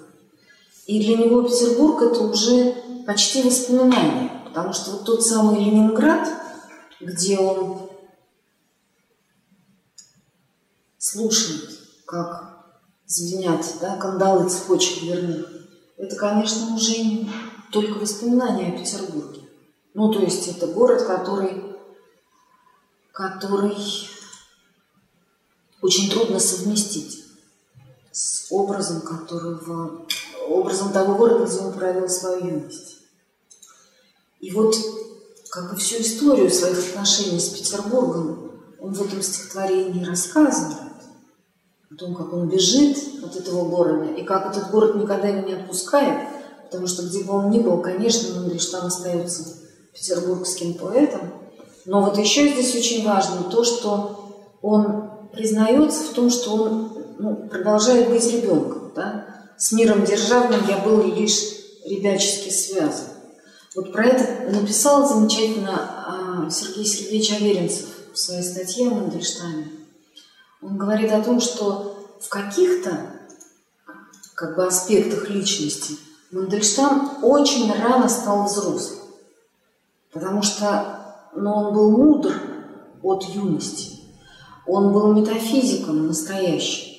И 0.86 1.04
для 1.04 1.16
него 1.16 1.42
Петербург 1.42 2.02
это 2.02 2.20
уже 2.24 2.74
почти 3.06 3.42
воспоминание, 3.42 4.42
потому 4.46 4.72
что 4.72 4.92
вот 4.92 5.04
тот 5.04 5.24
самый 5.24 5.64
Ленинград– 5.64 6.28
где 7.00 7.38
он 7.38 7.88
слушает, 10.98 11.78
как 12.06 12.76
звенят 13.06 13.64
да, 13.80 13.96
кандалы 13.96 14.48
цепочек 14.48 15.00
дверных, 15.00 15.46
это, 15.96 16.16
конечно, 16.16 16.74
уже 16.74 17.26
только 17.72 17.98
воспоминания 17.98 18.68
о 18.68 18.78
Петербурге. 18.78 19.42
Ну, 19.94 20.12
то 20.12 20.20
есть 20.20 20.46
это 20.48 20.66
город, 20.66 21.02
который, 21.02 21.76
который 23.12 23.76
очень 25.82 26.10
трудно 26.10 26.38
совместить 26.38 27.24
с 28.12 28.46
образом, 28.50 29.00
которого, 29.00 30.06
образом 30.50 30.92
того 30.92 31.14
города, 31.14 31.46
где 31.46 31.58
он 31.58 31.72
провел 31.72 32.08
свою 32.08 32.46
юность. 32.46 32.98
И 34.40 34.50
вот 34.52 34.74
как 35.50 35.72
и 35.72 35.76
всю 35.76 36.00
историю 36.00 36.50
своих 36.50 36.78
отношений 36.78 37.40
с 37.40 37.48
Петербургом, 37.48 38.52
он 38.78 38.92
в 38.92 39.02
этом 39.02 39.20
стихотворении 39.20 40.04
рассказывает 40.04 40.78
о 41.90 41.94
том, 41.96 42.14
как 42.14 42.32
он 42.32 42.48
бежит 42.48 42.96
от 43.22 43.34
этого 43.36 43.68
города, 43.68 44.12
и 44.12 44.22
как 44.22 44.54
этот 44.54 44.70
город 44.70 44.94
никогда 44.94 45.28
его 45.28 45.46
не 45.46 45.54
отпускает, 45.54 46.28
потому 46.64 46.86
что 46.86 47.02
где 47.02 47.24
бы 47.24 47.34
он 47.34 47.50
ни 47.50 47.58
был, 47.58 47.82
конечно, 47.82 48.40
Мандельштам 48.40 48.86
остается 48.86 49.44
петербургским 49.92 50.74
поэтом, 50.74 51.32
но 51.84 52.02
вот 52.04 52.16
еще 52.16 52.48
здесь 52.48 52.74
очень 52.76 53.04
важно 53.04 53.42
то, 53.50 53.64
что 53.64 54.34
он 54.62 55.10
признается 55.32 56.04
в 56.04 56.10
том, 56.10 56.30
что 56.30 56.54
он 56.54 56.92
ну, 57.18 57.48
продолжает 57.48 58.08
быть 58.08 58.24
ребенком. 58.32 58.92
Да? 58.94 59.29
С 59.60 59.72
миром 59.72 60.06
державным 60.06 60.66
я 60.66 60.78
был 60.78 61.02
лишь 61.14 61.38
ребячески 61.84 62.48
связан. 62.48 63.08
Вот 63.76 63.92
про 63.92 64.06
это 64.06 64.50
написал 64.50 65.06
замечательно 65.06 66.46
а, 66.46 66.50
Сергей 66.50 66.86
Сергеевич 66.86 67.32
Аверинцев 67.32 67.88
в 68.14 68.18
своей 68.18 68.42
статье 68.42 68.88
о 68.88 68.94
Мандельштаме. 68.94 69.70
Он 70.62 70.78
говорит 70.78 71.12
о 71.12 71.20
том, 71.20 71.42
что 71.42 72.08
в 72.22 72.28
каких-то 72.30 73.12
как 74.34 74.56
бы 74.56 74.66
аспектах 74.66 75.28
личности 75.28 75.98
Мандельштам 76.30 77.18
очень 77.22 77.70
рано 77.70 78.08
стал 78.08 78.46
взрослым, 78.46 79.00
потому 80.10 80.40
что 80.40 81.28
ну, 81.36 81.52
он 81.52 81.74
был 81.74 81.90
мудр 81.90 82.34
от 83.02 83.24
юности, 83.24 84.00
он 84.66 84.94
был 84.94 85.12
метафизиком 85.12 86.06
настоящим, 86.06 86.89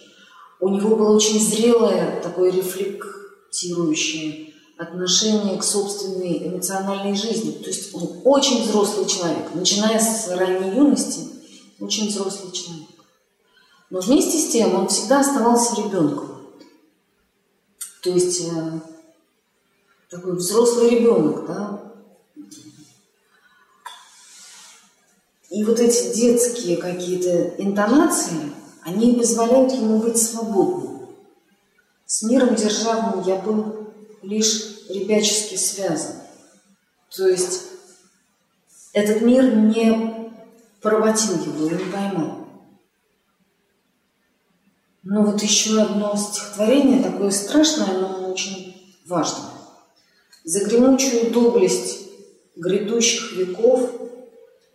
у 0.62 0.70
него 0.70 0.96
было 0.96 1.16
очень 1.16 1.40
зрелое 1.40 2.22
такое 2.22 2.52
рефлектирующее 2.52 4.54
отношение 4.78 5.58
к 5.58 5.64
собственной 5.64 6.48
эмоциональной 6.48 7.16
жизни. 7.16 7.52
То 7.52 7.68
есть 7.68 7.94
он 7.94 8.22
очень 8.24 8.64
взрослый 8.64 9.08
человек, 9.08 9.54
начиная 9.54 10.00
с 10.00 10.28
ранней 10.30 10.76
юности, 10.76 11.28
очень 11.80 12.08
взрослый 12.08 12.52
человек. 12.52 12.88
Но 13.90 14.00
вместе 14.00 14.38
с 14.38 14.52
тем 14.52 14.76
он 14.76 14.88
всегда 14.88 15.20
оставался 15.20 15.82
ребенком. 15.82 16.30
То 18.02 18.12
есть 18.12 18.48
э, 18.52 18.80
такой 20.10 20.38
взрослый 20.38 20.90
ребенок, 20.90 21.46
да. 21.46 21.94
И 25.50 25.64
вот 25.64 25.80
эти 25.80 26.16
детские 26.16 26.78
какие-то 26.78 27.62
интонации, 27.62 28.54
они 28.84 29.14
позволяют 29.14 29.72
ему 29.74 30.00
быть 30.00 30.18
свободным. 30.18 31.10
С 32.06 32.24
миром 32.24 32.56
державным 32.56 33.24
я 33.26 33.38
был 33.38 33.88
лишь 34.22 34.88
ребячески 34.90 35.56
связан. 35.56 36.16
То 37.16 37.28
есть 37.28 37.64
этот 38.94 39.22
мир 39.22 39.56
не 39.56 40.32
поработил 40.82 41.34
его, 41.36 41.70
не 41.70 41.92
поймал. 41.92 42.48
Но 45.04 45.24
вот 45.24 45.42
еще 45.42 45.82
одно 45.82 46.16
стихотворение, 46.16 47.04
такое 47.04 47.32
страшное, 47.32 48.00
но 48.00 48.32
очень 48.32 49.00
важное. 49.08 49.52
За 50.44 50.64
гремучую 50.66 51.32
доблесть 51.32 52.02
грядущих 52.56 53.34
веков, 53.34 53.90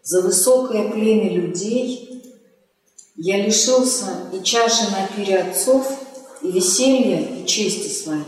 за 0.03 0.23
высокое 0.23 0.91
племя 0.91 1.33
людей, 1.35 2.16
Я 3.19 3.43
лишился 3.43 4.29
и 4.33 4.43
чаши 4.43 4.91
на 4.91 5.07
пире 5.07 5.39
отцов, 5.39 5.91
и 6.43 6.51
веселья, 6.51 7.19
и 7.19 7.47
чести 7.47 7.89
своей. 7.89 8.25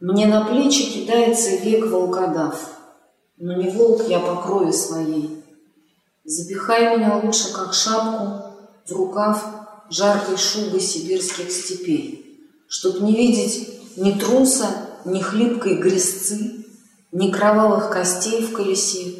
Мне 0.00 0.26
на 0.26 0.46
плечи 0.46 0.90
кидается 0.90 1.56
век 1.56 1.86
волкодав, 1.86 2.58
но 3.36 3.60
не 3.60 3.68
волк 3.68 4.08
я 4.08 4.20
по 4.20 4.36
крови 4.36 4.70
своей. 4.72 5.44
Запихай 6.24 6.96
меня 6.96 7.20
лучше, 7.22 7.52
как 7.52 7.74
шапку, 7.74 8.54
в 8.86 8.92
рукав 8.92 9.44
жаркой 9.90 10.38
шубы 10.38 10.80
сибирских 10.80 11.50
степей, 11.50 12.40
чтоб 12.68 13.00
не 13.00 13.14
видеть 13.14 13.68
ни 13.98 14.12
труса, 14.12 14.68
ни 15.04 15.20
хлипкой 15.20 15.76
грязцы, 15.76 16.64
ни 17.12 17.30
кровавых 17.30 17.90
костей 17.90 18.42
в 18.42 18.52
колесе, 18.52 19.14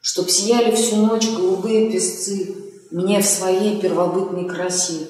чтоб 0.00 0.30
сияли 0.30 0.74
всю 0.74 0.96
ночь 0.96 1.28
голубые 1.28 1.90
песцы 1.90 2.63
мне 2.94 3.20
в 3.20 3.26
своей 3.26 3.80
первобытной 3.80 4.48
красе. 4.48 5.08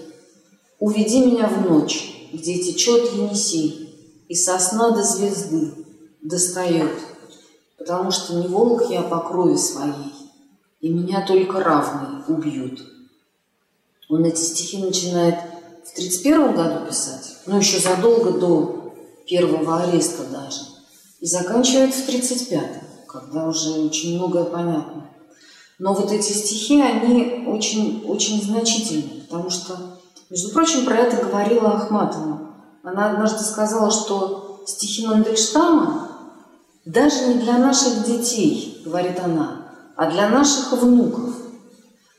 Уведи 0.79 1.27
меня 1.27 1.47
в 1.49 1.69
ночь, 1.69 2.31
где 2.33 2.59
течет 2.59 3.13
Енисей, 3.13 3.95
и 4.27 4.35
сосна 4.35 4.93
до 4.93 5.03
звезды 5.03 5.71
достает, 6.23 6.93
потому 7.77 8.11
что 8.11 8.37
не 8.37 8.49
волк 8.49 8.85
я 8.89 9.03
по 9.03 9.19
крови 9.19 9.57
своей, 9.57 10.15
и 10.81 10.89
меня 10.89 11.27
только 11.27 11.61
равные 11.61 12.25
убьют. 12.27 12.81
Он 14.09 14.25
эти 14.25 14.41
стихи 14.41 14.79
начинает 14.79 15.35
в 15.85 15.95
31 15.95 16.55
году 16.55 16.87
писать, 16.87 17.37
ну 17.45 17.59
еще 17.59 17.79
задолго 17.79 18.31
до 18.31 18.95
первого 19.27 19.83
ареста 19.83 20.25
даже, 20.33 20.63
и 21.21 21.27
заканчивает 21.27 21.95
в 21.95 22.09
35-м, 22.09 22.81
когда 23.07 23.47
уже 23.47 23.73
очень 23.73 24.17
многое 24.17 24.45
понятно. 24.45 25.11
Но 25.79 25.93
вот 25.93 26.13
эти 26.13 26.33
стихи, 26.33 26.81
они 26.81 27.45
очень, 27.47 28.05
очень 28.07 28.43
значительны, 28.43 29.23
потому 29.29 29.51
что, 29.51 29.99
между 30.31 30.51
прочим, 30.51 30.85
про 30.85 30.99
это 30.99 31.25
говорила 31.25 31.73
Ахматова. 31.73 32.41
Она 32.83 33.11
однажды 33.11 33.43
сказала, 33.45 33.91
что 33.91 34.63
стихи 34.67 35.07
Мандельштама 35.07 36.11
даже 36.85 37.27
не 37.27 37.35
для 37.35 37.59
наших 37.59 38.05
детей, 38.07 38.83
говорит 38.85 39.19
она, 39.19 39.67
а 39.97 40.11
для 40.11 40.29
наших 40.29 40.73
внуков. 40.73 41.35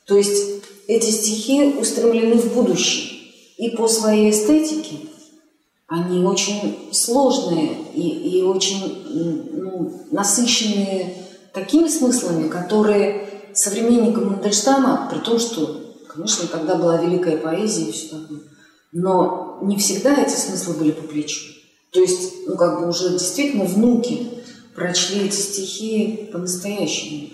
То 0.06 0.18
есть 0.18 0.64
эти 0.88 1.10
стихи 1.12 1.76
устремлены 1.80 2.36
в 2.38 2.54
будущее. 2.54 3.16
И 3.58 3.70
по 3.70 3.88
своей 3.88 4.32
эстетике 4.32 4.98
они 5.88 6.26
очень 6.26 6.90
сложные 6.92 7.78
и, 7.94 8.40
и 8.40 8.42
очень 8.42 9.52
ну, 9.54 9.92
насыщенные 10.12 11.16
такими 11.54 11.88
смыслами, 11.88 12.50
которые 12.50 13.35
современникам 13.56 14.30
Мандельштама, 14.30 15.10
при 15.12 15.20
том, 15.20 15.40
что, 15.40 15.96
конечно, 16.08 16.48
тогда 16.48 16.76
была 16.76 16.98
великая 16.98 17.38
поэзия 17.38 17.86
и 17.86 17.92
все 17.92 18.10
такое, 18.10 18.40
но 18.92 19.60
не 19.62 19.78
всегда 19.78 20.16
эти 20.22 20.36
смыслы 20.36 20.76
были 20.76 20.92
по 20.92 21.04
плечу. 21.04 21.54
То 21.92 22.02
есть, 22.02 22.48
ну, 22.48 22.56
как 22.56 22.80
бы 22.80 22.90
уже 22.90 23.10
действительно 23.10 23.66
внуки 23.66 24.44
прочли 24.76 25.28
эти 25.28 25.36
стихи 25.36 26.30
по-настоящему, 26.32 27.30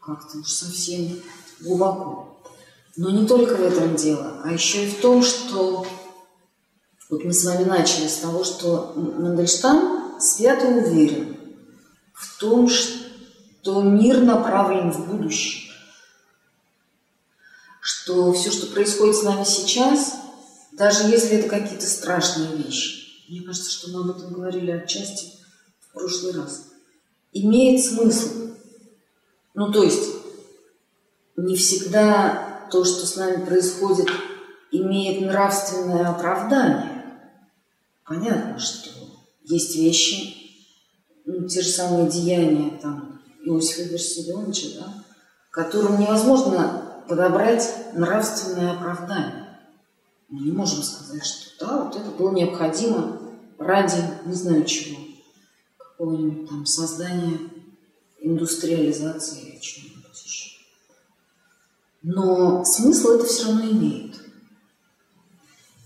как-то 0.00 0.38
уж 0.38 0.48
совсем 0.48 1.20
глубоко. 1.60 2.38
Но 2.96 3.10
не 3.10 3.26
только 3.26 3.56
в 3.56 3.62
этом 3.62 3.96
дело, 3.96 4.40
а 4.44 4.52
еще 4.52 4.84
и 4.84 4.90
в 4.90 5.00
том, 5.00 5.22
что 5.22 5.86
вот 7.10 7.24
мы 7.24 7.32
с 7.32 7.44
вами 7.44 7.64
начали 7.64 8.08
с 8.08 8.16
того, 8.16 8.42
что 8.42 8.92
Мандельштам 8.96 10.20
свято 10.20 10.66
уверен 10.66 11.36
в 12.14 12.40
том, 12.40 12.68
что 12.68 13.05
мир 13.82 14.20
направлен 14.20 14.90
в 14.90 15.08
будущее, 15.08 15.72
что 17.80 18.32
все, 18.32 18.50
что 18.50 18.66
происходит 18.66 19.16
с 19.16 19.22
нами 19.22 19.44
сейчас, 19.44 20.14
даже 20.72 21.08
если 21.08 21.38
это 21.38 21.48
какие-то 21.48 21.86
страшные 21.86 22.56
вещи, 22.56 23.28
мне 23.28 23.42
кажется, 23.42 23.70
что 23.70 23.90
мы 23.90 24.00
об 24.00 24.16
этом 24.16 24.32
говорили 24.32 24.70
отчасти 24.70 25.32
в 25.80 25.92
прошлый 25.92 26.34
раз, 26.34 26.68
имеет 27.32 27.84
смысл. 27.84 28.50
Ну, 29.54 29.72
то 29.72 29.82
есть, 29.82 30.10
не 31.36 31.56
всегда 31.56 32.68
то, 32.70 32.84
что 32.84 33.06
с 33.06 33.16
нами 33.16 33.44
происходит, 33.44 34.08
имеет 34.70 35.20
нравственное 35.20 36.08
оправдание. 36.08 37.04
Понятно, 38.04 38.58
что 38.58 38.90
есть 39.44 39.76
вещи, 39.76 40.34
ну, 41.24 41.48
те 41.48 41.60
же 41.62 41.68
самые 41.68 42.10
деяния 42.10 42.78
там, 42.78 43.15
Иосифа 43.46 43.82
Виссарионовича, 43.92 44.80
да, 44.80 45.04
которым 45.50 46.00
невозможно 46.00 47.02
подобрать 47.08 47.68
нравственное 47.94 48.72
оправдание. 48.72 49.60
Мы 50.28 50.44
не 50.46 50.52
можем 50.52 50.82
сказать, 50.82 51.24
что 51.24 51.66
да, 51.66 51.84
вот 51.84 51.96
это 51.96 52.10
было 52.10 52.32
необходимо 52.32 53.20
ради, 53.58 54.02
не 54.26 54.34
знаю 54.34 54.64
чего, 54.64 54.98
какого-нибудь 55.78 56.48
там 56.48 56.66
создания 56.66 57.38
индустриализации 58.20 59.52
или 59.52 59.60
чего 59.60 59.96
но 62.08 62.64
смысл 62.64 63.14
это 63.14 63.26
все 63.26 63.46
равно 63.46 63.64
имеет. 63.68 64.14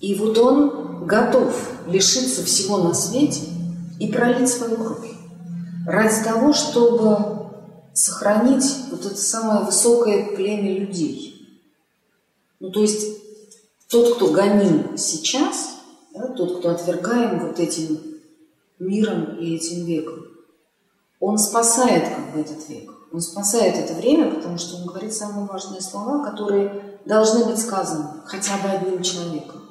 И 0.01 0.15
вот 0.17 0.37
он 0.37 1.07
готов 1.07 1.55
лишиться 1.87 2.45
всего 2.45 2.77
на 2.77 2.93
свете 2.93 3.41
и 3.99 4.13
пролить 4.13 4.51
свою 4.51 4.77
кровь 4.77 5.11
ради 5.87 6.23
того, 6.23 6.53
чтобы 6.53 7.39
сохранить 7.93 8.64
вот 8.91 9.05
это 9.05 9.16
самое 9.16 9.64
высокое 9.64 10.34
племя 10.36 10.78
людей. 10.78 11.30
Ну, 12.61 12.70
то 12.70 12.80
есть 12.80 13.20
тот, 13.88 14.16
кто 14.16 14.28
гоним 14.28 14.97
сейчас, 14.97 15.76
да, 16.14 16.28
тот, 16.28 16.59
кто 16.59 16.70
отвергаем 16.70 17.47
вот 17.47 17.59
этим 17.59 17.99
миром 18.78 19.38
и 19.38 19.57
этим 19.57 19.84
веком, 19.84 20.26
он 21.18 21.38
спасает 21.38 22.09
как 22.09 22.32
бы 22.32 22.41
этот 22.41 22.68
век. 22.68 22.91
Он 23.12 23.20
спасает 23.20 23.76
это 23.76 23.95
время, 23.95 24.32
потому 24.32 24.57
что 24.57 24.76
он 24.76 24.86
говорит 24.86 25.12
самые 25.12 25.47
важные 25.47 25.80
слова, 25.80 26.24
которые 26.24 27.01
должны 27.05 27.45
быть 27.45 27.59
сказаны 27.59 28.22
хотя 28.24 28.57
бы 28.59 28.68
одним 28.68 29.03
человеком. 29.03 29.62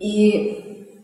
И 0.00 0.98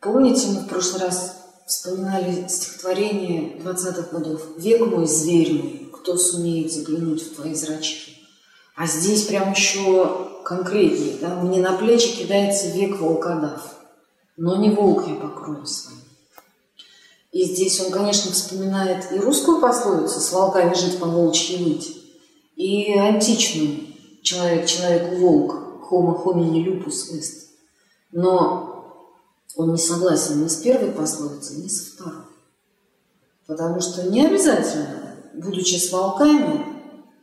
помните, 0.00 0.48
мы 0.48 0.60
в 0.60 0.68
прошлый 0.68 1.02
раз 1.02 1.39
вспоминали 1.70 2.48
стихотворение 2.48 3.56
20-х 3.58 4.10
годов 4.10 4.42
«Век 4.56 4.86
мой, 4.86 5.06
зверь 5.06 5.52
мой, 5.52 5.90
кто 5.92 6.16
сумеет 6.16 6.72
заглянуть 6.72 7.22
в 7.22 7.36
твои 7.36 7.54
зрачки?» 7.54 8.16
А 8.74 8.86
здесь 8.86 9.26
прям 9.26 9.52
еще 9.52 10.28
конкретнее, 10.44 11.18
да? 11.20 11.36
«Мне 11.36 11.60
на 11.60 11.76
плечи 11.76 12.16
кидается 12.16 12.70
век 12.70 12.98
волкодав, 12.98 13.76
но 14.36 14.56
не 14.56 14.70
волк 14.70 15.06
я 15.06 15.14
покрою 15.14 15.64
своим». 15.64 16.00
И 17.30 17.44
здесь 17.44 17.80
он, 17.80 17.92
конечно, 17.92 18.32
вспоминает 18.32 19.12
и 19.12 19.20
русскую 19.20 19.60
пословицу 19.60 20.18
«с 20.18 20.32
волками 20.32 20.74
жить 20.74 20.98
по 20.98 21.06
волчьи 21.06 21.62
выть», 21.62 21.96
и 22.56 22.92
античную 22.94 23.86
«человек 24.22 24.66
человек 24.66 25.20
волк, 25.20 25.54
homo 25.88 26.20
homini 26.24 26.64
lupus 26.64 27.12
est». 27.14 27.46
Но 28.10 28.69
он 29.56 29.72
не 29.72 29.78
согласен 29.78 30.42
ни 30.42 30.48
с 30.48 30.56
первой 30.56 30.92
пословицей, 30.92 31.56
ни 31.56 31.68
со 31.68 31.92
второй. 31.92 32.24
Потому 33.46 33.80
что 33.80 34.08
не 34.08 34.26
обязательно, 34.26 35.16
будучи 35.34 35.76
с 35.76 35.90
волками, 35.90 36.64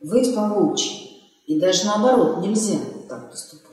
выть 0.01 0.36
по 0.36 0.47
волчьи. 0.47 1.21
И 1.45 1.59
даже 1.59 1.86
наоборот, 1.86 2.39
нельзя 2.39 2.80
так 3.07 3.32
поступать. 3.32 3.67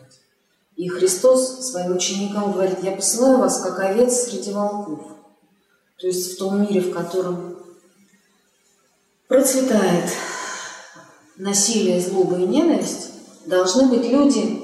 И 0.77 0.89
Христос 0.89 1.71
своим 1.71 1.97
ученикам 1.97 2.53
говорит, 2.53 2.83
я 2.83 2.93
посылаю 2.93 3.39
вас, 3.39 3.61
как 3.61 3.79
овец 3.81 4.25
среди 4.25 4.53
волков. 4.53 5.01
То 5.99 6.07
есть 6.07 6.35
в 6.35 6.39
том 6.39 6.63
мире, 6.63 6.81
в 6.81 6.93
котором 6.93 7.57
процветает 9.29 10.11
насилие, 11.37 12.01
злоба 12.01 12.39
и 12.39 12.47
ненависть, 12.47 13.11
должны 13.47 13.87
быть 13.87 14.09
люди 14.09 14.64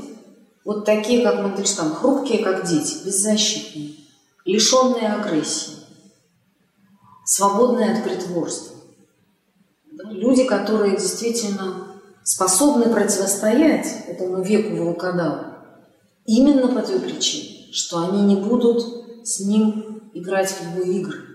вот 0.65 0.85
такие, 0.85 1.23
как 1.23 1.43
Мандельштам, 1.43 1.95
хрупкие, 1.95 2.45
как 2.45 2.67
дети, 2.67 3.05
беззащитные, 3.05 3.95
лишенные 4.45 5.09
агрессии, 5.13 5.77
свободные 7.25 7.93
от 7.93 8.05
притворства. 8.05 8.77
Люди, 10.11 10.45
которые 10.45 10.97
действительно 10.97 12.01
способны 12.23 12.93
противостоять 12.93 14.05
этому 14.07 14.43
веку 14.43 14.77
волкодава 14.77 15.51
именно 16.27 16.69
по 16.69 16.87
той 16.87 17.01
причине, 17.01 17.73
что 17.73 18.01
они 18.01 18.23
не 18.23 18.37
будут 18.41 19.27
с 19.27 19.41
ним 19.41 20.11
играть 20.15 20.51
в 20.51 20.77
его 20.77 20.93
игры. 20.93 21.27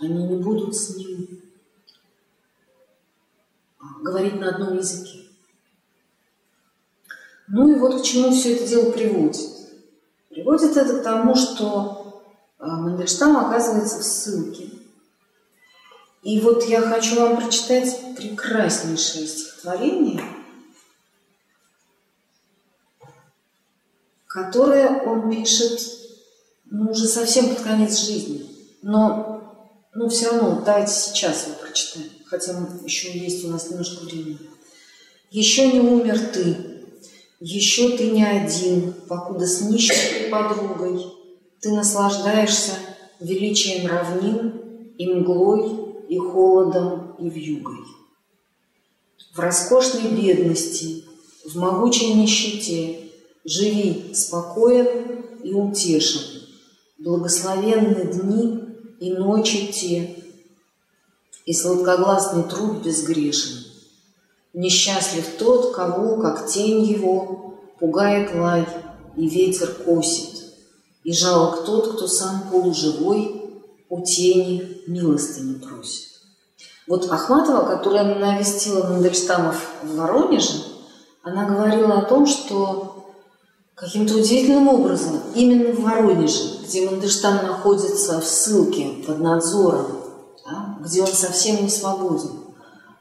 Они 0.00 0.24
не 0.24 0.36
будут 0.36 0.74
с 0.74 0.96
ним 0.96 1.40
говорить 4.02 4.40
на 4.40 4.48
одном 4.48 4.76
языке. 4.76 5.21
Ну 7.52 7.70
и 7.70 7.78
вот 7.78 8.00
к 8.00 8.04
чему 8.04 8.32
все 8.32 8.54
это 8.54 8.66
дело 8.66 8.90
приводит. 8.90 9.36
Приводит 10.30 10.74
это 10.74 10.98
к 10.98 11.02
тому, 11.02 11.34
что 11.34 12.24
а, 12.58 12.76
Мандельштам 12.78 13.36
оказывается 13.36 13.98
в 13.98 14.04
ссылке. 14.04 14.70
И 16.22 16.40
вот 16.40 16.64
я 16.64 16.80
хочу 16.80 17.20
вам 17.20 17.36
прочитать 17.36 18.16
прекраснейшее 18.16 19.26
стихотворение, 19.26 20.22
которое 24.26 25.02
он 25.02 25.30
пишет 25.30 25.78
ну, 26.64 26.92
уже 26.92 27.06
совсем 27.06 27.50
под 27.50 27.60
конец 27.60 27.98
жизни. 27.98 28.46
Но 28.80 29.68
ну, 29.94 30.08
все 30.08 30.30
равно 30.30 30.62
давайте 30.64 30.94
сейчас 30.94 31.48
его 31.48 31.56
прочитаем, 31.56 32.08
хотя 32.24 32.52
еще 32.82 33.18
есть 33.18 33.44
у 33.44 33.48
нас 33.48 33.68
немножко 33.68 34.04
времени. 34.04 34.38
«Еще 35.30 35.70
не 35.70 35.80
умер 35.80 36.18
ты, 36.32 36.71
еще 37.44 37.96
ты 37.96 38.10
не 38.10 38.24
один, 38.24 38.92
покуда 39.08 39.46
с 39.46 39.62
нищей 39.62 40.30
подругой 40.30 41.04
ты 41.60 41.72
наслаждаешься 41.72 42.72
величием 43.18 43.88
равнин 43.88 44.94
и 44.96 45.12
мглой, 45.12 46.04
и 46.08 46.18
холодом, 46.18 47.16
и 47.18 47.28
вьюгой. 47.28 47.84
В 49.34 49.38
роскошной 49.40 50.10
бедности, 50.10 51.04
в 51.44 51.56
могучей 51.56 52.14
нищете 52.14 53.10
живи 53.44 54.14
спокоен 54.14 55.24
и 55.42 55.52
утешен. 55.52 56.42
Благословенны 56.98 58.04
дни 58.12 58.60
и 59.00 59.12
ночи 59.14 59.72
те, 59.72 60.16
и 61.44 61.52
сладкогласный 61.52 62.44
труд 62.44 62.84
безгрешен. 62.84 63.61
Несчастлив 64.54 65.24
тот, 65.38 65.74
кого, 65.74 66.16
как 66.16 66.46
тень 66.46 66.84
его, 66.84 67.54
пугает 67.80 68.34
лай 68.34 68.66
и 69.16 69.26
ветер 69.26 69.68
косит, 69.84 70.42
и 71.04 71.12
жалок 71.12 71.64
тот, 71.64 71.94
кто 71.94 72.06
сам 72.06 72.42
полуживой 72.50 73.42
у 73.88 74.02
тени 74.02 74.82
милостыни 74.86 75.54
просит. 75.54 76.08
Вот 76.86 77.10
Ахматова, 77.10 77.64
которая 77.66 78.18
навестила 78.18 78.86
Мандельштамов 78.86 79.56
в 79.82 79.96
Воронеже, 79.96 80.64
она 81.22 81.44
говорила 81.44 81.98
о 81.98 82.04
том, 82.04 82.26
что 82.26 83.06
каким-то 83.74 84.14
удивительным 84.14 84.68
образом 84.68 85.20
именно 85.34 85.72
в 85.72 85.80
Воронеже, 85.80 86.58
где 86.64 86.88
Мандельштам 86.88 87.46
находится 87.46 88.20
в 88.20 88.24
ссылке 88.24 89.02
под 89.06 89.20
надзором, 89.20 89.86
да, 90.44 90.78
где 90.80 91.00
он 91.00 91.08
совсем 91.08 91.62
не 91.62 91.70
свободен, 91.70 92.41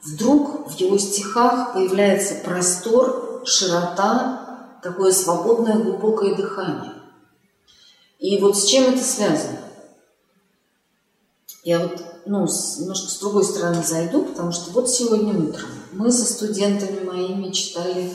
вдруг 0.04 0.70
в 0.70 0.80
его 0.80 0.98
стихах 0.98 1.74
появляется 1.74 2.36
простор, 2.44 3.44
широта, 3.46 4.80
такое 4.82 5.12
свободное 5.12 5.78
глубокое 5.78 6.36
дыхание. 6.36 6.94
И 8.20 8.40
вот 8.40 8.58
с 8.58 8.66
чем 8.66 8.94
это 8.94 9.04
связано? 9.04 9.60
Я 11.64 11.80
вот 11.80 12.02
ну, 12.26 12.48
с, 12.48 12.80
немножко 12.80 13.10
с 13.10 13.20
другой 13.20 13.44
стороны 13.44 13.84
зайду, 13.84 14.24
потому 14.24 14.52
что 14.52 14.72
вот 14.72 14.90
сегодня 14.90 15.34
утром 15.38 15.70
мы 15.92 16.12
со 16.12 16.26
студентами 16.32 17.04
моими 17.04 17.52
читали 17.52 18.12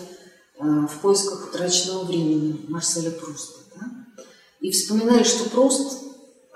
э, 0.58 0.62
«В 0.62 1.00
поисках 1.00 1.48
утраченного 1.48 2.04
времени» 2.04 2.64
Марселя 2.68 3.10
Пруста. 3.10 3.60
Да? 3.76 3.86
И 4.60 4.70
вспоминали, 4.70 5.22
что 5.22 5.48
Пруст 5.50 6.02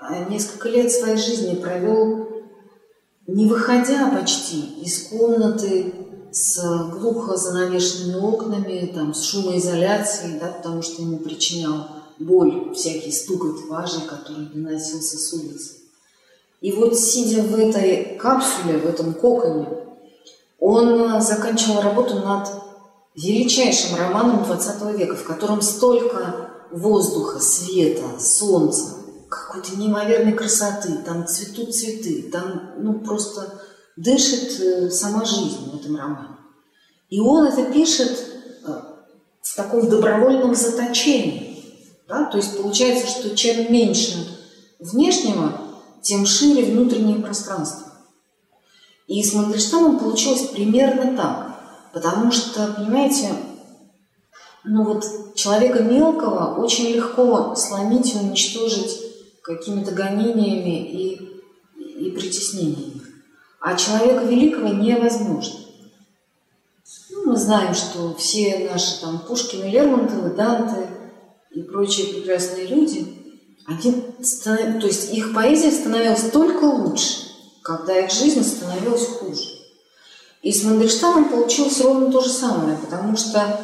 э, 0.01 0.29
несколько 0.29 0.69
лет 0.69 0.91
своей 0.91 1.17
жизни 1.17 1.55
провел 1.55 2.30
не 3.33 3.47
выходя 3.47 4.09
почти 4.09 4.59
из 4.81 5.07
комнаты 5.07 5.93
с 6.31 6.61
глухо 6.91 7.37
занавешенными 7.37 8.19
окнами, 8.19 8.91
там, 8.93 9.13
с 9.13 9.23
шумоизоляцией, 9.23 10.39
да, 10.39 10.47
потому 10.47 10.81
что 10.81 11.01
ему 11.01 11.17
причинял 11.17 11.87
боль 12.19 12.73
всякий 12.73 13.11
стук 13.11 13.45
экипажей, 13.45 14.01
который 14.01 14.47
доносился 14.47 15.17
с 15.17 15.33
улицы. 15.33 15.75
И 16.59 16.73
вот 16.73 16.97
сидя 16.97 17.41
в 17.41 17.57
этой 17.57 18.17
капсуле, 18.17 18.77
в 18.77 18.85
этом 18.85 19.13
коконе, 19.13 19.67
он 20.59 21.21
заканчивал 21.21 21.81
работу 21.81 22.15
над 22.15 22.49
величайшим 23.15 23.97
романом 23.97 24.43
XX 24.43 24.97
века, 24.97 25.15
в 25.15 25.23
котором 25.23 25.61
столько 25.61 26.49
воздуха, 26.71 27.39
света, 27.39 28.03
солнца, 28.19 29.00
какой-то 29.31 29.77
неимоверной 29.77 30.33
красоты, 30.33 30.97
там 31.05 31.25
цветут 31.25 31.73
цветы, 31.73 32.29
там 32.31 32.73
ну, 32.77 32.99
просто 32.99 33.61
дышит 33.95 34.59
э, 34.59 34.89
сама 34.89 35.23
жизнь 35.23 35.71
в 35.71 35.79
этом 35.79 35.95
романе. 35.95 36.35
И 37.09 37.19
он 37.21 37.47
это 37.47 37.71
пишет 37.71 38.11
э, 38.65 38.81
в 39.41 39.55
таком 39.55 39.89
добровольном 39.89 40.53
заточении. 40.53 41.63
Да? 42.09 42.25
То 42.25 42.37
есть 42.37 42.57
получается, 42.61 43.07
что 43.07 43.35
чем 43.35 43.71
меньше 43.71 44.27
внешнего, 44.79 45.61
тем 46.01 46.25
шире 46.25 46.65
внутреннее 46.65 47.19
пространство. 47.19 47.87
И 49.07 49.23
с 49.23 49.33
Мандельштамом 49.33 49.99
получилось 49.99 50.47
примерно 50.47 51.15
так. 51.15 51.59
Потому 51.93 52.31
что, 52.31 52.67
понимаете, 52.75 53.29
ну 54.65 54.83
вот 54.83 55.35
человека 55.35 55.83
мелкого 55.83 56.61
очень 56.61 56.89
легко 56.89 57.55
сломить 57.55 58.13
и 58.13 58.17
уничтожить 58.17 59.10
какими-то 59.43 59.91
гонениями 59.91 60.91
и, 60.91 61.41
и 61.77 62.11
притеснениями. 62.11 63.01
А 63.59 63.75
человека 63.75 64.25
великого 64.25 64.69
невозможно. 64.69 65.59
Ну, 67.11 67.31
мы 67.31 67.37
знаем, 67.37 67.73
что 67.73 68.15
все 68.15 68.69
наши 68.71 68.99
там 69.01 69.19
Пушкины, 69.19 69.65
Лермонтовы, 69.65 70.31
Данте 70.31 70.87
и 71.51 71.61
прочие 71.61 72.13
прекрасные 72.13 72.67
люди, 72.67 73.21
они, 73.67 73.91
то 73.91 74.87
есть 74.87 75.13
их 75.13 75.33
поэзия 75.33 75.71
становилась 75.71 76.31
только 76.31 76.63
лучше, 76.63 77.27
когда 77.61 77.99
их 77.99 78.11
жизнь 78.11 78.43
становилась 78.43 79.07
хуже. 79.07 79.61
И 80.41 80.51
с 80.51 80.63
Мандельштамом 80.63 81.29
получилось 81.29 81.79
ровно 81.81 82.11
то 82.11 82.21
же 82.21 82.29
самое, 82.29 82.77
потому 82.77 83.15
что 83.15 83.59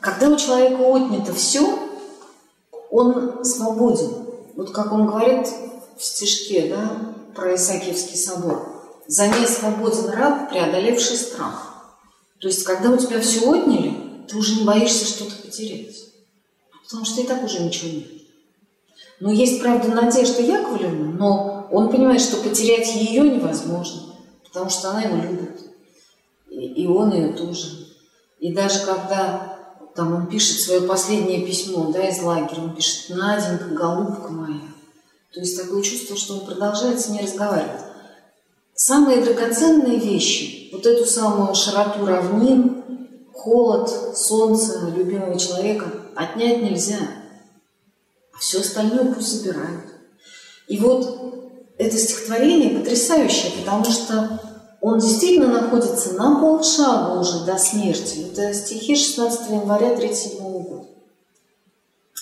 когда 0.00 0.28
у 0.30 0.36
человека 0.36 0.80
отнято 0.80 1.34
все, 1.34 1.78
он 2.90 3.44
свободен. 3.44 4.21
Вот 4.54 4.70
как 4.70 4.92
он 4.92 5.06
говорит 5.06 5.48
в 5.96 6.04
стишке, 6.04 6.68
да, 6.68 7.14
про 7.34 7.54
Исаакиевский 7.54 8.16
собор. 8.16 8.68
«За 9.06 9.26
ней 9.26 9.46
свободен 9.46 10.10
раб, 10.10 10.50
преодолевший 10.50 11.16
страх». 11.16 11.72
То 12.38 12.48
есть, 12.48 12.64
когда 12.64 12.90
у 12.90 12.96
тебя 12.96 13.20
все 13.20 13.48
отняли, 13.50 14.24
ты 14.28 14.36
уже 14.36 14.56
не 14.56 14.64
боишься 14.64 15.06
что-то 15.06 15.34
потерять. 15.36 15.96
Потому 16.84 17.04
что 17.04 17.20
и 17.20 17.26
так 17.26 17.42
уже 17.44 17.62
ничего 17.62 17.90
нет. 17.90 18.06
Но 19.20 19.30
есть, 19.30 19.60
правда, 19.60 19.88
Надежда 19.88 20.42
Яковлевна, 20.42 21.12
но 21.12 21.68
он 21.70 21.90
понимает, 21.90 22.20
что 22.20 22.36
потерять 22.38 22.94
ее 22.96 23.22
невозможно, 23.22 24.16
потому 24.44 24.68
что 24.68 24.90
она 24.90 25.02
его 25.02 25.16
любит. 25.16 25.60
И, 26.50 26.82
и 26.82 26.86
он 26.86 27.12
ее 27.12 27.32
тоже. 27.32 27.86
И 28.40 28.52
даже 28.52 28.84
когда 28.84 29.51
там 29.94 30.14
он 30.14 30.26
пишет 30.26 30.60
свое 30.60 30.82
последнее 30.82 31.46
письмо, 31.46 31.90
да, 31.92 32.08
из 32.08 32.22
лагеря, 32.22 32.62
он 32.62 32.74
пишет 32.74 33.10
«Наденька, 33.10 33.66
голубка 33.66 34.28
моя». 34.32 34.60
То 35.32 35.40
есть 35.40 35.60
такое 35.60 35.82
чувство, 35.82 36.16
что 36.16 36.34
он 36.34 36.46
продолжает 36.46 37.00
с 37.00 37.08
ней 37.08 37.22
разговаривать. 37.22 37.82
Самые 38.74 39.22
драгоценные 39.22 39.98
вещи, 39.98 40.70
вот 40.72 40.86
эту 40.86 41.04
самую 41.04 41.54
широту 41.54 42.04
равнин, 42.04 42.82
холод, 43.32 43.90
солнце 44.16 44.92
любимого 44.94 45.38
человека 45.38 45.92
отнять 46.14 46.62
нельзя. 46.62 46.98
А 48.34 48.38
все 48.38 48.60
остальное 48.60 49.12
пусть 49.12 49.28
забирают. 49.28 49.84
И 50.68 50.78
вот 50.78 51.74
это 51.78 51.96
стихотворение 51.96 52.78
потрясающее, 52.78 53.52
потому 53.58 53.84
что 53.84 54.40
он 54.82 54.98
действительно 54.98 55.46
находится 55.46 56.14
на 56.14 56.40
полшага 56.40 57.20
уже 57.20 57.44
до 57.44 57.56
смерти. 57.56 58.26
Это 58.32 58.52
стихи 58.52 58.96
16 58.96 59.50
января 59.50 59.92
1937 59.92 60.62
года. 60.64 60.88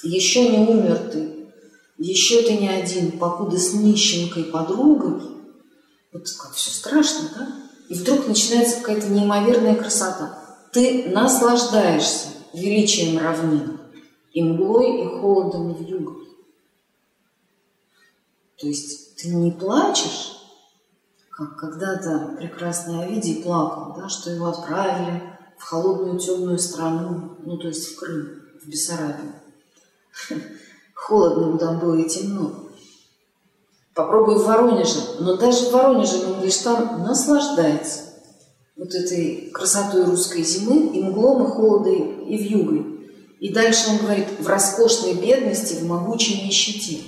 «Еще 0.02 0.46
не 0.46 0.58
умер 0.68 1.10
ты, 1.10 1.48
еще 1.96 2.42
ты 2.42 2.58
не 2.58 2.68
один, 2.68 3.12
покуда 3.12 3.56
с 3.56 3.72
нищенкой 3.72 4.44
подругой». 4.44 5.22
Вот 6.12 6.28
как 6.38 6.52
все 6.52 6.70
страшно, 6.70 7.30
да? 7.34 7.48
И 7.88 7.94
вдруг 7.94 8.28
начинается 8.28 8.76
какая-то 8.76 9.08
неимоверная 9.08 9.74
красота. 9.74 10.38
Ты 10.70 11.08
наслаждаешься 11.08 12.28
величием 12.52 13.18
равнин, 13.18 13.80
и 14.34 14.42
мглой, 14.42 15.02
и 15.02 15.06
холодом, 15.06 15.72
и 15.72 15.82
вьюгой. 15.82 16.28
То 18.58 18.66
есть 18.66 19.16
ты 19.16 19.28
не 19.28 19.50
плачешь, 19.50 20.39
как 21.40 21.56
когда-то 21.56 22.36
прекрасный 22.38 23.02
Овидий 23.02 23.42
плакал, 23.42 23.94
да, 23.96 24.10
что 24.10 24.30
его 24.30 24.48
отправили 24.48 25.22
в 25.56 25.62
холодную 25.62 26.18
темную 26.18 26.58
страну, 26.58 27.38
ну 27.42 27.56
то 27.56 27.68
есть 27.68 27.92
в 27.92 27.98
Крым, 27.98 28.42
в 28.62 28.68
Бессарабию. 28.68 29.32
Холодно 30.94 31.56
там 31.56 31.78
было 31.78 31.94
и 31.94 32.06
темно. 32.06 32.52
Попробуй 33.94 34.36
в 34.36 34.44
Воронеже. 34.44 35.00
Но 35.20 35.38
даже 35.38 35.66
в 35.66 35.72
Воронеже 35.72 36.26
Мангельштам 36.26 37.02
наслаждается 37.02 38.00
вот 38.76 38.94
этой 38.94 39.50
красотой 39.50 40.04
русской 40.04 40.42
зимы 40.42 40.88
и 40.88 41.02
мглом, 41.02 41.46
и 41.46 41.50
холодом, 41.50 42.20
и 42.26 42.36
вьюгой. 42.36 42.84
И 43.40 43.50
дальше 43.50 43.88
он 43.90 43.96
говорит, 43.96 44.26
в 44.38 44.46
роскошной 44.46 45.14
бедности, 45.14 45.80
в 45.80 45.86
могучей 45.86 46.44
нищете. 46.44 46.98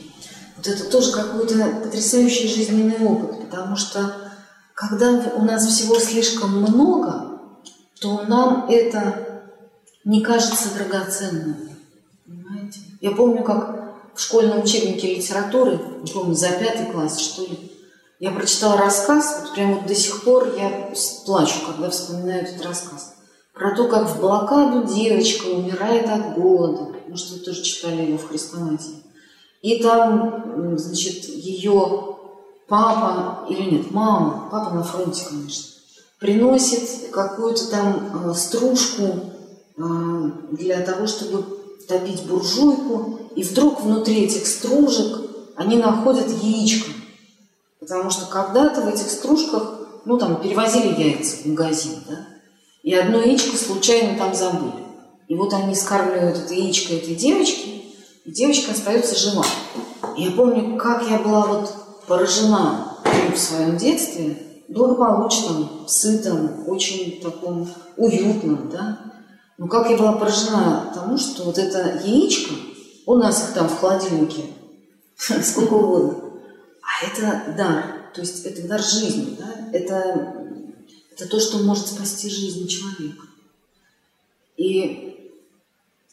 Вот 0.57 0.67
это 0.67 0.85
тоже 0.91 1.13
какой-то 1.13 1.81
потрясающий 1.83 2.49
жизненный 2.49 2.97
опыт, 3.07 3.43
потому 3.43 3.77
что 3.77 4.22
когда 4.75 5.11
у 5.37 5.45
нас 5.45 5.67
всего 5.67 5.99
слишком 5.99 6.63
много, 6.63 7.41
то 8.01 8.23
нам 8.23 8.67
это 8.69 9.43
не 10.05 10.21
кажется 10.23 10.75
драгоценным. 10.75 11.57
Понимаете? 12.27 12.81
Я 13.01 13.13
помню, 13.13 13.43
как 13.45 13.83
в 14.15 14.21
школьном 14.21 14.63
учебнике 14.63 15.15
литературы, 15.15 15.79
помню, 16.13 16.35
за 16.35 16.49
пятый 16.49 16.87
класс, 16.87 17.19
что 17.19 17.43
ли, 17.43 17.73
я 18.19 18.31
прочитала 18.31 18.77
рассказ, 18.77 19.41
вот 19.41 19.55
прямо 19.55 19.77
вот 19.77 19.87
до 19.87 19.95
сих 19.95 20.23
пор 20.23 20.55
я 20.57 20.93
плачу, 21.27 21.55
когда 21.67 21.91
вспоминаю 21.91 22.43
этот 22.43 22.65
рассказ. 22.65 23.15
Про 23.53 23.75
то, 23.75 23.89
как 23.89 24.09
в 24.09 24.21
блокаду 24.21 24.85
девочка 24.93 25.47
умирает 25.47 26.09
от 26.09 26.35
голода. 26.35 26.95
Может, 27.09 27.31
вы 27.31 27.39
тоже 27.41 27.63
читали 27.63 28.03
его 28.03 28.19
в 28.19 28.29
хрестоматии. 28.29 29.03
И 29.61 29.83
там, 29.83 30.79
значит, 30.79 31.25
ее 31.25 32.17
папа, 32.73 33.45
или 33.51 33.71
нет, 33.71 33.91
мама, 33.91 34.49
папа 34.51 34.71
на 34.71 34.83
фронте, 34.83 35.27
конечно, 35.29 35.75
приносит 36.19 37.11
какую-то 37.13 37.71
там 37.71 38.31
э, 38.31 38.35
стружку 38.35 39.03
э, 39.77 39.83
для 40.53 40.81
того, 40.81 41.07
чтобы 41.07 41.45
топить 41.87 42.23
буржуйку, 42.23 43.19
и 43.37 43.43
вдруг 43.43 43.83
внутри 43.83 44.23
этих 44.23 44.47
стружек 44.47 45.21
они 45.55 45.77
находят 45.77 46.27
яичко. 46.43 46.91
Потому 47.79 48.09
что 48.09 48.25
когда-то 48.25 48.81
в 48.81 48.89
этих 48.89 49.11
стружках, 49.11 49.81
ну 50.07 50.17
там, 50.17 50.41
перевозили 50.41 50.99
яйца 50.99 51.43
в 51.43 51.47
магазин, 51.49 51.99
да, 52.09 52.27
и 52.83 52.95
одно 52.95 53.21
яичко 53.21 53.55
случайно 53.59 54.17
там 54.17 54.35
забыли. 54.35 54.83
И 55.29 55.35
вот 55.35 55.53
они 55.53 55.75
скармливают 55.75 56.39
это 56.39 56.55
яичко 56.55 56.95
этой 56.95 57.17
девочки, 57.17 57.85
и 58.25 58.31
девочка 58.31 58.73
остается 58.73 59.15
жива. 59.15 59.45
Я 60.17 60.31
помню, 60.31 60.79
как 60.79 61.07
я 61.11 61.19
была 61.19 61.45
вот 61.45 61.83
поражена 62.07 62.99
в 63.33 63.37
своем 63.37 63.77
детстве, 63.77 64.37
благополучном, 64.69 65.87
сытом, 65.87 66.69
очень 66.69 67.21
таком 67.21 67.69
уютном, 67.97 68.69
да. 68.71 68.99
Но 69.59 69.69
как 69.69 69.91
я 69.91 69.97
была 69.97 70.13
поражена 70.13 70.91
тому, 70.95 71.19
что 71.19 71.45
вот 71.45 71.59
это 71.59 72.01
яичко, 72.05 72.55
у 73.07 73.15
нас 73.15 73.49
их 73.49 73.55
там 73.55 73.69
в 73.69 73.79
холодильнике 73.79 74.45
сколько 75.43 75.75
угодно, 75.75 76.33
а 76.83 77.07
это 77.07 77.55
дар, 77.57 78.11
то 78.15 78.21
есть 78.21 78.45
это 78.45 78.67
дар 78.67 78.83
жизни, 78.83 79.37
да, 79.39 79.69
это, 79.73 80.35
это 81.13 81.29
то, 81.29 81.41
что 81.41 81.59
может 81.59 81.87
спасти 81.87 82.29
жизнь 82.29 82.67
человека. 82.67 83.27
И 84.57 85.13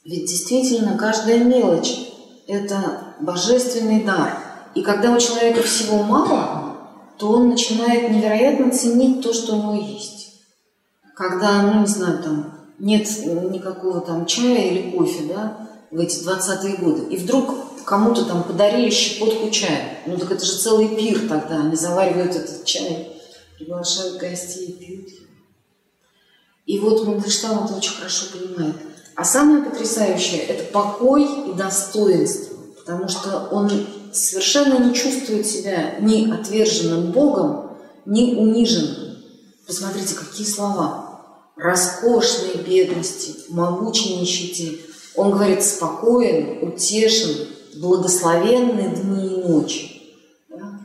ведь 0.05 0.25
действительно 0.25 0.97
каждая 0.97 1.43
мелочь– 1.43 1.95
это 2.47 3.15
божественный 3.19 4.03
дар. 4.03 4.48
И 4.79 4.81
когда 4.81 5.11
у 5.11 5.19
человека 5.19 5.61
всего 5.61 6.03
мало, 6.03 6.77
то 7.17 7.31
он 7.31 7.49
начинает 7.49 8.11
невероятно 8.11 8.71
ценить 8.71 9.21
то, 9.21 9.33
что 9.33 9.55
у 9.55 9.57
него 9.57 9.85
есть. 9.85 10.39
Когда, 11.17 11.61
ну 11.63 11.81
не 11.81 11.85
знаю, 11.85 12.23
там 12.23 12.53
нет 12.79 13.05
никакого 13.51 13.99
там 13.99 14.25
чая 14.25 14.69
или 14.69 14.91
кофе, 14.91 15.25
да, 15.27 15.67
в 15.91 15.99
эти 15.99 16.23
20-е 16.23 16.77
годы, 16.77 17.13
и 17.13 17.17
вдруг 17.17 17.83
кому-то 17.83 18.23
там 18.23 18.43
подарили 18.43 18.89
щепотку 18.89 19.49
чая. 19.49 19.97
Ну 20.05 20.15
так 20.15 20.31
это 20.31 20.45
же 20.45 20.57
целый 20.57 20.87
пир 20.95 21.27
тогда. 21.27 21.59
Они 21.59 21.75
заваривают 21.75 22.37
этот 22.37 22.63
чай, 22.63 23.21
приглашают 23.57 24.15
гостей 24.15 24.71
пьют. 24.71 25.09
И 26.65 26.79
вот 26.79 27.05
Мандельштам 27.05 27.65
это 27.65 27.75
очень 27.75 27.95
хорошо 27.95 28.27
понимает. 28.31 28.77
А 29.17 29.25
самое 29.25 29.61
потрясающее– 29.61 30.39
это 30.47 30.71
покой 30.71 31.25
и 31.49 31.53
достоинство, 31.53 32.55
потому 32.77 33.09
что 33.09 33.49
он 33.51 33.69
совершенно 34.13 34.83
не 34.83 34.93
чувствует 34.93 35.45
себя 35.45 35.99
ни 35.99 36.31
отверженным 36.31 37.11
Богом, 37.11 37.77
ни 38.05 38.35
униженным. 38.35 39.17
Посмотрите, 39.67 40.15
какие 40.15 40.47
слова. 40.47 41.21
Роскошной 41.55 42.63
бедности, 42.65 43.35
могучей 43.49 44.17
нищете. 44.17 44.79
Он 45.15 45.31
говорит 45.31 45.63
спокоен, 45.63 46.67
утешен, 46.67 47.47
благословенны 47.75 48.95
дни 48.95 49.27
и 49.27 49.47
ночи. 49.47 50.01
Да? 50.49 50.79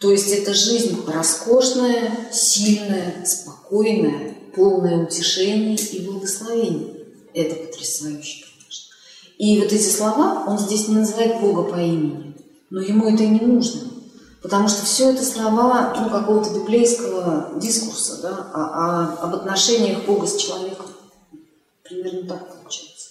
То 0.00 0.10
есть 0.10 0.28
это 0.28 0.54
жизнь 0.54 0.96
роскошная, 1.06 2.28
сильная, 2.32 3.24
спокойная, 3.26 4.34
полная 4.54 5.04
утешений 5.04 5.76
и 5.76 6.00
благословений. 6.06 6.94
Это 7.34 7.56
потрясающе, 7.56 8.44
конечно. 8.44 8.94
И 9.38 9.60
вот 9.60 9.72
эти 9.72 9.88
слова, 9.88 10.44
он 10.46 10.58
здесь 10.58 10.88
не 10.88 10.96
называет 10.96 11.40
Бога 11.40 11.64
по 11.64 11.76
имени, 11.76 12.33
но 12.70 12.80
ему 12.80 13.08
это 13.08 13.22
и 13.22 13.28
не 13.28 13.40
нужно. 13.40 13.82
Потому 14.42 14.68
что 14.68 14.84
все 14.84 15.10
это 15.10 15.24
слова 15.24 15.94
ну, 15.98 16.10
какого-то 16.10 16.50
библейского 16.60 17.58
дискурса 17.58 18.20
да, 18.20 18.50
о, 18.52 18.60
о, 18.60 19.24
об 19.24 19.34
отношениях 19.36 20.04
Бога 20.04 20.26
с 20.26 20.36
человеком. 20.36 20.86
Примерно 21.82 22.28
так 22.28 22.48
получается. 22.54 23.08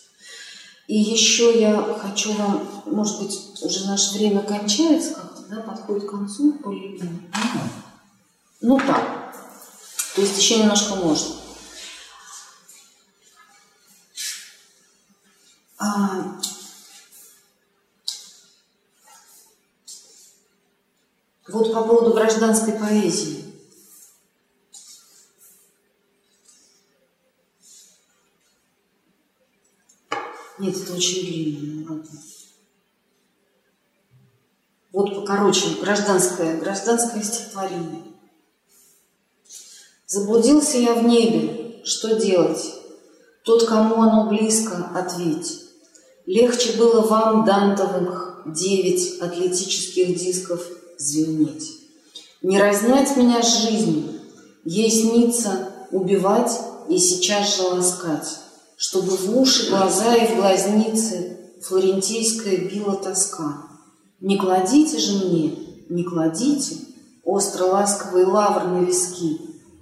И 0.88 0.96
еще 0.96 1.60
я 1.60 1.82
хочу 2.00 2.34
вам, 2.34 2.68
может 2.86 3.20
быть, 3.20 3.36
уже 3.64 3.88
наше 3.88 4.14
время 4.14 4.44
кончается 4.44 5.16
как-то, 5.16 5.42
да, 5.50 5.62
подходит 5.62 6.08
к 6.08 6.12
концу 6.12 6.54
более-менее. 6.64 7.32
Ну 8.62 8.78
так. 8.78 9.34
То 10.16 10.22
есть 10.22 10.38
еще 10.38 10.60
немножко 10.60 10.96
можно. 10.96 11.36
А, 15.80 16.40
вот 21.48 21.74
по 21.74 21.84
поводу 21.84 22.14
гражданской 22.14 22.74
поэзии. 22.74 23.44
Нет, 30.60 30.78
это 30.78 30.94
очень 30.94 31.22
длинно, 31.26 31.82
ну 31.82 31.94
ладно. 31.96 32.20
Вот 34.94 35.16
покороче, 35.16 35.80
гражданское, 35.82 36.60
гражданское 36.60 37.24
стихотворение. 37.24 38.04
Заблудился 40.06 40.78
я 40.78 40.94
в 40.94 41.04
небе, 41.04 41.82
что 41.84 42.16
делать? 42.16 42.76
Тот, 43.44 43.68
кому 43.68 44.04
оно 44.04 44.30
близко, 44.30 44.92
ответь. 44.96 45.64
Легче 46.26 46.78
было 46.78 47.02
вам, 47.02 47.44
Дантовых, 47.44 48.44
девять 48.46 49.20
атлетических 49.20 50.16
дисков 50.18 50.66
звенеть. 50.98 51.70
Не 52.42 52.60
разнять 52.60 53.16
меня 53.18 53.42
с 53.42 53.62
жизнью, 53.62 54.14
ей 54.66 54.90
снится 54.90 55.70
убивать 55.92 56.52
и 56.90 56.98
сейчас 56.98 57.58
же 57.58 57.64
ласкать 57.64 58.44
чтобы 58.84 59.16
в 59.16 59.40
уши, 59.40 59.70
глаза 59.70 60.14
и 60.14 60.34
в 60.34 60.36
глазницы 60.36 61.38
флорентийская 61.62 62.58
била 62.58 62.98
тоска. 62.98 63.64
Не 64.20 64.38
кладите 64.38 64.98
же 64.98 65.26
мне, 65.26 65.58
не 65.88 66.04
кладите 66.04 66.76
остро 67.24 67.64
ласковый 67.64 68.26
лавр 68.26 68.66
на 68.66 68.84
виски. 68.84 69.40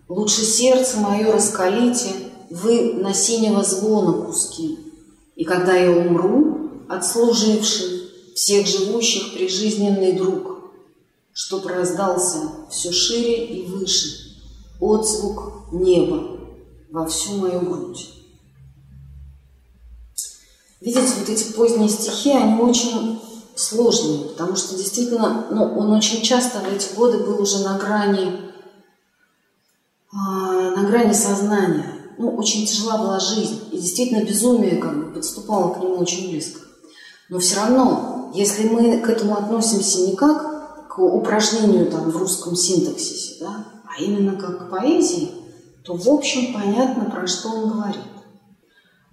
Лучше 0.07 0.43
сердце 0.43 0.99
мое 0.99 1.31
раскалите 1.31 2.09
вы 2.51 2.93
на 2.93 3.15
синего 3.15 3.63
звона 3.63 4.23
куски. 4.23 4.77
И 5.35 5.45
когда 5.45 5.73
я 5.73 5.89
умру, 5.89 6.69
отслуживший 6.87 8.03
всех 8.35 8.67
живущих 8.67 9.33
прижизненный 9.33 10.11
друг, 10.11 10.50
чтоб 11.33 11.65
раздался 11.65 12.37
все 12.69 12.91
шире 12.91 13.45
и 13.45 13.67
выше 13.67 14.31
отзвук 14.79 15.71
неба 15.71 16.39
во 16.89 17.05
всю 17.05 17.37
мою 17.37 17.61
грудь. 17.61 18.09
Видите, 20.81 21.13
вот 21.19 21.29
эти 21.29 21.53
поздние 21.53 21.89
стихи, 21.89 22.31
они 22.31 22.59
очень 22.59 23.21
сложные, 23.55 24.29
потому 24.29 24.55
что 24.55 24.75
действительно, 24.75 25.47
ну, 25.51 25.63
он 25.77 25.91
очень 25.91 26.23
часто 26.23 26.59
в 26.59 26.73
эти 26.73 26.93
годы 26.95 27.19
был 27.19 27.39
уже 27.39 27.59
на 27.59 27.77
грани, 27.77 28.51
э, 30.11 30.15
на 30.15 30.83
грани 30.87 31.13
сознания. 31.13 31.85
Ну, 32.17 32.35
очень 32.35 32.65
тяжела 32.65 32.97
была 32.97 33.19
жизнь, 33.19 33.61
и 33.71 33.77
действительно 33.77 34.23
безумие 34.23 34.77
как 34.77 34.97
бы 34.97 35.13
подступало 35.13 35.73
к 35.73 35.79
нему 35.79 35.97
очень 35.97 36.29
близко. 36.29 36.61
Но 37.29 37.39
все 37.39 37.57
равно, 37.57 38.31
если 38.33 38.67
мы 38.67 38.99
к 38.99 39.09
этому 39.09 39.37
относимся 39.37 40.01
не 40.01 40.15
как 40.15 40.50
к 40.93 40.99
упражнению 40.99 41.89
там 41.89 42.11
в 42.11 42.17
русском 42.17 42.53
синтаксисе, 42.53 43.37
да, 43.39 43.65
а 43.85 44.01
именно 44.03 44.35
как 44.35 44.67
к 44.67 44.69
поэзии, 44.69 45.31
то 45.85 45.95
в 45.95 46.05
общем 46.09 46.53
понятно, 46.53 47.09
про 47.09 47.25
что 47.27 47.47
он 47.47 47.69
говорит. 47.69 48.01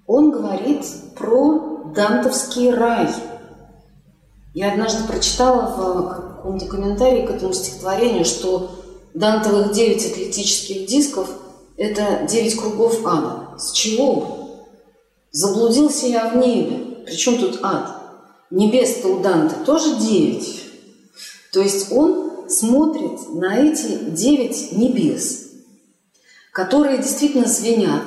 Он 0.05 0.31
говорит 0.33 0.85
про 1.17 1.93
дантовский 1.95 2.75
рай. 2.75 3.09
Я 4.55 4.73
однажды 4.73 5.07
прочитала 5.07 5.67
в 5.67 6.09
каком-то 6.09 6.67
комментарии 6.67 7.25
к 7.25 7.31
этому 7.31 7.53
стихотворению, 7.53 8.25
что 8.25 8.71
дантовых 9.15 9.73
девять 9.73 10.05
атлетических 10.05 10.85
дисков– 10.87 11.31
это 11.77 12.27
девять 12.29 12.57
кругов 12.57 13.07
ада. 13.07 13.57
С 13.57 13.71
чего? 13.71 14.67
Заблудился 15.31 16.09
я 16.09 16.29
в 16.31 16.39
небе. 16.39 17.05
Причем 17.07 17.39
тут 17.39 17.61
ад? 17.63 18.03
Небес-то 18.51 19.09
у 19.09 19.21
Данте 19.21 19.55
тоже 19.65 19.95
девять. 19.95 20.68
То 21.59 21.65
есть 21.65 21.91
он 21.91 22.49
смотрит 22.49 23.35
на 23.35 23.57
эти 23.59 24.11
девять 24.11 24.71
небес, 24.71 25.49
которые 26.53 26.99
действительно 26.99 27.49
звенят, 27.49 28.05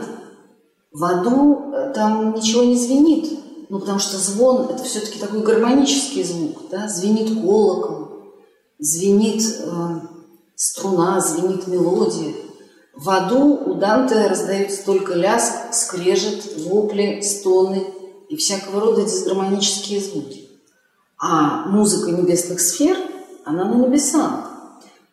в 0.93 1.03
аду 1.03 1.73
э, 1.73 1.91
там 1.93 2.33
ничего 2.33 2.63
не 2.63 2.77
звенит, 2.77 3.29
ну, 3.67 3.79
потому 3.81 3.99
что 3.99 4.17
звон– 4.17 4.69
это 4.73 4.85
все-таки 4.85 5.19
такой 5.19 5.41
гармонический 5.41 6.23
звук, 6.23 6.61
да, 6.71 6.87
звенит 6.87 7.41
колокол, 7.41 8.23
звенит 8.79 9.43
э, 9.43 9.99
струна, 10.55 11.19
звенит 11.19 11.67
мелодия. 11.67 12.33
В 12.95 13.09
аду 13.09 13.59
у 13.65 13.73
Данте 13.73 14.27
раздаются 14.27 14.85
только 14.85 15.13
ляск, 15.13 15.73
скрежет, 15.73 16.57
вопли, 16.67 17.19
стоны 17.19 17.85
и 18.29 18.37
всякого 18.37 18.79
рода 18.79 19.01
дисгармонические 19.01 19.99
звуки. 19.99 20.47
А 21.19 21.67
музыка 21.67 22.11
небесных 22.11 22.61
сфер, 22.61 22.95
она 23.45 23.65
на 23.65 23.75
небесах. 23.75 24.51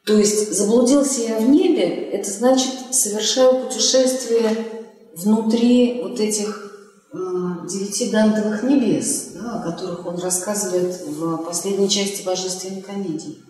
То 0.04 0.16
есть 0.16 0.56
заблудился 0.56 1.20
я 1.20 1.38
в 1.38 1.48
небе, 1.48 1.82
это 2.10 2.30
значит 2.30 2.72
совершаю 2.92 3.66
путешествие 3.66 4.88
внутри 5.14 6.00
вот 6.02 6.18
этих 6.18 6.72
э, 7.12 7.16
девяти 7.68 8.10
дантовых 8.10 8.62
небес, 8.62 9.32
да, 9.34 9.60
о 9.60 9.70
которых 9.70 10.06
он 10.06 10.18
рассказывает 10.18 10.98
в 11.06 11.38
последней 11.44 11.90
части 11.90 12.22
Божественной 12.24 12.80
комедии. 12.80 13.42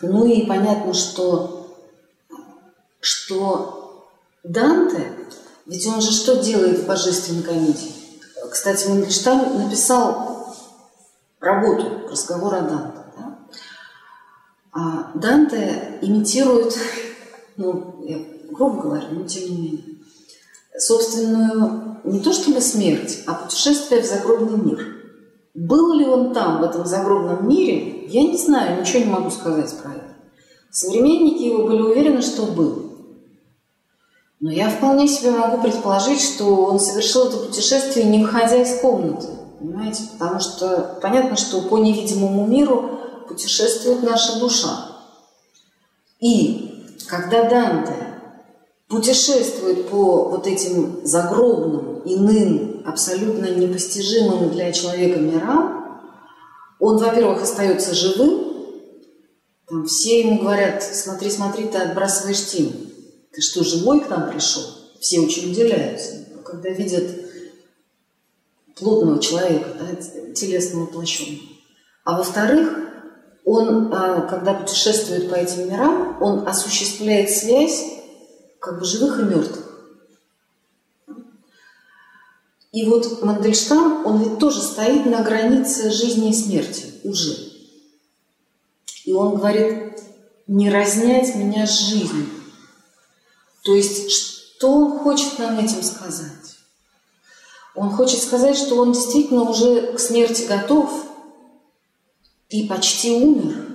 Ну 0.00 0.26
и 0.26 0.46
понятно, 0.46 0.94
что, 0.94 1.76
что 3.00 4.08
Данте, 4.44 5.12
ведь 5.66 5.86
он 5.86 6.00
же 6.00 6.12
что 6.12 6.36
делает 6.36 6.80
в 6.80 6.86
Божественной 6.86 7.42
комедии? 7.42 7.92
Кстати, 8.50 8.88
Мандельштам 8.88 9.62
написал 9.62 10.56
работу 11.40 12.08
«Разговор 12.08 12.54
о 12.54 12.60
Данте». 12.60 12.99
А 14.72 15.12
Данте 15.14 15.98
имитирует, 16.00 16.78
ну, 17.56 18.04
я 18.06 18.18
грубо 18.50 18.82
говоря, 18.82 19.06
но 19.10 19.26
тем 19.26 19.50
не 19.50 19.56
менее, 19.56 19.84
собственную 20.78 22.00
не 22.04 22.20
то 22.20 22.32
чтобы 22.32 22.60
смерть, 22.60 23.24
а 23.26 23.34
путешествие 23.34 24.02
в 24.02 24.06
загробный 24.06 24.58
мир. 24.58 24.96
Был 25.54 25.94
ли 25.94 26.06
он 26.06 26.32
там, 26.32 26.60
в 26.60 26.64
этом 26.64 26.86
загробном 26.86 27.48
мире, 27.48 28.06
я 28.06 28.22
не 28.22 28.36
знаю, 28.36 28.80
ничего 28.80 29.00
не 29.00 29.10
могу 29.10 29.30
сказать 29.30 29.74
про 29.82 29.92
это. 29.92 30.16
Современники 30.70 31.42
его 31.42 31.66
были 31.66 31.82
уверены, 31.82 32.22
что 32.22 32.46
был. 32.46 32.90
Но 34.38 34.50
я 34.50 34.70
вполне 34.70 35.08
себе 35.08 35.32
могу 35.32 35.60
предположить, 35.62 36.20
что 36.20 36.64
он 36.64 36.80
совершил 36.80 37.26
это 37.26 37.38
путешествие, 37.38 38.06
не 38.06 38.24
выходя 38.24 38.62
из 38.62 38.80
комнаты. 38.80 39.26
Понимаете? 39.58 40.04
Потому 40.18 40.40
что 40.40 40.98
понятно, 41.02 41.36
что 41.36 41.60
по 41.60 41.76
невидимому 41.76 42.46
миру 42.46 42.99
путешествует 43.30 44.02
наша 44.02 44.40
душа. 44.40 44.88
И 46.18 46.86
когда 47.06 47.48
Данте 47.48 47.94
путешествует 48.88 49.88
по 49.88 50.24
вот 50.30 50.48
этим 50.48 51.00
загробным, 51.04 52.02
иным, 52.04 52.82
абсолютно 52.84 53.46
непостижимым 53.46 54.50
для 54.50 54.72
человека 54.72 55.20
мирам, 55.20 56.00
он, 56.80 56.98
во-первых, 56.98 57.42
остается 57.42 57.94
живым, 57.94 58.50
там 59.68 59.86
все 59.86 60.22
ему 60.22 60.40
говорят, 60.40 60.82
смотри, 60.82 61.30
смотри, 61.30 61.68
ты 61.68 61.78
отбрасываешь 61.78 62.46
тень. 62.46 62.92
Ты 63.32 63.42
что, 63.42 63.62
живой 63.62 64.00
к 64.00 64.08
нам 64.08 64.28
пришел? 64.28 64.64
Все 64.98 65.20
очень 65.20 65.52
удивляются, 65.52 66.26
когда 66.44 66.70
видят 66.70 67.08
плотного 68.74 69.22
человека, 69.22 69.68
да, 69.78 70.32
телесно 70.32 70.80
воплощенного. 70.80 71.46
А 72.04 72.16
во-вторых, 72.16 72.89
он, 73.44 73.92
а, 73.92 74.22
когда 74.22 74.54
путешествует 74.54 75.30
по 75.30 75.34
этим 75.34 75.68
мирам, 75.68 76.16
он 76.20 76.46
осуществляет 76.46 77.30
связь 77.30 77.84
как 78.58 78.78
бы 78.78 78.84
живых 78.84 79.20
и 79.20 79.22
мертвых. 79.22 79.70
И 82.72 82.84
вот 82.84 83.22
Мандельштам, 83.22 84.06
он 84.06 84.22
ведь 84.22 84.38
тоже 84.38 84.62
стоит 84.62 85.06
на 85.06 85.22
границе 85.22 85.90
жизни 85.90 86.30
и 86.30 86.34
смерти 86.34 87.00
уже. 87.02 87.36
И 89.04 89.12
он 89.12 89.36
говорит, 89.36 89.98
не 90.46 90.70
разнять 90.70 91.34
меня 91.34 91.66
с 91.66 91.78
жизнью. 91.88 92.26
То 93.64 93.74
есть, 93.74 94.10
что 94.10 94.72
он 94.72 94.98
хочет 94.98 95.38
нам 95.38 95.58
этим 95.58 95.82
сказать? 95.82 96.30
Он 97.74 97.90
хочет 97.90 98.22
сказать, 98.22 98.56
что 98.56 98.76
он 98.76 98.92
действительно 98.92 99.42
уже 99.42 99.92
к 99.92 99.98
смерти 99.98 100.44
готов 100.46 101.09
и 102.50 102.66
почти 102.66 103.12
умер. 103.12 103.66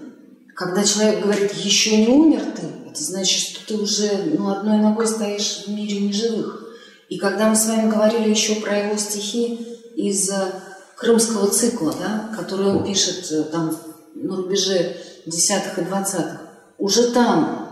Когда 0.55 0.83
человек 0.83 1.23
говорит, 1.23 1.53
еще 1.53 1.97
не 1.97 2.07
умер 2.07 2.43
ты, 2.55 2.89
это 2.89 3.03
значит, 3.03 3.39
что 3.39 3.67
ты 3.67 3.81
уже 3.81 4.35
ну, 4.37 4.49
одной 4.49 4.77
ногой 4.77 5.07
стоишь 5.07 5.63
в 5.65 5.69
мире 5.69 5.99
неживых. 5.99 6.63
И 7.09 7.17
когда 7.17 7.49
мы 7.49 7.55
с 7.55 7.67
вами 7.67 7.89
говорили 7.89 8.29
еще 8.29 8.55
про 8.55 8.77
его 8.77 8.97
стихи 8.97 9.59
из 9.95 10.29
э, 10.29 10.51
крымского 10.95 11.49
цикла, 11.49 11.93
да, 11.99 12.31
который 12.35 12.67
он 12.67 12.85
пишет 12.85 13.31
э, 13.31 13.43
там 13.43 13.77
на 14.15 14.35
рубеже 14.35 14.97
десятых 15.25 15.77
и 15.79 15.85
двадцатых, 15.85 16.41
уже 16.77 17.11
там 17.11 17.69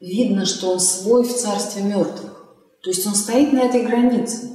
видно, 0.00 0.46
что 0.46 0.70
он 0.70 0.80
свой 0.80 1.24
в 1.24 1.36
царстве 1.36 1.82
мертвых. 1.82 2.32
То 2.82 2.90
есть 2.90 3.06
он 3.06 3.14
стоит 3.14 3.52
на 3.52 3.60
этой 3.60 3.82
границе, 3.82 4.50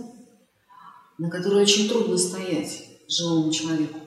на 1.17 1.29
которой 1.29 1.61
очень 1.61 1.87
трудно 1.87 2.17
стоять 2.17 2.83
живому 3.07 3.51
человеку. 3.51 3.99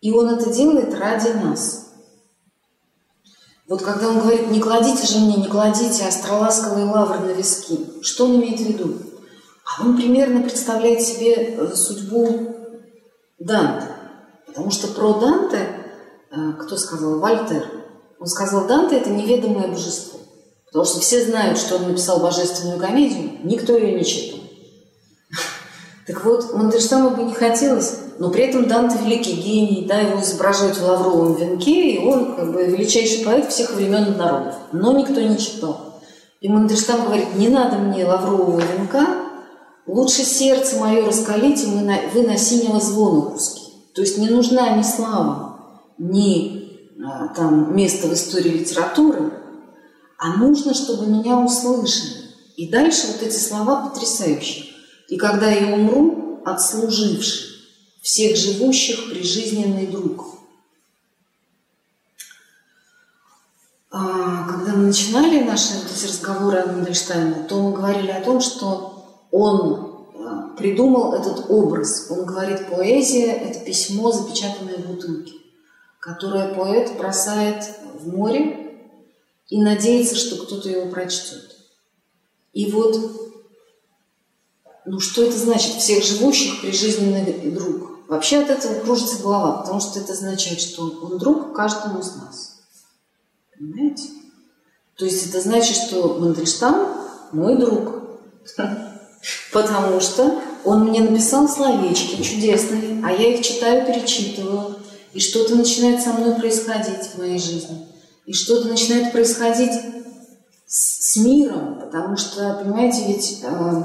И 0.00 0.12
он 0.12 0.28
это 0.30 0.52
делает 0.52 0.94
ради 0.94 1.28
нас– 1.28 1.84
вот 3.68 3.82
когда 3.82 4.08
он 4.08 4.20
говорит, 4.20 4.50
не 4.50 4.60
кладите 4.60 5.06
же 5.06 5.18
мне, 5.18 5.36
не 5.36 5.46
кладите 5.46 6.06
астроласковые 6.06 6.86
лавры 6.86 7.18
на 7.18 7.32
виски, 7.32 7.78
что 8.02 8.24
он 8.24 8.36
имеет 8.36 8.58
в 8.58 8.64
виду? 8.64 8.96
А 9.66 9.82
он 9.82 9.94
примерно 9.94 10.40
представляет 10.40 11.02
себе 11.02 11.34
э, 11.34 11.74
судьбу 11.74 12.56
Данте. 13.38 13.88
Потому 14.46 14.70
что 14.70 14.88
про 14.88 15.20
Данте, 15.20 15.68
э, 16.30 16.52
кто 16.58 16.78
сказал, 16.78 17.18
Вольтер, 17.18 17.66
он 18.18 18.26
сказал, 18.26 18.66
Данте– 18.66 18.96
это 19.00 19.10
неведомое 19.10 19.68
божество. 19.68 20.18
Потому 20.64 20.86
что 20.86 21.00
все 21.00 21.22
знают, 21.26 21.58
что 21.58 21.76
он 21.76 21.88
написал 21.88 22.20
божественную 22.20 22.78
комедию, 22.78 23.32
никто 23.44 23.76
ее 23.76 23.98
не 23.98 24.04
читал. 24.04 24.40
Так 26.06 26.24
вот, 26.24 26.54
Мандельштаму 26.54 27.10
бы 27.10 27.24
не 27.24 27.34
хотелось 27.34 27.98
но 28.18 28.30
при 28.30 28.44
этом 28.44 28.66
Данте 28.66 28.98
великий 29.02 29.34
гений, 29.34 29.86
да, 29.88 30.00
его 30.00 30.20
изображают 30.20 30.76
в 30.76 30.84
лавровом 30.84 31.34
венке, 31.34 31.92
и 31.92 31.98
он 31.98 32.34
как 32.34 32.52
бы 32.52 32.64
величайший 32.64 33.24
поэт 33.24 33.50
всех 33.50 33.74
времен 33.74 34.12
и 34.12 34.16
народов. 34.16 34.56
Но 34.72 34.92
никто 34.92 35.20
не 35.20 35.38
читал. 35.38 36.00
И 36.40 36.48
Мандельштам 36.48 37.04
говорит, 37.04 37.34
не 37.36 37.48
надо 37.48 37.76
мне 37.78 38.04
лаврового 38.04 38.60
венка, 38.60 39.06
лучше 39.86 40.22
сердце 40.22 40.76
мое 40.78 41.06
раскалите, 41.06 41.66
вы 41.68 41.82
на, 41.82 41.96
вы 42.12 42.22
на 42.22 42.36
синего 42.36 42.80
звона 42.80 43.30
русский. 43.30 43.62
То 43.94 44.02
есть 44.02 44.18
не 44.18 44.28
нужна 44.28 44.76
ни 44.76 44.82
слава, 44.82 45.60
ни 45.98 46.94
а, 47.04 47.28
там 47.28 47.74
место 47.76 48.08
в 48.08 48.14
истории 48.14 48.50
литературы, 48.50 49.32
а 50.18 50.36
нужно, 50.36 50.74
чтобы 50.74 51.06
меня 51.06 51.38
услышали. 51.38 52.28
И 52.56 52.68
дальше 52.68 53.06
вот 53.12 53.22
эти 53.22 53.36
слова 53.36 53.88
потрясающие. 53.88 54.66
И 55.08 55.16
когда 55.16 55.50
я 55.50 55.74
умру, 55.74 56.40
отслуживший, 56.44 57.57
всех 58.08 58.38
живущих 58.38 59.10
прижизненный 59.10 59.86
друг. 59.86 60.38
А, 63.90 64.48
когда 64.48 64.72
мы 64.72 64.86
начинали 64.86 65.44
наши 65.44 65.74
эти 65.74 66.06
разговоры 66.06 66.60
о 66.60 66.72
Мандельштаме, 66.72 67.44
то 67.46 67.60
мы 67.60 67.76
говорили 67.76 68.10
о 68.10 68.24
том, 68.24 68.40
что 68.40 69.26
он 69.30 70.06
а, 70.14 70.56
придумал 70.56 71.12
этот 71.12 71.50
образ. 71.50 72.06
Он 72.08 72.24
говорит, 72.24 72.70
поэзия– 72.70 73.26
это 73.32 73.62
письмо, 73.62 74.10
запечатанное 74.10 74.78
в 74.78 74.86
бутылке, 74.86 75.34
которое 76.00 76.54
поэт 76.54 76.96
бросает 76.96 77.62
в 77.92 78.08
море 78.08 78.74
и 79.48 79.60
надеется, 79.60 80.16
что 80.16 80.42
кто-то 80.42 80.70
его 80.70 80.90
прочтет. 80.90 81.58
И 82.54 82.70
вот 82.72 82.96
ну 84.86 84.98
что 84.98 85.24
это 85.24 85.36
значит? 85.36 85.74
Всех 85.74 86.02
живущих 86.02 86.62
прижизненный 86.62 87.50
друг. 87.50 87.97
Вообще 88.08 88.38
от 88.38 88.48
этого 88.48 88.80
кружится 88.80 89.22
голова, 89.22 89.58
потому 89.58 89.80
что 89.80 90.00
это 90.00 90.14
означает, 90.14 90.60
что 90.60 90.84
он 90.84 91.18
друг 91.18 91.54
каждому 91.54 92.00
из 92.00 92.16
нас. 92.16 92.60
Понимаете? 93.56 94.08
То 94.96 95.04
есть 95.04 95.28
это 95.28 95.42
значит, 95.42 95.76
что 95.76 96.18
Мандельштам 96.18 96.88
мой 97.32 97.56
друг. 97.58 98.02
Потому 99.52 100.00
что 100.00 100.40
он 100.64 100.88
мне 100.88 101.02
написал 101.02 101.48
словечки 101.48 102.22
чудесные, 102.22 103.02
а 103.04 103.12
я 103.12 103.34
их 103.34 103.44
читаю, 103.44 103.86
перечитываю. 103.86 104.76
И 105.12 105.20
что-то 105.20 105.54
начинает 105.56 106.02
со 106.02 106.12
мной 106.12 106.34
происходить 106.34 107.04
в 107.12 107.18
моей 107.18 107.38
жизни. 107.38 107.86
И 108.24 108.32
что-то 108.32 108.68
начинает 108.68 109.12
происходить 109.12 109.72
с, 110.66 111.12
с 111.12 111.16
миром, 111.16 111.80
потому 111.80 112.16
что, 112.16 112.60
понимаете, 112.62 113.04
ведь 113.06 113.40
э, 113.42 113.82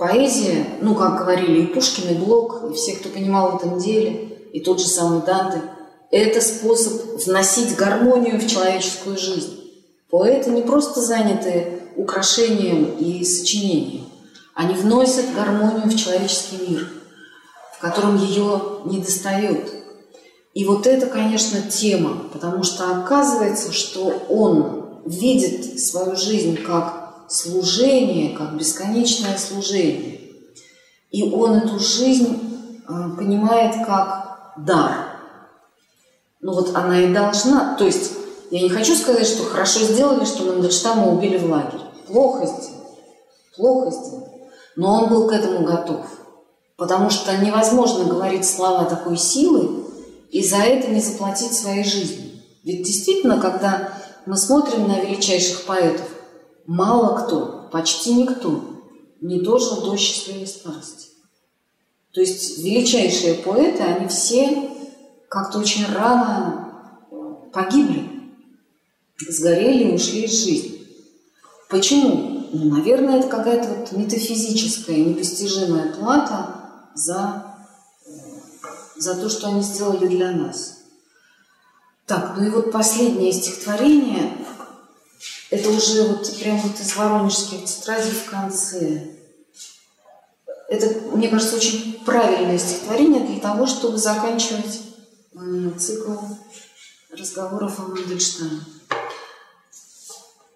Поэзия, 0.00 0.66
ну, 0.80 0.94
как 0.94 1.18
говорили 1.18 1.60
и 1.60 1.66
Пушкин, 1.66 2.08
и 2.08 2.14
Блок, 2.14 2.62
и 2.70 2.72
все, 2.72 2.94
кто 2.94 3.10
понимал 3.10 3.50
в 3.50 3.56
этом 3.56 3.78
деле, 3.78 4.34
и 4.50 4.60
тот 4.60 4.80
же 4.80 4.86
самый 4.86 5.20
Данте, 5.20 5.60
это 6.10 6.40
способ 6.40 7.22
вносить 7.22 7.76
гармонию 7.76 8.40
в 8.40 8.46
человеческую 8.46 9.18
жизнь. 9.18 9.60
Поэты 10.08 10.52
не 10.52 10.62
просто 10.62 11.02
заняты 11.02 11.82
украшением 11.96 12.96
и 12.98 13.22
сочинением, 13.22 14.06
они 14.54 14.72
вносят 14.72 15.34
гармонию 15.34 15.90
в 15.90 15.96
человеческий 15.96 16.56
мир. 16.66 16.88
в 17.76 17.82
котором 17.82 18.16
ее 18.16 18.60
не 18.86 19.00
достает. 19.00 19.70
И 20.52 20.66
вот 20.66 20.86
это, 20.86 21.06
конечно, 21.06 21.60
тема, 21.62 22.24
потому 22.32 22.62
что 22.62 22.90
оказывается, 22.90 23.72
что 23.72 24.12
он 24.28 25.00
видит 25.06 25.80
свою 25.80 26.14
жизнь 26.14 26.56
как 26.56 26.99
служение, 27.30 28.36
как 28.36 28.56
бесконечное 28.56 29.38
служение. 29.38 30.20
И 31.10 31.22
он 31.22 31.54
эту 31.54 31.78
жизнь 31.78 32.82
э, 32.88 33.16
понимает 33.16 33.74
как 33.86 34.52
дар. 34.58 35.06
Ну 36.40 36.54
вот 36.54 36.74
она 36.74 37.00
и 37.00 37.12
должна, 37.12 37.76
то 37.76 37.84
есть 37.84 38.12
я 38.50 38.60
не 38.60 38.68
хочу 38.68 38.96
сказать, 38.96 39.26
что 39.26 39.44
хорошо 39.44 39.80
сделали, 39.80 40.24
что 40.24 40.44
Мандельштама 40.44 41.06
убили 41.12 41.38
в 41.38 41.48
лагерь. 41.48 41.80
Плохо 42.08 42.46
сделали. 42.46 42.86
Плохо 43.56 43.90
сделали. 43.90 44.30
Но 44.74 45.02
он 45.02 45.08
был 45.08 45.28
к 45.28 45.32
этому 45.32 45.64
готов. 45.64 46.06
Потому 46.76 47.10
что 47.10 47.36
невозможно 47.36 48.04
говорить 48.04 48.44
слова 48.44 48.84
такой 48.84 49.16
силы 49.16 49.84
и 50.30 50.42
за 50.42 50.56
это 50.56 50.88
не 50.88 51.00
заплатить 51.00 51.52
своей 51.52 51.84
жизнью. 51.84 52.30
Ведь 52.64 52.82
действительно, 52.82 53.40
когда 53.40 53.92
мы 54.26 54.36
смотрим 54.36 54.88
на 54.88 54.98
величайших 55.00 55.64
поэтов, 55.66 56.06
мало 56.66 57.24
кто, 57.24 57.68
почти 57.72 58.14
никто 58.14 58.62
не 59.20 59.40
дожил 59.40 59.82
до 59.82 59.96
счастливой 59.96 60.46
старости. 60.46 61.08
То 62.12 62.20
есть 62.20 62.58
величайшие 62.58 63.34
поэты, 63.34 63.82
они 63.82 64.08
все 64.08 64.70
как-то 65.28 65.58
очень 65.58 65.86
рано 65.92 67.06
погибли, 67.52 68.08
сгорели 69.28 69.90
и 69.90 69.94
ушли 69.94 70.24
из 70.24 70.44
жизни. 70.44 70.86
Почему? 71.68 72.48
Ну, 72.52 72.64
наверное, 72.76 73.20
это 73.20 73.28
какая-то 73.28 73.68
вот 73.68 73.92
метафизическая, 73.92 74.96
непостижимая 74.96 75.92
плата 75.92 76.56
за, 76.94 77.56
за 78.96 79.14
то, 79.14 79.28
что 79.28 79.48
они 79.48 79.62
сделали 79.62 80.08
для 80.08 80.32
нас. 80.32 80.78
Так, 82.06 82.34
ну 82.36 82.44
и 82.44 82.50
вот 82.50 82.72
последнее 82.72 83.32
стихотворение, 83.32 84.36
это 85.50 85.68
уже 85.70 86.04
вот 86.04 86.38
прямо 86.38 86.58
вот 86.60 86.80
из 86.80 86.96
воронежских 86.96 87.64
тетрадей 87.64 88.12
в 88.12 88.30
конце. 88.30 89.08
Это, 90.68 90.86
мне 91.16 91.28
кажется, 91.28 91.56
очень 91.56 92.00
правильное 92.04 92.58
стихотворение 92.58 93.26
для 93.26 93.40
того, 93.40 93.66
чтобы 93.66 93.98
заканчивать 93.98 94.80
цикл 95.78 96.14
разговоров 97.10 97.80
о 97.80 97.82
Мандельштаме. 97.82 98.60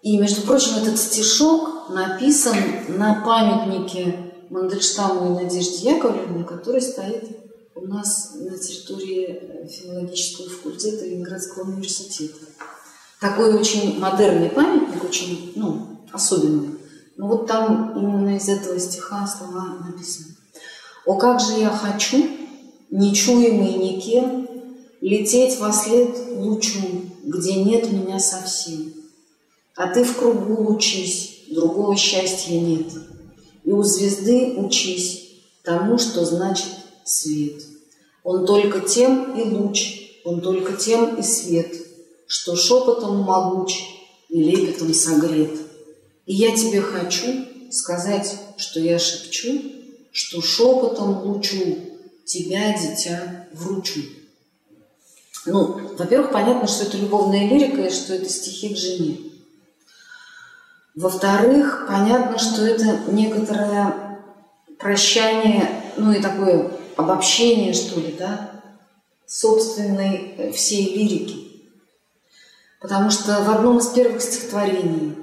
И, 0.01 0.17
между 0.17 0.41
прочим, 0.43 0.75
этот 0.75 0.97
стишок 0.99 1.89
написан 1.89 2.55
на 2.89 3.21
памятнике 3.25 4.33
Мандельштаму 4.49 5.39
и 5.39 5.43
Надежде 5.43 5.89
Яковлевне, 5.89 6.43
который 6.43 6.81
стоит 6.81 7.27
у 7.73 7.81
нас 7.87 8.35
на 8.35 8.57
территории 8.57 9.67
филологического 9.67 10.49
факультета 10.49 11.05
Ленинградского 11.05 11.63
университета. 11.63 12.37
Такой 13.19 13.53
очень 13.55 13.99
модерный 13.99 14.49
памятник, 14.49 15.03
очень 15.03 15.53
ну, 15.55 15.99
особенный. 16.11 16.75
Но 17.17 17.27
вот 17.27 17.47
там 17.47 17.93
именно 17.97 18.35
из 18.35 18.49
этого 18.49 18.79
стиха 18.79 19.25
слова 19.25 19.77
написаны. 19.85 20.35
«О, 21.05 21.15
как 21.15 21.39
же 21.39 21.53
я 21.59 21.69
хочу, 21.69 22.27
нечуемый 22.89 23.73
никем, 23.75 24.47
лететь 25.01 25.59
во 25.59 25.71
след 25.71 26.09
лучу, 26.35 26.79
где 27.23 27.63
нет 27.63 27.91
меня 27.91 28.19
совсем. 28.19 28.93
А 29.75 29.87
ты 29.87 30.03
в 30.03 30.17
кругу 30.17 30.63
лучись, 30.63 31.43
другого 31.51 31.95
счастья 31.95 32.59
нет. 32.59 32.87
И 33.63 33.71
у 33.71 33.83
звезды 33.83 34.55
учись 34.57 35.29
тому, 35.63 35.97
что 35.97 36.25
значит 36.25 36.71
свет. 37.03 37.61
Он 38.23 38.45
только 38.45 38.81
тем 38.81 39.37
и 39.39 39.43
луч, 39.43 40.21
он 40.23 40.41
только 40.41 40.73
тем 40.73 41.15
и 41.15 41.21
свет, 41.21 41.73
что 42.27 42.55
шепотом 42.55 43.17
могуч 43.17 43.83
и 44.29 44.41
лепетом 44.41 44.93
согрет. 44.93 45.57
И 46.25 46.33
я 46.33 46.55
тебе 46.55 46.81
хочу 46.81 47.45
сказать, 47.71 48.37
что 48.57 48.79
я 48.79 48.97
шепчу, 48.99 49.61
что 50.11 50.41
шепотом 50.41 51.23
лучу 51.23 51.77
тебя, 52.25 52.77
дитя, 52.77 53.47
вручу. 53.53 54.01
Ну, 55.45 55.95
во-первых, 55.97 56.31
понятно, 56.31 56.67
что 56.67 56.85
это 56.85 56.97
любовная 56.97 57.47
лирика 57.47 57.81
и 57.81 57.91
что 57.91 58.15
это 58.15 58.27
стихи 58.29 58.73
к 58.73 58.77
жене. 58.77 59.17
Во-вторых, 60.95 61.85
понятно, 61.87 62.39
что 62.39 62.65
это 62.65 63.11
некоторое 63.11 64.21
прощание, 64.79 65.83
ну 65.97 66.13
и 66.13 66.21
такое 66.21 66.71
обобщение, 66.95 67.73
что 67.73 67.99
ли, 67.99 68.15
да, 68.17 68.51
собственной 69.27 70.33
э, 70.37 70.51
всей 70.51 70.95
лирики. 70.95 71.44
Потому 72.81 73.09
что 73.09 73.43
в 73.43 73.49
одном 73.49 73.79
из 73.79 73.87
первых 73.87 74.21
стихотворений 74.21 75.15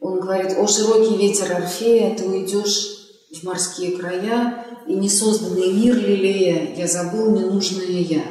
он 0.00 0.20
говорит, 0.20 0.56
«О, 0.58 0.66
широкий 0.66 1.16
ветер 1.16 1.52
Орфея, 1.52 2.16
ты 2.16 2.24
уйдешь 2.24 3.08
в 3.32 3.44
морские 3.44 3.96
края, 3.96 4.66
и 4.86 4.94
несозданный 4.94 5.72
мир 5.72 5.96
лелея, 5.96 6.74
я 6.76 6.86
забыл 6.86 7.30
ненужное 7.30 7.86
я». 7.86 8.22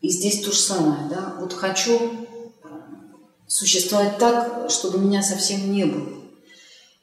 И 0.00 0.08
здесь 0.08 0.40
то 0.40 0.50
же 0.50 0.58
самое, 0.58 1.08
да, 1.10 1.36
вот 1.40 1.52
хочу 1.52 1.98
существовать 3.46 4.16
так, 4.18 4.70
чтобы 4.70 4.98
меня 4.98 5.22
совсем 5.22 5.72
не 5.72 5.84
было. 5.84 6.08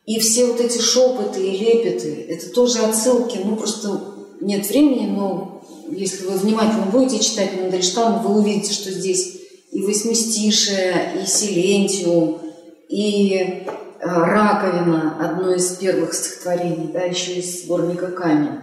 И 0.05 0.19
все 0.19 0.45
вот 0.47 0.61
эти 0.61 0.79
шепоты 0.79 1.45
и 1.45 1.57
лепеты, 1.57 2.25
это 2.29 2.49
тоже 2.49 2.79
отсылки, 2.79 3.39
ну 3.43 3.57
просто 3.57 4.15
нет 4.39 4.65
времени, 4.67 5.07
но 5.07 5.61
если 5.91 6.25
вы 6.25 6.37
внимательно 6.37 6.85
будете 6.85 7.23
читать 7.23 7.59
Мандельштама, 7.59 8.19
вы 8.19 8.39
увидите, 8.39 8.71
что 8.71 8.89
здесь 8.89 9.37
и 9.77 9.81
восьмистишие, 9.83 11.21
и 11.21 11.27
силентиум, 11.27 12.41
и 12.89 13.35
э, 13.35 13.65
раковина, 13.99 15.17
одно 15.19 15.53
из 15.53 15.69
первых 15.75 16.15
стихотворений, 16.15 16.89
да, 16.91 17.01
еще 17.01 17.35
из 17.35 17.61
сборника 17.63 18.07
«Камень». 18.07 18.59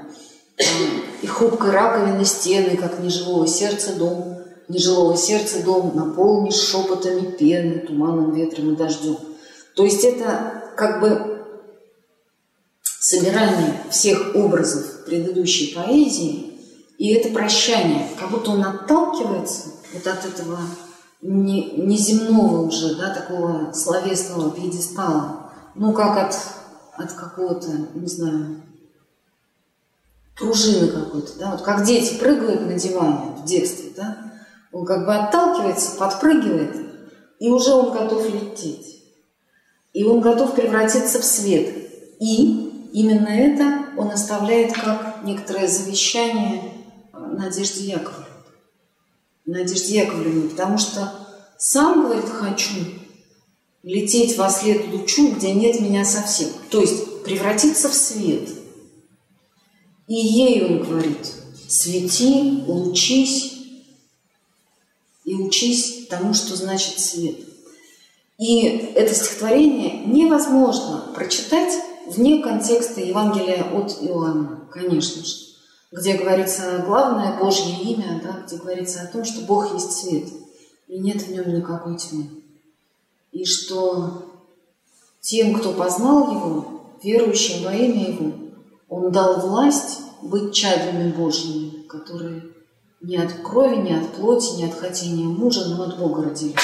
И 1.22 1.26
хрупкой 1.28 1.70
раковины 1.70 2.24
стены, 2.24 2.76
как 2.76 2.98
неживого 2.98 3.46
сердца 3.46 3.94
дом, 3.94 4.38
нежилого 4.66 5.16
сердца 5.16 5.62
дом 5.62 5.92
наполнишь 5.94 6.56
шепотами 6.56 7.30
пены, 7.30 7.78
туманом, 7.86 8.34
ветром 8.34 8.72
и 8.72 8.76
дождем. 8.76 9.18
То 9.76 9.84
есть 9.84 10.02
это 10.02 10.64
как 10.76 11.00
бы 11.00 11.46
собирание 12.82 13.82
всех 13.88 14.34
образов 14.34 15.04
предыдущей 15.06 15.76
поэзии, 15.76 16.58
и 16.98 17.14
это 17.14 17.28
прощание, 17.28 18.08
как 18.18 18.32
будто 18.32 18.50
он 18.50 18.64
отталкивается 18.64 19.68
вот 19.92 20.04
от 20.08 20.24
этого 20.24 20.58
не, 21.24 21.70
неземного 21.72 22.66
уже, 22.66 22.96
да, 22.96 23.14
такого 23.14 23.72
словесного 23.72 24.50
пьедестала, 24.50 25.50
ну, 25.74 25.92
как 25.94 26.18
от, 26.18 26.38
от 26.92 27.12
какого-то, 27.12 27.70
не 27.94 28.06
знаю, 28.06 28.60
пружины 30.36 30.88
какой-то, 30.88 31.38
да, 31.38 31.52
вот 31.52 31.62
как 31.62 31.84
дети 31.84 32.18
прыгают 32.18 32.66
на 32.66 32.74
диване 32.74 33.36
в 33.38 33.44
детстве, 33.46 33.90
да, 33.96 34.18
он 34.70 34.84
как 34.84 35.06
бы 35.06 35.14
отталкивается, 35.14 35.96
подпрыгивает, 35.96 36.76
и 37.38 37.50
уже 37.50 37.72
он 37.72 37.92
готов 37.92 38.28
лететь. 38.28 39.02
И 39.94 40.04
он 40.04 40.20
готов 40.20 40.54
превратиться 40.54 41.20
в 41.20 41.24
свет. 41.24 41.68
И 42.18 42.90
именно 42.92 43.28
это 43.28 43.86
он 43.96 44.10
оставляет 44.10 44.72
как 44.72 45.22
некоторое 45.24 45.68
завещание 45.68 46.72
Надежде 47.12 47.84
Яковлевне. 47.84 48.23
Надежде 49.46 49.98
Яковлевне, 49.98 50.48
потому 50.50 50.78
что 50.78 51.12
сам, 51.58 52.02
говорит, 52.02 52.28
хочу 52.28 52.74
лететь 53.82 54.36
во 54.38 54.48
след 54.50 54.88
лучу, 54.88 55.32
где 55.32 55.52
нет 55.52 55.80
меня 55.80 56.04
совсем. 56.04 56.48
То 56.70 56.80
есть 56.80 57.22
превратиться 57.22 57.88
в 57.88 57.94
свет. 57.94 58.48
И 60.08 60.14
ей 60.14 60.64
он 60.64 60.82
говорит, 60.82 61.32
свети, 61.68 62.62
лучись 62.66 63.54
и 65.24 65.34
учись 65.34 66.06
тому, 66.08 66.34
что 66.34 66.56
значит 66.56 66.98
свет. 66.98 67.36
И 68.38 68.62
это 68.94 69.14
стихотворение 69.14 70.04
невозможно 70.06 71.12
прочитать 71.14 71.72
вне 72.06 72.42
контекста 72.42 73.00
Евангелия 73.00 73.64
от 73.72 74.02
Иоанна, 74.02 74.68
конечно 74.72 75.24
же, 75.24 75.34
где 75.94 76.14
говорится 76.14 76.82
главное 76.84 77.38
Божье 77.38 77.72
имя, 77.80 78.20
да, 78.20 78.42
где 78.44 78.56
говорится 78.56 79.02
о 79.02 79.06
том, 79.06 79.24
что 79.24 79.42
Бог 79.42 79.72
есть 79.74 79.92
свет, 79.92 80.28
и 80.88 80.98
нет 80.98 81.22
в 81.22 81.30
нем 81.30 81.54
никакой 81.54 81.96
тьмы. 81.96 82.30
И 83.30 83.44
что 83.44 84.24
тем, 85.20 85.54
кто 85.54 85.72
познал 85.72 86.32
Его, 86.32 86.96
верующим 87.00 87.62
во 87.62 87.72
имя 87.72 88.10
Его, 88.10 88.32
Он 88.88 89.12
дал 89.12 89.40
власть 89.40 90.00
быть 90.20 90.52
чадами 90.52 91.12
Божьими, 91.12 91.86
которые 91.86 92.42
не 93.00 93.16
от 93.16 93.32
крови, 93.44 93.76
не 93.76 93.94
от 93.96 94.14
плоти, 94.14 94.56
не 94.56 94.64
от 94.64 94.74
хотения 94.74 95.26
мужа, 95.26 95.64
но 95.66 95.84
от 95.84 95.96
Бога 95.96 96.24
родились. 96.24 96.56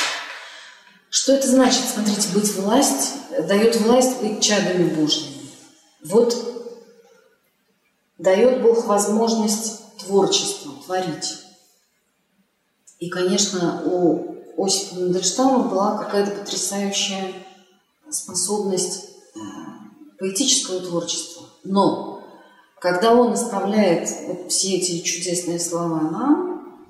Что 1.09 1.35
это 1.35 1.47
значит? 1.47 1.85
Смотрите, 1.85 2.35
быть 2.35 2.53
власть, 2.57 3.13
дает 3.47 3.81
власть 3.81 4.21
быть 4.21 4.41
чадами 4.41 4.93
Божьими. 4.93 5.37
Вот 6.03 6.35
дает 8.21 8.63
Бог 8.63 8.87
возможность 8.87 9.81
творчество, 9.99 10.73
творить. 10.85 11.39
И, 12.99 13.09
конечно, 13.09 13.83
у 13.85 14.37
Осипа 14.63 15.01
Мандельштама 15.01 15.69
была 15.69 15.97
какая-то 15.97 16.33
потрясающая 16.33 17.33
способность 18.11 19.07
э, 19.35 19.39
поэтического 20.19 20.81
творчества. 20.81 21.47
Но 21.65 22.23
когда 22.79 23.15
он 23.15 23.33
оставляет 23.33 24.11
вот 24.27 24.53
все 24.53 24.77
эти 24.77 25.01
чудесные 25.01 25.59
слова 25.59 26.01
нам, 26.01 26.87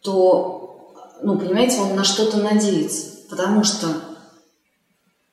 то, 0.00 0.94
ну, 1.22 1.38
понимаете, 1.38 1.80
он 1.80 1.94
на 1.94 2.04
что-то 2.04 2.38
надеется. 2.38 3.28
Потому 3.28 3.64
что 3.64 3.88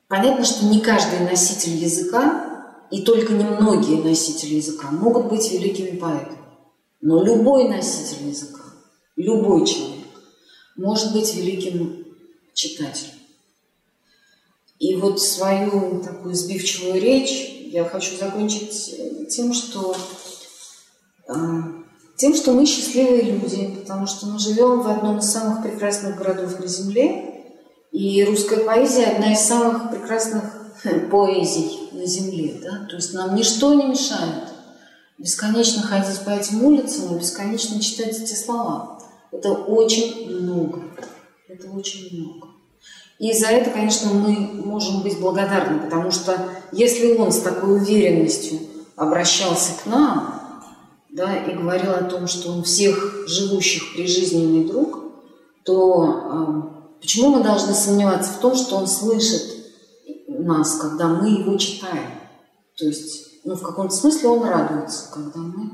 понятно, 0.10 0.44
что 0.44 0.66
не 0.66 0.82
каждый 0.82 1.20
носитель 1.22 1.76
языка 1.76 2.57
и 2.92 3.02
только 3.02 3.34
немногие 3.34 4.04
носители 4.04 4.56
языка 4.56 4.92
могут 4.92 5.28
быть 5.28 5.52
великими 5.52 5.98
поэтами. 5.98 6.38
Но 7.02 7.24
любой 7.24 7.68
носитель 7.68 8.28
языка, 8.28 8.64
любой 9.16 9.66
человек 9.66 10.06
может 10.76 11.14
быть 11.14 11.36
великим 11.36 12.06
читателем. 12.54 13.14
И 14.80 14.96
вот 14.96 15.22
свою 15.22 16.02
такую 16.02 16.36
сбивчивую 16.36 17.02
речь 17.02 17.70
я 17.72 17.84
хочу 17.84 18.16
закончить 18.18 18.96
тем, 19.30 19.54
что 19.54 19.96
э, 21.28 21.34
тем, 22.16 22.34
что 22.36 22.54
мы 22.54 22.66
счастливые 22.66 23.24
люди, 23.24 23.76
потому 23.80 24.08
что 24.08 24.28
мы 24.28 24.40
живем 24.40 24.82
в 24.82 24.88
одном 24.88 25.20
из 25.20 25.26
самых 25.26 25.64
прекрасных 25.64 26.18
городов 26.18 26.60
на 26.60 26.68
Земле, 26.68 27.38
и 27.92 28.24
русская 28.24 28.64
поэзия 28.64 29.06
одна 29.06 29.34
из 29.34 29.40
самых 29.40 29.92
прекрасных 29.92 30.57
поэзий 31.10 31.90
на 31.92 32.06
Земле. 32.06 32.60
Да? 32.62 32.86
То 32.90 32.96
есть 32.96 33.14
нам 33.14 33.36
ничто 33.36 33.74
не 33.74 33.86
мешает 33.86 34.44
бесконечно 35.18 35.82
ходить 35.82 36.20
по 36.22 36.30
этим 36.30 36.64
улицам 36.64 37.16
и 37.16 37.20
бесконечно 37.20 37.82
читать 37.82 38.18
эти 38.20 38.34
слова. 38.34 39.00
Это 39.32 39.52
очень 39.52 40.30
много. 40.30 40.84
Это 41.48 41.70
очень 41.72 42.18
много. 42.18 42.48
И 43.20 43.34
за 43.34 43.48
это, 43.48 43.72
конечно, 43.72 44.12
мы 44.14 44.32
можем 44.64 45.02
быть 45.02 45.20
благодарны, 45.20 45.80
потому 45.80 46.12
что 46.12 46.38
если 46.72 47.16
он 47.16 47.32
с 47.32 47.40
такой 47.40 47.78
уверенностью 47.78 48.60
обращался 48.96 49.72
к 49.84 49.88
нам, 49.88 50.38
да, 51.10 51.36
и 51.36 51.56
говорил 51.56 51.94
о 51.94 52.04
том, 52.04 52.28
что 52.28 52.52
он 52.52 52.64
всех 52.64 53.28
живущих 53.28 53.96
прижизненный 53.96 54.66
друг, 54.66 55.00
то 55.64 56.04
э, 56.06 57.00
почему 57.02 57.30
мы 57.30 57.44
должны 57.44 57.74
сомневаться 57.74 58.34
в 58.34 58.40
том, 58.40 58.56
что 58.56 58.76
он 58.76 58.88
слышит 58.88 59.57
нас, 60.48 60.76
когда 60.76 61.08
мы 61.08 61.30
его 61.30 61.58
читаем? 61.58 62.12
То 62.78 62.86
есть, 62.86 63.44
ну, 63.44 63.56
в 63.56 63.62
каком-то 63.62 63.94
смысле 63.94 64.30
он 64.30 64.44
радуется, 64.48 65.12
когда 65.14 65.40
мы 65.40 65.72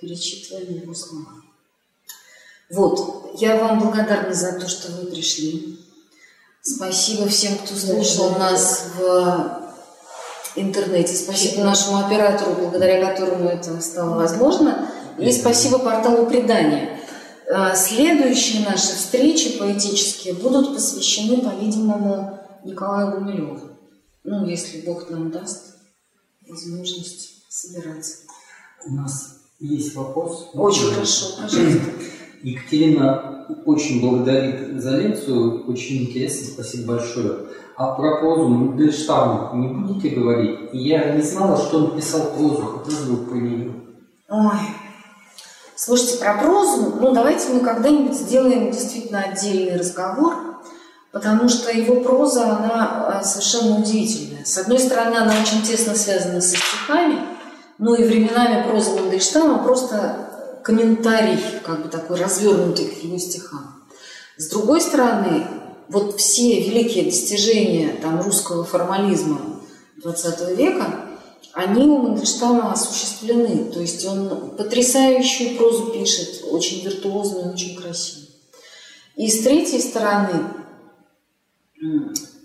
перечитываем 0.00 0.82
его 0.82 0.94
слова. 0.94 1.32
Вот, 2.70 3.30
я 3.38 3.56
вам 3.56 3.80
благодарна 3.80 4.34
за 4.34 4.58
то, 4.58 4.68
что 4.68 4.90
вы 4.92 5.06
пришли. 5.06 5.78
Спасибо 6.62 7.28
всем, 7.28 7.56
кто 7.58 7.74
слушал 7.74 8.36
нас 8.38 8.86
в 8.98 9.66
интернете. 10.56 11.14
Спасибо 11.14 11.62
нашему 11.62 11.98
оператору, 11.98 12.54
благодаря 12.54 13.08
которому 13.08 13.48
это 13.48 13.80
стало 13.80 14.16
возможно. 14.16 14.90
И 15.18 15.30
спасибо 15.30 15.78
порталу 15.78 16.26
предания. 16.26 17.00
А, 17.48 17.74
следующие 17.76 18.68
наши 18.68 18.96
встречи 18.96 19.58
поэтические 19.58 20.34
будут 20.34 20.74
посвящены, 20.74 21.38
по-видимому, 21.38 22.40
Николаю 22.64 23.12
Гумилеву. 23.12 23.65
Ну, 24.28 24.44
если 24.44 24.80
Бог 24.80 25.08
нам 25.08 25.30
даст 25.30 25.76
возможность 26.48 27.44
собираться. 27.48 28.24
У 28.84 28.92
нас 28.92 29.38
есть 29.60 29.94
вопрос. 29.94 30.50
Очень 30.52 30.92
хорошо, 30.92 31.26
пожалуйста. 31.40 31.80
Екатерина 32.42 33.46
очень 33.64 34.00
благодарит 34.00 34.82
за 34.82 34.96
лекцию, 34.96 35.64
очень 35.70 36.08
интересно, 36.08 36.48
спасибо 36.48 36.94
большое. 36.94 37.46
А 37.76 37.94
про 37.94 38.18
прозу 38.18 38.48
Мандельштама 38.48 39.52
не 39.54 39.68
будете 39.68 40.16
говорить? 40.16 40.70
Я 40.72 41.14
не 41.14 41.22
знала, 41.22 41.56
что 41.56 41.78
он 41.78 41.96
писал 41.96 42.32
прозу, 42.32 42.62
хотелось 42.62 43.04
бы 43.04 43.26
про 43.26 43.36
нее. 43.36 43.74
Ой, 44.28 44.58
слушайте, 45.76 46.18
про 46.18 46.36
прозу, 46.38 46.96
ну 47.00 47.12
давайте 47.12 47.52
мы 47.52 47.60
когда-нибудь 47.60 48.16
сделаем 48.16 48.72
действительно 48.72 49.20
отдельный 49.20 49.76
разговор, 49.76 50.34
потому 51.16 51.48
что 51.48 51.72
его 51.72 52.02
проза, 52.02 52.58
она 52.58 53.06
а, 53.08 53.24
совершенно 53.24 53.78
удивительная. 53.78 54.44
С 54.44 54.58
одной 54.58 54.78
стороны, 54.78 55.16
она 55.16 55.34
очень 55.40 55.62
тесно 55.62 55.94
связана 55.94 56.42
со 56.42 56.58
стихами, 56.58 57.20
ну 57.78 57.94
и 57.94 58.04
временами 58.04 58.68
проза 58.68 58.90
Мандельштама 58.90 59.64
просто 59.64 60.60
комментарий, 60.62 61.38
как 61.64 61.84
бы 61.84 61.88
такой 61.88 62.18
развернутый 62.18 62.88
к 62.88 63.02
его 63.02 63.16
стихам. 63.16 63.86
С 64.36 64.50
другой 64.50 64.82
стороны, 64.82 65.46
вот 65.88 66.20
все 66.20 66.60
великие 66.60 67.06
достижения 67.06 67.94
там, 68.02 68.20
русского 68.20 68.62
формализма 68.64 69.40
XX 70.04 70.54
века, 70.54 70.96
они 71.54 71.88
у 71.88 71.96
Мандельштама 71.96 72.72
осуществлены. 72.72 73.72
То 73.72 73.80
есть 73.80 74.04
он 74.04 74.50
потрясающую 74.58 75.56
прозу 75.56 75.92
пишет, 75.92 76.44
очень 76.50 76.84
виртуозную, 76.84 77.54
очень 77.54 77.74
красивую. 77.74 78.26
И 79.16 79.30
с 79.30 79.42
третьей 79.42 79.80
стороны, 79.80 80.65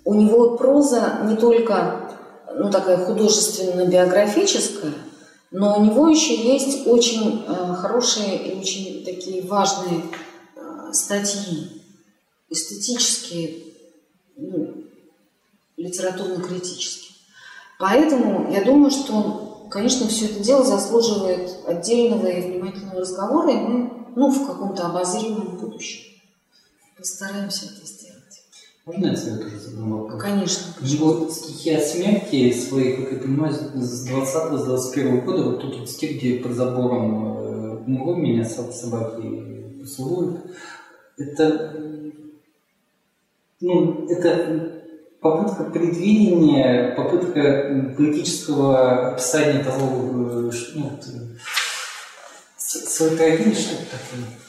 у 0.04 0.14
него 0.14 0.58
проза 0.58 1.22
не 1.26 1.36
только 1.38 2.18
ну, 2.56 2.70
такая 2.70 3.06
художественно-биографическая, 3.06 4.94
но 5.52 5.78
у 5.78 5.86
него 5.86 6.08
еще 6.08 6.36
есть 6.36 6.88
очень 6.88 7.44
э, 7.48 7.76
хорошие 7.76 8.38
и 8.38 8.60
очень 8.60 9.04
такие 9.06 9.44
важные 9.44 10.04
э, 10.56 10.94
статьи, 10.94 11.82
эстетические, 12.50 13.64
ну, 14.38 14.86
литературно-критические. 15.78 17.16
Поэтому 17.80 18.52
я 18.52 18.64
думаю, 18.64 18.92
что, 18.92 19.68
конечно, 19.70 20.08
все 20.08 20.26
это 20.26 20.40
дело 20.44 20.64
заслуживает 20.64 21.50
отдельного 21.66 22.28
и 22.28 22.42
внимательного 22.42 23.02
разговора, 23.02 23.52
и 23.52 23.56
мы 23.56 23.92
ну, 24.16 24.30
в 24.30 24.46
каком-то 24.46 24.88
обозримом 24.88 25.58
будущем 25.58 26.12
постараемся 27.02 27.66
это 27.66 27.86
сделать. 27.86 28.20
Можно 28.86 29.08
я 29.08 29.16
себе 29.16 29.36
тоже 29.36 29.60
задам 29.60 29.92
вопрос? 29.92 30.22
Конечно. 30.22 30.74
Его 30.82 31.30
стихи 31.30 31.72
о 31.72 31.82
смерти 31.82 32.52
свои, 32.52 32.96
как 32.96 33.12
я 33.12 33.20
понимаю, 33.20 33.53
с 33.53 34.10
20-21 34.10 35.22
года, 35.22 35.44
вот 35.44 35.62
тут 35.62 35.80
вот 35.80 35.90
стих, 35.90 36.18
где 36.18 36.40
под 36.40 36.53
забором 36.53 37.86
умру 37.86 38.16
меня 38.16 38.44
собаки 38.44 39.80
поцелуют, 39.80 40.41
это, 41.18 41.76
ну, 43.60 44.08
это 44.10 44.82
попытка 45.20 45.66
предвидения, 45.66 46.95
попытка 46.95 47.94
политического 47.95 49.12
описания 49.12 49.64
того, 49.64 50.49
э, 50.49 50.52
ну, 50.76 50.99
своей 52.58 53.18
трагедии, 53.18 53.53
что-то 53.53 53.84
такое. 53.91 54.40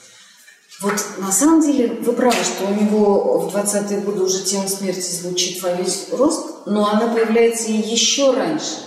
Вот 0.83 1.01
на 1.17 1.31
самом 1.31 1.61
деле 1.61 1.93
вы 2.01 2.11
правы, 2.11 2.35
что 2.43 2.65
у 2.67 2.73
него 2.73 3.39
в 3.39 3.55
20-е 3.55 4.01
годы 4.01 4.23
уже 4.23 4.43
тема 4.43 4.67
смерти 4.67 5.15
звучит 5.15 5.63
во 5.63 5.71
весь 5.75 6.07
рост, 6.11 6.45
но 6.65 6.89
она 6.89 7.07
появляется 7.07 7.69
и 7.69 7.77
еще 7.77 8.31
раньше. 8.31 8.79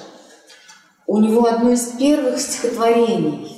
У 1.07 1.19
него 1.19 1.47
одно 1.47 1.73
из 1.73 1.87
первых 1.99 2.39
стихотворений, 2.39 3.57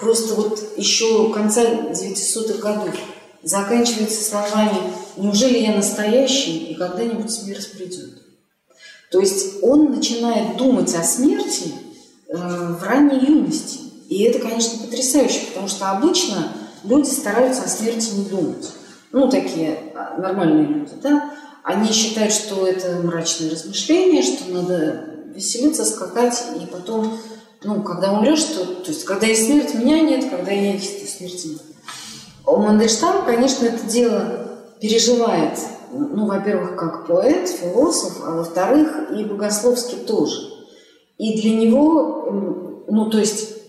просто 0.00 0.34
вот 0.34 0.60
еще 0.76 1.32
конца 1.32 1.62
900-х 1.62 2.58
годов, 2.58 2.96
заканчивается 3.44 4.24
словами 4.24 4.76
«Неужели 5.16 5.58
я 5.58 5.76
настоящий, 5.76 6.72
и 6.72 6.74
когда-нибудь 6.74 7.30
смерть 7.30 7.70
придет?» 7.70 8.20
То 9.12 9.20
есть 9.20 9.62
он 9.62 9.92
начинает 9.94 10.56
думать 10.56 10.92
о 10.96 11.04
смерти 11.04 11.72
э, 12.26 12.36
в 12.36 12.82
ранней 12.82 13.24
юности. 13.24 13.78
И 14.08 14.24
это, 14.24 14.40
конечно, 14.40 14.78
потрясающе, 14.78 15.46
потому 15.50 15.68
что 15.68 15.92
обычно 15.92 16.52
люди 16.84 17.08
стараются 17.08 17.64
о 17.64 17.68
смерти 17.68 18.14
не 18.14 18.24
думать. 18.26 18.70
Ну, 19.12 19.28
такие 19.28 19.78
а, 19.94 20.18
нормальные 20.18 20.66
люди, 20.66 20.92
да. 21.02 21.30
Они 21.62 21.90
считают, 21.92 22.32
что 22.32 22.66
это 22.66 23.00
мрачное 23.02 23.50
размышление, 23.50 24.22
что 24.22 24.52
надо 24.52 25.14
веселиться, 25.34 25.84
скакать, 25.84 26.44
и 26.60 26.66
потом, 26.66 27.18
ну, 27.62 27.82
когда 27.82 28.12
умрешь, 28.12 28.42
то, 28.42 28.64
то 28.64 28.90
есть, 28.90 29.04
когда 29.04 29.26
есть 29.26 29.46
смерть, 29.46 29.74
меня 29.74 30.00
нет, 30.00 30.28
когда 30.30 30.52
я 30.52 30.72
есть, 30.72 31.00
то 31.00 31.10
смерти 31.10 31.46
нет. 31.48 31.62
У 32.46 32.56
Мандельштам, 32.56 33.24
конечно, 33.24 33.66
это 33.66 33.84
дело 33.86 34.48
переживает, 34.80 35.58
ну, 35.92 36.26
во-первых, 36.26 36.76
как 36.76 37.06
поэт, 37.06 37.48
философ, 37.48 38.20
а 38.22 38.32
во-вторых, 38.32 39.10
и 39.16 39.24
богословски 39.24 39.94
тоже. 40.06 40.50
И 41.16 41.40
для 41.40 41.56
него, 41.56 42.84
ну, 42.88 43.10
то 43.10 43.18
есть 43.18 43.63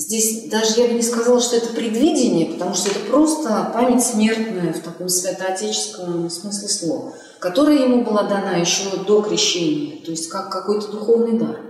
Здесь 0.00 0.48
даже 0.48 0.80
я 0.80 0.86
бы 0.86 0.94
не 0.94 1.02
сказала, 1.02 1.40
что 1.40 1.56
это 1.56 1.74
предвидение, 1.74 2.46
потому 2.46 2.72
что 2.72 2.88
это 2.88 3.00
просто 3.10 3.68
память 3.74 4.04
смертная 4.04 4.72
в 4.72 4.78
таком 4.78 5.08
святоотеческом 5.08 6.30
смысле 6.30 6.68
слова, 6.68 7.14
которая 7.40 7.82
ему 7.82 8.04
была 8.04 8.22
дана 8.22 8.54
еще 8.58 8.84
до 9.04 9.22
крещения, 9.22 10.00
то 10.04 10.12
есть 10.12 10.28
как 10.28 10.52
какой-то 10.52 10.92
духовный 10.92 11.36
дар. 11.36 11.62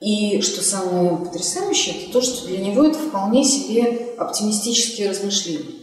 И 0.00 0.42
что 0.42 0.62
самое 0.62 1.16
потрясающее, 1.16 2.02
это 2.02 2.12
то, 2.12 2.20
что 2.20 2.46
для 2.46 2.58
него 2.58 2.84
это 2.84 2.98
вполне 2.98 3.42
себе 3.42 4.12
оптимистические 4.18 5.08
размышления. 5.08 5.80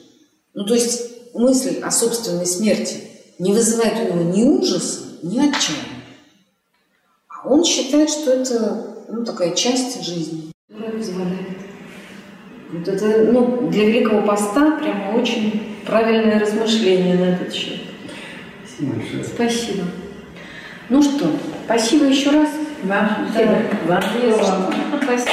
Ну, 0.54 0.64
то 0.68 0.76
есть 0.76 1.34
мысль 1.34 1.80
о 1.82 1.90
собственной 1.90 2.46
смерти 2.46 2.98
не 3.40 3.52
вызывает 3.52 4.12
у 4.12 4.14
него 4.14 4.32
ни 4.32 4.44
ужаса, 4.44 5.00
ни 5.24 5.40
отчаяния. 5.40 6.06
А 7.30 7.50
он 7.50 7.64
считает, 7.64 8.12
что 8.12 8.32
это 8.32 9.06
ну, 9.10 9.26
такая 9.26 9.56
часть 9.56 10.04
жизни. 10.04 10.51
Вот 12.72 12.88
это 12.88 13.32
ну, 13.32 13.70
для 13.70 13.86
Великого 13.86 14.22
Поста 14.22 14.78
прямо 14.78 15.20
очень 15.20 15.78
правильное 15.86 16.40
размышление 16.40 17.16
на 17.16 17.24
этот 17.34 17.54
счет. 17.54 17.82
Спасибо 18.66 18.96
большое. 18.96 19.24
Спасибо. 19.24 19.84
Ну 20.90 21.02
что, 21.02 21.28
спасибо 21.66 22.06
еще 22.06 22.32
раз. 22.32 22.50
Вам 22.84 23.28
Да, 23.34 24.02
спасибо. 24.02 24.36
Вам 24.44 24.74
Спасибо. 25.04 25.32